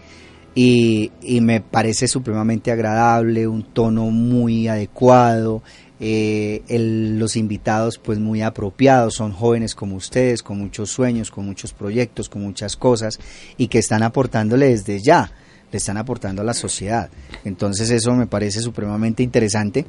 Y, 0.57 1.11
me 1.41 1.59
parece 1.59 2.07
supremamente 2.07 2.71
agradable, 2.71 3.45
un 3.45 3.73
tono 3.73 4.05
muy 4.05 4.69
adecuado, 4.69 5.61
eh, 5.99 6.63
los 6.69 7.35
invitados 7.35 7.97
pues 7.97 8.19
muy 8.19 8.41
apropiados, 8.41 9.15
son 9.15 9.33
jóvenes 9.33 9.75
como 9.75 9.97
ustedes, 9.97 10.41
con 10.43 10.57
muchos 10.57 10.91
sueños, 10.91 11.29
con 11.29 11.45
muchos 11.45 11.73
proyectos, 11.73 12.29
con 12.29 12.41
muchas 12.43 12.77
cosas 12.77 13.19
y 13.57 13.67
que 13.67 13.79
están 13.79 14.01
aportándole 14.01 14.67
desde 14.67 15.01
ya, 15.01 15.29
están 15.77 15.97
aportando 15.97 16.41
a 16.41 16.45
la 16.45 16.53
sociedad. 16.53 17.09
Entonces 17.43 17.89
eso 17.89 18.13
me 18.13 18.27
parece 18.27 18.61
supremamente 18.61 19.23
interesante. 19.23 19.85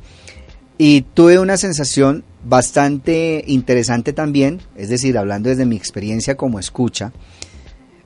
Y 0.78 1.02
tuve 1.02 1.38
una 1.38 1.56
sensación 1.56 2.24
bastante 2.44 3.42
interesante 3.46 4.12
también, 4.12 4.60
es 4.76 4.90
decir, 4.90 5.16
hablando 5.16 5.48
desde 5.48 5.64
mi 5.64 5.76
experiencia 5.76 6.36
como 6.36 6.58
escucha, 6.58 7.12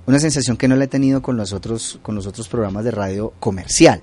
una 0.07 0.19
sensación 0.19 0.57
que 0.57 0.69
no 0.69 0.77
la 0.77 0.85
he 0.85 0.89
tenido 0.89 1.21
con 1.21 1.37
los 1.37 1.53
otros, 1.53 1.99
con 2.03 2.15
los 2.15 2.27
otros 2.27 2.49
programas 2.49 2.85
de 2.85 2.93
radio 2.93 3.33
comercial. 3.41 4.03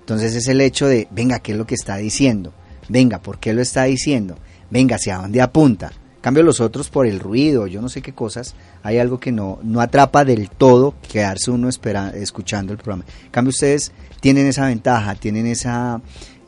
Entonces 0.00 0.34
es 0.34 0.48
el 0.48 0.60
hecho 0.60 0.86
de, 0.86 1.08
venga, 1.10 1.38
¿qué 1.38 1.52
es 1.52 1.58
lo 1.58 1.66
que 1.66 1.74
está 1.74 1.96
diciendo? 1.96 2.52
Venga, 2.88 3.22
¿por 3.22 3.38
qué 3.38 3.52
lo 3.52 3.62
está 3.62 3.84
diciendo? 3.84 4.36
Venga, 4.70 4.96
¿hacia 4.96 5.16
dónde 5.16 5.40
apunta? 5.40 5.92
Cambio 6.20 6.42
los 6.42 6.60
otros 6.60 6.88
por 6.88 7.06
el 7.06 7.20
ruido, 7.20 7.66
yo 7.66 7.80
no 7.80 7.88
sé 7.88 8.02
qué 8.02 8.12
cosas, 8.12 8.54
hay 8.82 8.98
algo 8.98 9.20
que 9.20 9.32
no, 9.32 9.58
no 9.62 9.80
atrapa 9.80 10.24
del 10.24 10.50
todo 10.50 10.94
quedarse 11.10 11.50
uno 11.50 11.68
espera, 11.68 12.10
escuchando 12.10 12.72
el 12.72 12.78
programa. 12.78 13.04
Cambio 13.30 13.50
ustedes 13.50 13.92
tienen 14.20 14.46
esa 14.46 14.66
ventaja, 14.66 15.14
tienen 15.14 15.46
esa, 15.46 16.00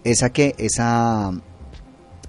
esa 0.03 0.30
que, 0.30 0.55
esa, 0.59 1.32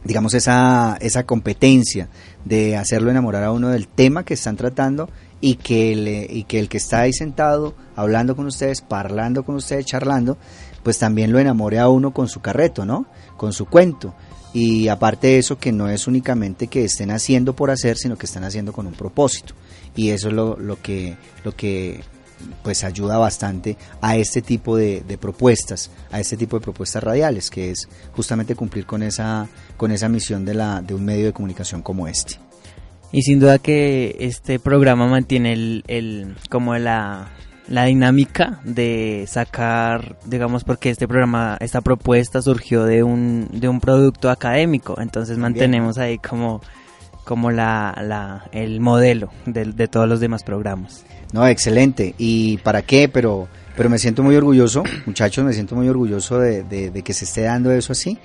digamos, 0.03 0.34
esa, 0.34 0.97
esa 1.01 1.24
competencia 1.26 2.10
de 2.43 2.78
hacerlo 2.78 3.10
enamorar 3.10 3.43
a 3.43 3.51
uno 3.51 3.70
del 3.70 3.88
tema 3.88 4.24
que 4.24 4.36
están 4.36 4.58
tratando 4.58 5.10
y 5.41 5.56
que, 5.56 5.95
le, 5.95 6.28
y 6.30 6.43
que 6.43 6.60
el 6.60 6.70
que 6.70 6.78
está 6.78 7.01
ahí 7.01 7.14
sentado 7.14 7.76
hablando 7.95 8.36
con 8.36 8.45
ustedes, 8.45 8.82
parlando 8.82 9.43
con 9.43 9.56
ustedes, 9.56 9.86
charlando, 9.86 10.38
pues 10.84 10.99
también 10.99 11.32
lo 11.32 11.39
enamore 11.39 11.80
a 11.80 11.89
uno 11.89 12.14
con 12.14 12.28
su 12.28 12.41
carreto, 12.41 12.86
¿no? 12.86 13.08
Con 13.38 13.53
su 13.53 13.66
cuento. 13.66 14.14
Y 14.53 14.88
aparte 14.88 15.28
de 15.28 15.39
eso, 15.39 15.58
que 15.58 15.72
no 15.72 15.89
es 15.89 16.08
únicamente 16.08 16.68
que 16.68 16.86
estén 16.86 17.12
haciendo 17.12 17.56
por 17.56 17.72
hacer, 17.72 17.97
sino 17.97 18.18
que 18.18 18.26
están 18.26 18.45
haciendo 18.45 18.72
con 18.72 18.88
un 18.88 18.93
propósito. 18.93 19.53
Y 19.96 20.10
eso 20.10 20.28
es 20.30 20.34
lo, 20.34 20.58
lo 20.58 20.82
que, 20.82 21.16
lo 21.43 21.54
que 21.54 22.02
pues 22.64 22.84
ayuda 22.84 23.18
bastante 23.18 23.78
a 24.02 24.18
este 24.18 24.41
tipo 24.41 24.76
de, 24.78 25.02
de, 25.02 25.18
propuestas, 25.18 25.91
a 26.12 26.20
este 26.20 26.38
tipo 26.38 26.58
de 26.58 26.64
propuestas 26.64 27.04
radiales, 27.04 27.50
que 27.50 27.72
es 27.72 27.88
justamente 28.14 28.56
cumplir 28.56 28.86
con 28.86 29.04
esa, 29.04 29.48
con 29.78 29.91
esa 29.91 30.10
misión 30.10 30.46
de, 30.46 30.54
la, 30.54 30.82
de 30.82 30.93
un 30.93 31.06
medio 31.06 31.26
de 31.26 31.34
comunicación 31.34 31.82
como 31.82 32.08
este. 32.08 32.36
Y 33.12 33.22
sin 33.22 33.39
duda 33.39 33.60
que 33.60 34.18
este 34.20 34.60
programa 34.60 35.08
mantiene 35.08 35.54
el, 35.54 35.84
el 35.88 36.36
como 36.50 36.76
la, 36.76 37.30
la 37.68 37.86
dinámica 37.86 38.60
de 38.64 39.26
sacar, 39.28 40.18
digamos, 40.26 40.64
porque 40.64 40.89
este 40.89 41.08
programa, 41.08 41.58
esta 41.62 41.82
propuesta 41.82 42.41
surgió 42.41 42.84
de 42.84 43.04
un, 43.04 43.48
de 43.52 43.70
un 43.70 43.80
producto 43.80 44.30
académico, 44.30 45.00
entonces 45.00 45.38
mantenemos 45.38 45.98
ahí 45.98 46.18
como, 46.18 46.62
como 47.26 47.51
la, 47.51 48.47
el 48.51 48.80
modelo 48.80 49.30
de, 49.45 49.88
todos 49.88 50.07
los 50.07 50.19
demás 50.19 50.43
programas. 50.43 51.03
No, 51.34 51.45
excelente. 51.45 52.15
¿Y 52.17 52.57
para 52.59 52.84
qué? 52.84 53.09
Pero, 53.09 53.49
pero 53.76 53.89
me 53.89 53.99
siento 53.99 54.23
muy 54.23 54.36
orgulloso, 54.36 54.84
muchachos, 55.05 55.43
me 55.43 55.51
siento 55.51 55.76
muy 55.76 55.89
orgulloso 55.89 56.39
de, 56.39 57.01
que 57.03 57.13
se 57.13 57.26
esté 57.26 57.41
dando 57.41 57.71
eso 57.71 57.91
así. 57.91 58.17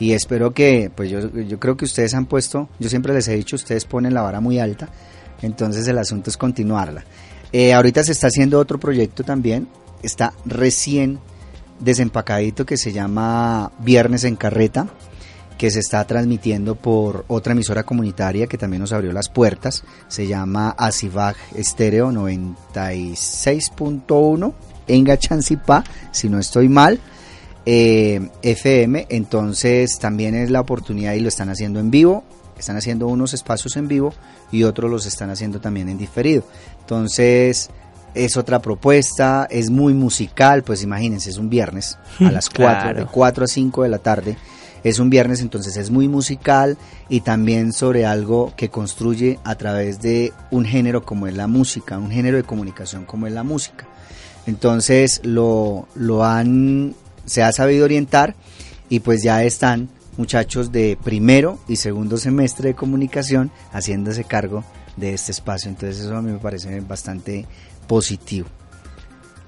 Y 0.00 0.12
espero 0.12 0.52
que, 0.52 0.90
pues 0.94 1.10
yo, 1.10 1.30
yo 1.32 1.58
creo 1.58 1.76
que 1.76 1.84
ustedes 1.84 2.14
han 2.14 2.26
puesto, 2.26 2.68
yo 2.78 2.88
siempre 2.88 3.14
les 3.14 3.26
he 3.28 3.34
dicho, 3.34 3.56
ustedes 3.56 3.84
ponen 3.84 4.14
la 4.14 4.22
vara 4.22 4.40
muy 4.40 4.60
alta, 4.60 4.88
entonces 5.42 5.88
el 5.88 5.98
asunto 5.98 6.30
es 6.30 6.36
continuarla. 6.36 7.04
Eh, 7.52 7.72
ahorita 7.72 8.04
se 8.04 8.12
está 8.12 8.26
haciendo 8.26 8.58
otro 8.58 8.78
proyecto 8.78 9.24
también, 9.24 9.68
está 10.02 10.34
recién 10.44 11.18
desempacadito 11.80 12.66
que 12.66 12.76
se 12.76 12.92
llama 12.92 13.72
Viernes 13.80 14.24
en 14.24 14.36
Carreta, 14.36 14.88
que 15.58 15.70
se 15.72 15.80
está 15.80 16.06
transmitiendo 16.06 16.76
por 16.76 17.24
otra 17.26 17.52
emisora 17.52 17.82
comunitaria 17.82 18.46
que 18.46 18.56
también 18.56 18.80
nos 18.80 18.92
abrió 18.92 19.12
las 19.12 19.28
puertas. 19.28 19.82
Se 20.06 20.28
llama 20.28 20.70
Asivag 20.78 21.34
Estéreo 21.54 22.12
96.1 22.12 24.54
en 24.86 25.04
Gachancipá, 25.04 25.82
si 26.12 26.28
no 26.28 26.38
estoy 26.38 26.68
mal. 26.68 27.00
Eh, 27.66 28.30
FM, 28.40 29.08
entonces 29.10 29.98
también 29.98 30.34
es 30.34 30.50
la 30.50 30.60
oportunidad 30.60 31.14
y 31.14 31.20
lo 31.20 31.28
están 31.28 31.50
haciendo 31.50 31.80
en 31.80 31.90
vivo. 31.90 32.22
Están 32.56 32.76
haciendo 32.76 33.08
unos 33.08 33.34
espacios 33.34 33.76
en 33.76 33.88
vivo 33.88 34.14
y 34.50 34.62
otros 34.62 34.90
los 34.90 35.04
están 35.06 35.30
haciendo 35.30 35.60
también 35.60 35.88
en 35.88 35.98
diferido. 35.98 36.44
Entonces, 36.80 37.70
es 38.14 38.36
otra 38.36 38.60
propuesta, 38.60 39.46
es 39.50 39.70
muy 39.70 39.94
musical, 39.94 40.62
pues 40.62 40.82
imagínense, 40.82 41.30
es 41.30 41.38
un 41.38 41.50
viernes 41.50 41.98
a 42.20 42.30
las 42.30 42.48
4, 42.48 42.64
claro. 42.64 43.00
de 43.00 43.06
4 43.06 43.44
a 43.44 43.46
5 43.46 43.82
de 43.82 43.88
la 43.88 43.98
tarde. 43.98 44.36
Es 44.84 44.98
un 44.98 45.10
viernes, 45.10 45.40
entonces 45.40 45.76
es 45.76 45.90
muy 45.90 46.08
musical 46.08 46.78
y 47.08 47.20
también 47.20 47.72
sobre 47.72 48.06
algo 48.06 48.52
que 48.56 48.68
construye 48.68 49.38
a 49.44 49.54
través 49.56 50.00
de 50.00 50.32
un 50.50 50.64
género 50.64 51.04
como 51.04 51.26
es 51.26 51.34
la 51.34 51.46
música, 51.46 51.98
un 51.98 52.10
género 52.10 52.36
de 52.36 52.44
comunicación 52.44 53.04
como 53.04 53.26
es 53.26 53.32
la 53.32 53.42
música. 53.42 53.86
Entonces 54.46 55.20
lo, 55.24 55.88
lo 55.94 56.24
han, 56.24 56.94
se 57.26 57.42
ha 57.42 57.52
sabido 57.52 57.84
orientar 57.84 58.34
y 58.88 59.00
pues 59.00 59.22
ya 59.22 59.42
están 59.42 59.88
muchachos 60.16 60.72
de 60.72 60.98
primero 61.02 61.58
y 61.68 61.76
segundo 61.76 62.16
semestre 62.16 62.70
de 62.70 62.74
comunicación 62.74 63.50
haciéndose 63.72 64.24
cargo 64.24 64.64
de 64.96 65.14
este 65.14 65.32
espacio. 65.32 65.70
Entonces 65.70 66.04
eso 66.04 66.16
a 66.16 66.22
mí 66.22 66.32
me 66.32 66.38
parece 66.38 66.80
bastante 66.80 67.46
positivo. 67.86 68.48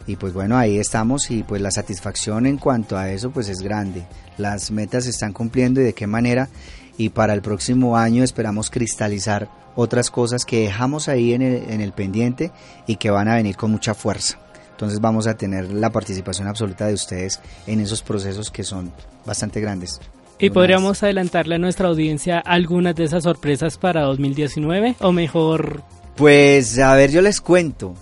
Y 0.07 0.17
pues 0.17 0.33
bueno, 0.33 0.57
ahí 0.57 0.79
estamos 0.79 1.31
y 1.31 1.43
pues 1.43 1.61
la 1.61 1.71
satisfacción 1.71 2.47
en 2.47 2.57
cuanto 2.57 2.97
a 2.97 3.11
eso 3.11 3.31
pues 3.31 3.49
es 3.49 3.61
grande. 3.61 4.07
Las 4.41 4.71
metas 4.71 5.05
se 5.05 5.11
están 5.11 5.33
cumpliendo 5.33 5.81
y 5.81 5.85
de 5.85 5.93
qué 5.93 6.07
manera. 6.07 6.49
Y 6.97 7.11
para 7.11 7.33
el 7.35 7.43
próximo 7.43 7.97
año 7.97 8.25
esperamos 8.25 8.71
cristalizar 8.71 9.49
otras 9.75 10.11
cosas 10.11 10.45
que 10.45 10.63
dejamos 10.63 11.09
ahí 11.09 11.33
en 11.33 11.43
el, 11.43 11.71
en 11.71 11.81
el 11.81 11.93
pendiente 11.93 12.51
y 12.87 12.97
que 12.97 13.11
van 13.11 13.29
a 13.29 13.37
venir 13.37 13.57
con 13.57 13.71
mucha 13.71 13.95
fuerza. 13.95 14.39
Entonces 14.73 15.01
vamos 15.01 15.27
a 15.27 15.37
tener 15.37 15.71
la 15.71 15.91
participación 15.91 16.49
absoluta 16.49 16.87
de 16.87 16.95
ustedes 16.95 17.41
en 17.67 17.81
esos 17.81 18.03
procesos 18.03 18.51
que 18.51 18.65
son 18.65 18.93
bastante 19.27 19.61
grandes. 19.61 20.01
¿Y 20.39 20.49
podríamos 20.49 21.03
adelantarle 21.03 21.57
a 21.57 21.59
nuestra 21.59 21.89
audiencia 21.89 22.39
algunas 22.39 22.95
de 22.95 23.05
esas 23.05 23.25
sorpresas 23.25 23.77
para 23.77 24.03
2019? 24.05 24.97
O 25.01 25.13
mejor... 25.13 25.83
Pues 26.17 26.79
a 26.79 26.95
ver, 26.95 27.11
yo 27.11 27.21
les 27.21 27.43
cuento. 27.43 27.95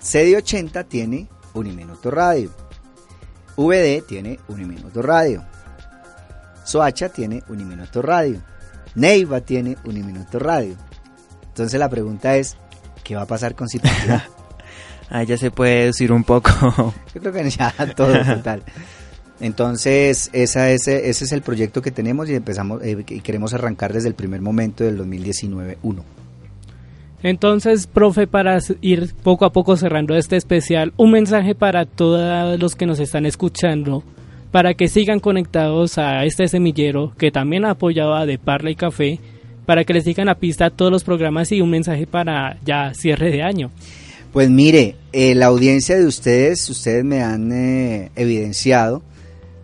CD80 0.00 0.86
tiene 0.86 1.28
Uniminuto 1.54 2.12
Radio. 2.12 2.50
VD 3.56 4.02
tiene 4.06 4.38
Uniminuto 4.46 5.02
Radio. 5.02 5.44
Soacha 6.64 7.08
tiene 7.08 7.42
Uniminuto 7.48 8.02
Radio. 8.02 8.40
Neiva 8.94 9.40
tiene 9.40 9.76
Uniminuto 9.84 10.38
Radio. 10.38 10.76
Entonces 11.48 11.78
la 11.78 11.88
pregunta 11.88 12.36
es, 12.36 12.56
¿qué 13.04 13.14
va 13.14 13.22
a 13.22 13.26
pasar 13.26 13.54
con 13.54 13.68
Zipaquirá? 13.68 14.26
Ahí 15.10 15.26
ya 15.26 15.36
se 15.36 15.50
puede 15.50 15.86
decir 15.86 16.10
un 16.12 16.24
poco. 16.24 16.50
Yo 17.14 17.20
creo 17.20 17.32
que 17.32 17.50
ya 17.50 17.72
todo 17.94 18.12
total. 18.24 18.62
Entonces, 19.40 20.30
esa 20.32 20.70
es, 20.70 20.86
ese 20.86 21.24
es 21.24 21.32
el 21.32 21.42
proyecto 21.42 21.82
que 21.82 21.90
tenemos 21.90 22.30
y 22.30 22.34
empezamos 22.34 22.82
eh, 22.82 23.04
y 23.06 23.20
queremos 23.20 23.52
arrancar 23.52 23.92
desde 23.92 24.08
el 24.08 24.14
primer 24.14 24.40
momento 24.40 24.84
del 24.84 24.98
2019-1. 25.00 26.02
Entonces, 27.24 27.86
profe, 27.86 28.26
para 28.26 28.58
ir 28.80 29.14
poco 29.22 29.44
a 29.44 29.52
poco 29.52 29.76
cerrando 29.76 30.16
este 30.16 30.36
especial, 30.36 30.92
un 30.96 31.10
mensaje 31.10 31.54
para 31.54 31.86
todos 31.86 32.58
los 32.58 32.74
que 32.74 32.86
nos 32.86 33.00
están 33.00 33.26
escuchando, 33.26 34.02
para 34.52 34.74
que 34.74 34.86
sigan 34.86 35.18
conectados 35.18 35.98
a 35.98 36.24
este 36.24 36.46
semillero 36.46 37.12
que 37.18 37.32
también 37.32 37.64
ha 37.64 37.70
apoyado 37.70 38.14
a 38.14 38.26
De 38.26 38.38
Parla 38.38 38.70
y 38.70 38.76
Café, 38.76 39.18
para 39.66 39.84
que 39.84 39.94
les 39.94 40.04
sigan 40.04 40.28
a 40.28 40.36
pista 40.36 40.66
a 40.66 40.70
todos 40.70 40.92
los 40.92 41.04
programas 41.04 41.50
y 41.50 41.60
un 41.60 41.70
mensaje 41.70 42.06
para 42.06 42.58
ya 42.64 42.92
cierre 42.94 43.32
de 43.32 43.42
año. 43.42 43.70
Pues 44.32 44.50
mire, 44.50 44.96
eh, 45.12 45.34
la 45.34 45.46
audiencia 45.46 45.98
de 45.98 46.06
ustedes, 46.06 46.68
ustedes 46.68 47.04
me 47.04 47.22
han 47.22 47.50
eh, 47.50 48.10
evidenciado, 48.14 49.02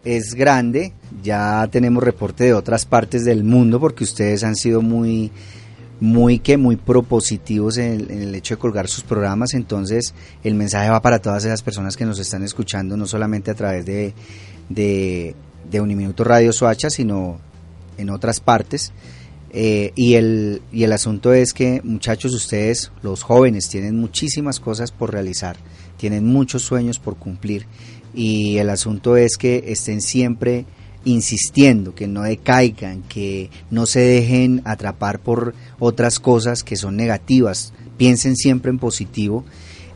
es 0.05 0.35
grande, 0.35 0.93
ya 1.23 1.69
tenemos 1.71 2.03
reporte 2.03 2.45
de 2.45 2.55
otras 2.55 2.87
partes 2.87 3.25
del 3.25 3.45
mundo 3.45 3.81
porque 3.81 4.05
ustedes 4.05 4.43
han 4.43 4.57
sido 4.57 4.81
muy 4.81 5.31
muy 6.01 6.39
que 6.39 6.57
muy 6.57 6.77
propositivos 6.77 7.77
en 7.79 8.11
el, 8.11 8.35
hecho 8.35 8.55
de 8.55 8.61
colgar 8.61 8.89
sus 8.89 9.05
programas, 9.05 9.55
entonces 9.55 10.15
el 10.45 10.55
mensaje 10.55 10.91
va 10.91 11.03
para 11.03 11.19
todas 11.19 11.45
esas 11.45 11.63
personas 11.63 11.97
que 11.97 12.05
nos 12.05 12.19
están 12.19 12.43
escuchando, 12.43 12.97
no 12.97 13.07
solamente 13.07 13.51
a 13.51 13.55
través 13.55 13.85
de, 13.85 14.15
de, 14.69 15.35
de 15.71 15.81
Uniminuto 15.81 16.25
Radio 16.25 16.53
Soacha, 16.53 16.91
sino 16.91 17.39
en 17.97 18.11
otras 18.11 18.41
partes. 18.41 18.93
Eh, 19.51 19.93
y, 19.97 20.15
el, 20.15 20.61
y 20.71 20.85
el 20.85 20.93
asunto 20.93 21.33
es 21.33 21.55
que 21.55 21.81
muchachos, 21.83 22.35
ustedes, 22.35 22.93
los 23.03 23.23
jóvenes, 23.23 23.69
tienen 23.69 23.97
muchísimas 23.97 24.61
cosas 24.61 24.93
por 24.93 25.13
realizar, 25.13 25.57
tienen 25.97 26.27
muchos 26.27 26.63
sueños 26.63 26.99
por 26.99 27.17
cumplir 27.17 27.67
y 28.15 28.59
el 28.59 28.71
asunto 28.71 29.17
es 29.17 29.37
que 29.37 29.65
estén 29.69 30.01
siempre 30.03 30.67
insistiendo, 31.05 31.95
que 31.95 32.07
no 32.07 32.23
decaigan, 32.23 33.03
que 33.03 33.51
no 33.71 33.87
se 33.87 34.01
dejen 34.01 34.63
atrapar 34.65 35.21
por 35.21 35.55
otras 35.79 36.19
cosas 36.19 36.63
que 36.63 36.77
son 36.77 36.97
negativas, 36.97 37.73
piensen 37.97 38.37
siempre 38.37 38.71
en 38.71 38.79
positivo 38.79 39.45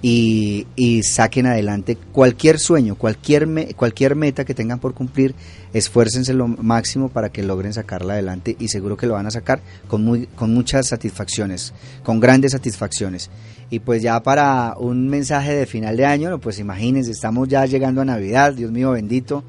y, 0.02 0.66
y 0.74 1.04
saquen 1.04 1.46
adelante 1.46 1.96
cualquier 1.96 2.58
sueño, 2.58 2.96
cualquier, 2.96 3.74
cualquier 3.76 4.16
meta 4.16 4.44
que 4.44 4.54
tengan 4.54 4.80
por 4.80 4.94
cumplir, 4.94 5.34
esfuércense 5.72 6.34
lo 6.34 6.48
máximo 6.48 7.08
para 7.08 7.30
que 7.30 7.42
logren 7.44 7.72
sacarla 7.72 8.14
adelante 8.14 8.56
y 8.58 8.68
seguro 8.68 8.96
que 8.96 9.06
lo 9.06 9.14
van 9.14 9.26
a 9.26 9.30
sacar 9.30 9.60
con, 9.86 10.04
muy, 10.04 10.26
con 10.26 10.52
muchas 10.52 10.88
satisfacciones, 10.88 11.72
con 12.02 12.18
grandes 12.18 12.52
satisfacciones. 12.52 13.30
Y 13.70 13.78
pues 13.78 14.02
ya 14.02 14.22
para 14.22 14.74
un 14.76 15.08
mensaje 15.08 15.54
de 15.54 15.66
final 15.66 15.96
de 15.96 16.04
año, 16.04 16.38
pues 16.40 16.58
imagínense, 16.58 17.12
estamos 17.12 17.48
ya 17.48 17.64
llegando 17.64 18.00
a 18.02 18.04
Navidad, 18.04 18.52
Dios 18.52 18.72
mío 18.72 18.90
bendito. 18.90 19.44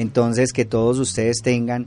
Entonces 0.00 0.52
que 0.52 0.64
todos 0.64 0.98
ustedes 0.98 1.42
tengan 1.42 1.86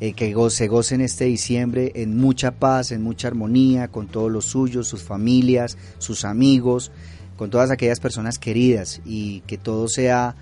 eh, 0.00 0.12
que 0.12 0.34
se 0.50 0.68
gocen 0.68 1.00
este 1.00 1.24
diciembre 1.24 1.92
en 1.94 2.16
mucha 2.18 2.50
paz, 2.50 2.90
en 2.92 3.02
mucha 3.02 3.28
armonía, 3.28 3.88
con 3.88 4.06
todos 4.06 4.30
los 4.30 4.44
suyos, 4.44 4.86
sus 4.88 5.02
familias, 5.02 5.78
sus 5.98 6.24
amigos, 6.24 6.90
con 7.36 7.48
todas 7.50 7.70
aquellas 7.70 8.00
personas 8.00 8.38
queridas 8.38 9.00
y 9.06 9.40
que 9.46 9.56
todo 9.56 9.88
sea 9.88 10.34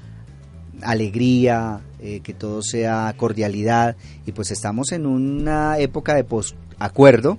alegría, 0.83 1.81
eh, 2.01 2.21
que 2.21 2.35
todo 2.35 2.63
sea 2.63 3.15
cordialidad. 3.17 3.97
Y 4.27 4.33
pues 4.33 4.51
estamos 4.51 4.93
en 4.93 5.07
una 5.07 5.79
época 5.79 6.15
de 6.15 6.25
posacuerdo 6.25 7.39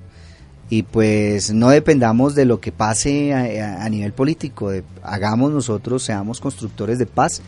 y 0.69 0.84
pues 0.84 1.51
no 1.53 1.69
dependamos 1.69 2.35
de 2.35 2.45
lo 2.45 2.60
que 2.61 2.72
pase 2.72 3.34
a- 3.34 3.84
a 3.84 3.89
nivel 3.89 4.14
político, 4.14 4.69
de- 4.69 4.84
hagamos 5.03 5.51
nosotros, 5.51 6.03
seamos 6.03 6.39
constructores 6.39 6.99
de 6.99 7.05
paz 7.05 7.41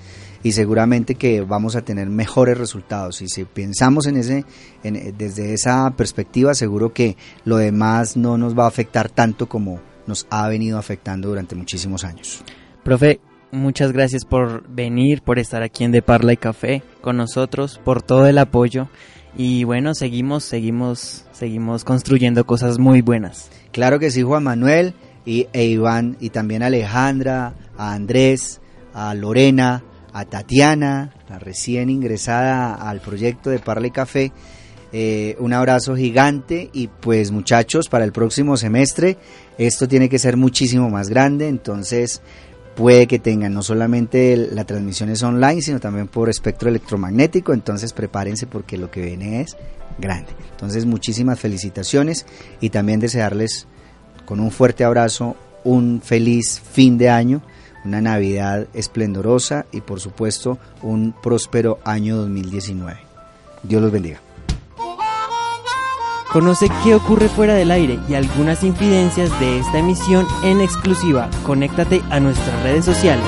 y 0.46 0.52
seguramente 0.52 1.16
que 1.16 1.42
vamos 1.42 1.76
a 1.76 1.82
tener 1.82 2.08
mejores 2.08 2.56
resultados 2.56 3.20
y 3.24 3.28
si 3.30 3.46
pensamos 3.46 4.06
en 4.06 4.16
ese 4.18 4.46
en- 4.84 5.18
desde 5.18 5.56
esa 5.56 5.90
perspectiva 5.98 6.54
seguro 6.54 6.94
que 6.94 7.18
lo 7.46 7.58
demás 7.58 8.16
no 8.16 8.38
nos 8.38 8.56
va 8.56 8.66
a 8.66 8.68
afectar 8.68 9.10
tanto 9.10 9.50
como 9.50 9.80
nos 10.06 10.28
ha 10.30 10.48
venido 10.48 10.78
afectando 10.78 11.30
durante 11.30 11.56
muchísimos 11.56 12.04
años. 12.04 12.44
Profe, 12.84 13.20
muchas 13.52 13.92
gracias 13.92 14.24
por 14.24 14.68
venir, 14.70 15.24
por 15.24 15.40
estar 15.40 15.64
aquí 15.64 15.84
en 15.84 15.92
De 15.92 16.04
Parla 16.04 16.34
y 16.34 16.38
Café 16.38 16.84
con 17.02 17.18
nosotros, 17.18 17.82
por 17.84 18.04
todo 18.04 18.28
el 18.28 18.38
apoyo. 18.38 18.88
Y 19.36 19.64
bueno, 19.64 19.96
seguimos, 19.96 20.44
seguimos, 20.44 21.26
seguimos 21.32 21.84
construyendo 21.84 22.46
cosas 22.46 22.78
muy 22.78 23.02
buenas. 23.02 23.50
Claro 23.72 23.98
que 23.98 24.12
sí, 24.12 24.22
Juan 24.22 24.44
Manuel 24.44 24.94
y, 25.26 25.48
e 25.54 25.66
Iván, 25.66 26.18
y 26.20 26.30
también 26.30 26.62
a 26.62 26.68
Alejandra, 26.68 27.56
a 27.80 27.94
Andrés, 27.94 28.62
a 28.94 29.16
Lorena, 29.16 29.84
a 30.16 30.24
Tatiana, 30.24 31.14
la 31.28 31.40
recién 31.40 31.90
ingresada 31.90 32.74
al 32.74 33.02
proyecto 33.02 33.50
de 33.50 33.60
Parla 33.60 33.88
y 33.88 33.92
Café. 33.92 34.32
Eh, 34.94 35.36
un 35.40 35.52
abrazo 35.52 35.94
gigante 35.94 36.70
y 36.72 36.88
pues 36.88 37.32
muchachos, 37.32 37.90
para 37.90 38.06
el 38.06 38.14
próximo 38.14 38.56
semestre 38.56 39.18
esto 39.58 39.90
tiene 39.90 40.08
que 40.08 40.18
ser 40.18 40.38
muchísimo 40.38 40.90
más 40.90 41.10
grande, 41.10 41.50
entonces 41.50 42.22
puede 42.78 43.08
que 43.08 43.20
tengan 43.20 43.54
no 43.54 43.62
solamente 43.62 44.38
la 44.38 44.64
transmisión 44.64 45.10
es 45.10 45.22
online, 45.22 45.62
sino 45.62 45.82
también 45.82 46.08
por 46.08 46.30
espectro 46.30 46.70
electromagnético, 46.70 47.52
entonces 47.52 47.92
prepárense 47.92 48.48
porque 48.48 48.78
lo 48.78 48.90
que 48.90 49.02
viene 49.02 49.42
es 49.42 49.58
grande. 49.98 50.32
Entonces 50.52 50.86
muchísimas 50.86 51.42
felicitaciones 51.42 52.26
y 52.62 52.70
también 52.70 53.02
desearles 53.02 53.68
con 54.26 54.40
un 54.40 54.52
fuerte 54.52 54.86
abrazo 54.86 55.36
un 55.66 56.02
feliz 56.02 56.62
fin 56.72 56.98
de 56.98 57.10
año, 57.10 57.42
una 57.86 58.02
Navidad 58.02 58.68
esplendorosa 58.74 59.66
y 59.72 59.82
por 59.82 60.00
supuesto 60.00 60.58
un 60.82 61.14
próspero 61.24 61.80
año 61.84 62.18
2019. 62.18 63.00
Dios 63.64 63.82
los 63.82 63.92
bendiga. 63.92 64.20
Conoce 66.32 66.68
qué 66.84 66.96
ocurre 66.96 67.30
fuera 67.30 67.54
del 67.54 67.72
aire 67.72 67.98
y 68.10 68.16
algunas 68.16 68.64
infidencias 68.64 69.40
de 69.40 69.60
esta 69.60 69.78
emisión 69.78 70.28
en 70.44 70.60
exclusiva. 70.60 71.30
Conéctate 71.46 72.02
a 72.10 72.20
nuestras 72.20 72.62
redes 72.62 72.84
sociales. 72.84 73.26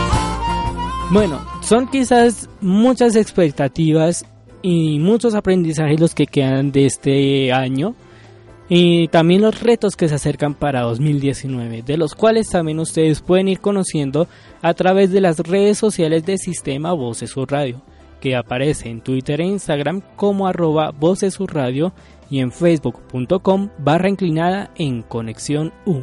Bueno, 1.11 1.39
son 1.61 1.87
quizás 1.87 2.49
muchas 2.59 3.15
expectativas 3.15 4.25
y 4.61 4.99
muchos 4.99 5.35
aprendizajes 5.35 6.01
los 6.01 6.13
que 6.13 6.27
quedan 6.27 6.73
de 6.73 6.85
este 6.85 7.53
año 7.53 7.95
y 8.69 9.07
también 9.07 9.41
los 9.41 9.61
retos 9.61 9.95
que 9.95 10.09
se 10.09 10.15
acercan 10.15 10.53
para 10.53 10.81
2019, 10.81 11.83
de 11.83 11.97
los 11.97 12.15
cuales 12.15 12.49
también 12.49 12.79
ustedes 12.79 13.21
pueden 13.21 13.47
ir 13.47 13.59
conociendo 13.59 14.27
a 14.61 14.73
través 14.73 15.11
de 15.11 15.21
las 15.21 15.39
redes 15.39 15.77
sociales 15.77 16.25
de 16.25 16.37
Sistema 16.37 16.91
Voces 16.91 17.33
Radio, 17.47 17.81
que 18.19 18.35
aparece 18.35 18.89
en 18.89 19.01
Twitter 19.01 19.39
e 19.39 19.45
Instagram 19.45 20.01
como 20.15 20.47
arroba 20.47 20.91
Voces 20.91 21.37
Radio 21.39 21.93
y 22.29 22.39
en 22.39 22.51
facebook.com 22.51 23.69
barra 23.77 24.09
inclinada 24.09 24.71
en 24.75 25.01
Conexión 25.01 25.71
U. 25.85 26.01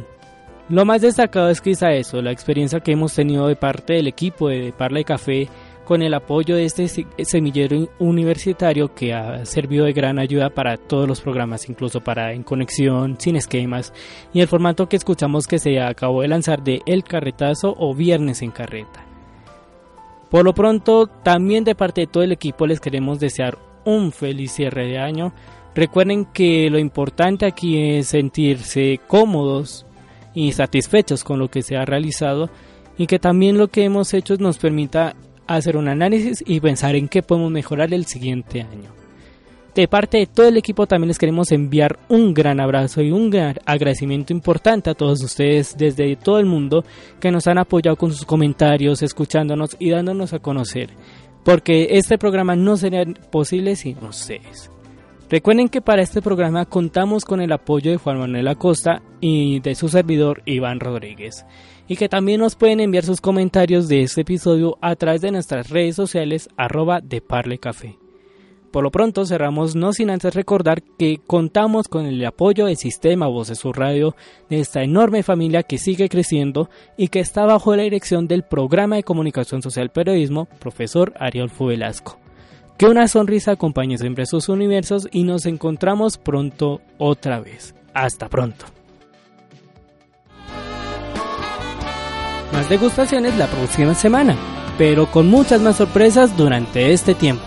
Lo 0.67 0.83
más 0.83 1.01
destacado 1.01 1.49
es 1.49 1.61
quizá 1.61 1.91
eso, 1.91 2.23
la 2.23 2.31
experiencia 2.31 2.79
que 2.79 2.93
hemos 2.93 3.13
tenido 3.13 3.47
de 3.47 3.55
parte 3.55 3.93
del 3.93 4.07
equipo 4.07 4.49
de 4.49 4.73
Parla 4.75 5.01
y 5.01 5.03
Café 5.03 5.47
con 5.85 6.01
el 6.01 6.13
apoyo 6.13 6.55
de 6.55 6.65
este 6.65 6.87
se- 6.87 7.05
semillero 7.23 7.87
universitario 7.99 8.93
que 8.93 9.13
ha 9.13 9.45
servido 9.45 9.85
de 9.85 9.93
gran 9.93 10.19
ayuda 10.19 10.49
para 10.49 10.75
todos 10.77 11.07
los 11.07 11.21
programas, 11.21 11.69
incluso 11.69 12.01
para 12.01 12.33
En 12.33 12.43
Conexión, 12.43 13.15
Sin 13.19 13.35
Esquemas 13.35 13.93
y 14.33 14.41
el 14.41 14.47
formato 14.47 14.89
que 14.89 14.97
escuchamos 14.97 15.47
que 15.47 15.59
se 15.59 15.79
acabó 15.79 16.21
de 16.23 16.27
lanzar 16.27 16.63
de 16.63 16.81
El 16.85 17.03
Carretazo 17.03 17.73
o 17.77 17.93
Viernes 17.95 18.41
en 18.41 18.51
Carreta. 18.51 19.05
Por 20.29 20.43
lo 20.43 20.53
pronto, 20.53 21.07
también 21.07 21.63
de 21.63 21.75
parte 21.75 22.01
de 22.01 22.07
todo 22.07 22.23
el 22.23 22.31
equipo 22.31 22.65
les 22.67 22.79
queremos 22.81 23.19
desear 23.19 23.57
un 23.85 24.11
feliz 24.11 24.51
cierre 24.51 24.87
de 24.87 24.97
año. 24.97 25.33
Recuerden 25.75 26.25
que 26.25 26.69
lo 26.69 26.79
importante 26.79 27.45
aquí 27.45 27.77
es 27.79 28.07
sentirse 28.07 28.99
cómodos 29.07 29.85
y 30.33 30.51
satisfechos 30.51 31.23
con 31.23 31.39
lo 31.39 31.49
que 31.49 31.61
se 31.61 31.77
ha 31.77 31.85
realizado 31.85 32.49
y 32.97 33.07
que 33.07 33.19
también 33.19 33.57
lo 33.57 33.67
que 33.67 33.83
hemos 33.83 34.13
hecho 34.13 34.35
nos 34.37 34.57
permita 34.57 35.15
hacer 35.47 35.77
un 35.77 35.87
análisis 35.87 36.43
y 36.45 36.59
pensar 36.59 36.95
en 36.95 37.07
qué 37.07 37.21
podemos 37.21 37.51
mejorar 37.51 37.93
el 37.93 38.05
siguiente 38.05 38.61
año. 38.61 38.95
De 39.75 39.89
parte 39.89 40.19
de 40.19 40.25
todo 40.25 40.47
el 40.47 40.55
equipo 40.55 40.87
también 40.87 41.09
les 41.09 41.19
queremos 41.19 41.51
enviar 41.51 41.99
un 42.07 42.33
gran 42.33 42.61
abrazo 42.61 43.01
y 43.01 43.11
un 43.11 43.29
gran 43.29 43.55
agradecimiento 43.65 44.31
importante 44.31 44.89
a 44.89 44.93
todos 44.93 45.21
ustedes 45.21 45.75
desde 45.77 46.15
todo 46.15 46.39
el 46.39 46.45
mundo 46.45 46.85
que 47.19 47.29
nos 47.29 47.45
han 47.47 47.57
apoyado 47.57 47.97
con 47.97 48.13
sus 48.13 48.25
comentarios, 48.25 49.01
escuchándonos 49.01 49.75
y 49.77 49.89
dándonos 49.89 50.31
a 50.31 50.39
conocer. 50.39 50.91
Porque 51.43 51.89
este 51.91 52.17
programa 52.17 52.55
no 52.55 52.77
sería 52.77 53.03
posible 53.29 53.75
sin 53.75 53.97
ustedes. 53.97 54.71
Recuerden 55.29 55.67
que 55.67 55.81
para 55.81 56.03
este 56.03 56.21
programa 56.21 56.65
contamos 56.65 57.25
con 57.25 57.41
el 57.41 57.51
apoyo 57.51 57.91
de 57.91 57.97
Juan 57.97 58.19
Manuel 58.19 58.47
Acosta 58.47 59.01
y 59.19 59.59
de 59.59 59.75
su 59.75 59.89
servidor 59.89 60.41
Iván 60.45 60.79
Rodríguez. 60.79 61.45
Y 61.87 61.97
que 61.97 62.09
también 62.09 62.39
nos 62.39 62.55
pueden 62.55 62.79
enviar 62.79 63.03
sus 63.03 63.21
comentarios 63.21 63.87
de 63.87 64.01
este 64.01 64.21
episodio 64.21 64.77
a 64.81 64.95
través 64.95 65.21
de 65.21 65.31
nuestras 65.31 65.69
redes 65.69 65.95
sociales 65.95 66.49
arroba 66.57 67.01
de 67.01 67.21
Parle 67.21 67.59
Café. 67.59 67.97
Por 68.75 68.83
lo 68.83 68.91
pronto 68.91 69.25
cerramos 69.25 69.73
no 69.73 69.93
sin 69.93 70.09
antes 70.09 70.35
recordar 70.35 70.83
que 70.83 71.21
contamos 71.25 71.87
con 71.87 72.05
el 72.05 72.25
apoyo 72.25 72.65
del 72.65 72.75
sistema 72.75 73.25
Voces 73.25 73.59
Sur 73.59 73.79
Radio 73.79 74.17
de 74.49 74.59
esta 74.59 74.83
enorme 74.83 75.23
familia 75.23 75.63
que 75.63 75.77
sigue 75.77 76.09
creciendo 76.09 76.69
y 76.97 77.07
que 77.07 77.21
está 77.21 77.45
bajo 77.45 77.73
la 77.73 77.83
dirección 77.83 78.27
del 78.27 78.43
programa 78.43 78.97
de 78.97 79.03
comunicación 79.03 79.61
social 79.61 79.91
periodismo 79.91 80.49
profesor 80.59 81.13
Ariolfo 81.17 81.67
Velasco. 81.67 82.19
Que 82.77 82.87
una 82.87 83.07
sonrisa 83.07 83.51
acompañe 83.51 83.97
siempre 83.97 84.25
sus 84.25 84.49
universos 84.49 85.07
y 85.09 85.23
nos 85.23 85.45
encontramos 85.45 86.17
pronto 86.17 86.81
otra 86.97 87.39
vez. 87.39 87.75
Hasta 87.93 88.27
pronto. 88.27 88.74
Más 92.55 92.69
degustaciones 92.69 93.35
la 93.35 93.47
próxima 93.47 93.93
semana, 93.95 94.37
pero 94.77 95.11
con 95.11 95.27
muchas 95.27 95.59
más 95.59 95.75
sorpresas 95.75 96.37
durante 96.37 96.93
este 96.93 97.13
tiempo. 97.13 97.43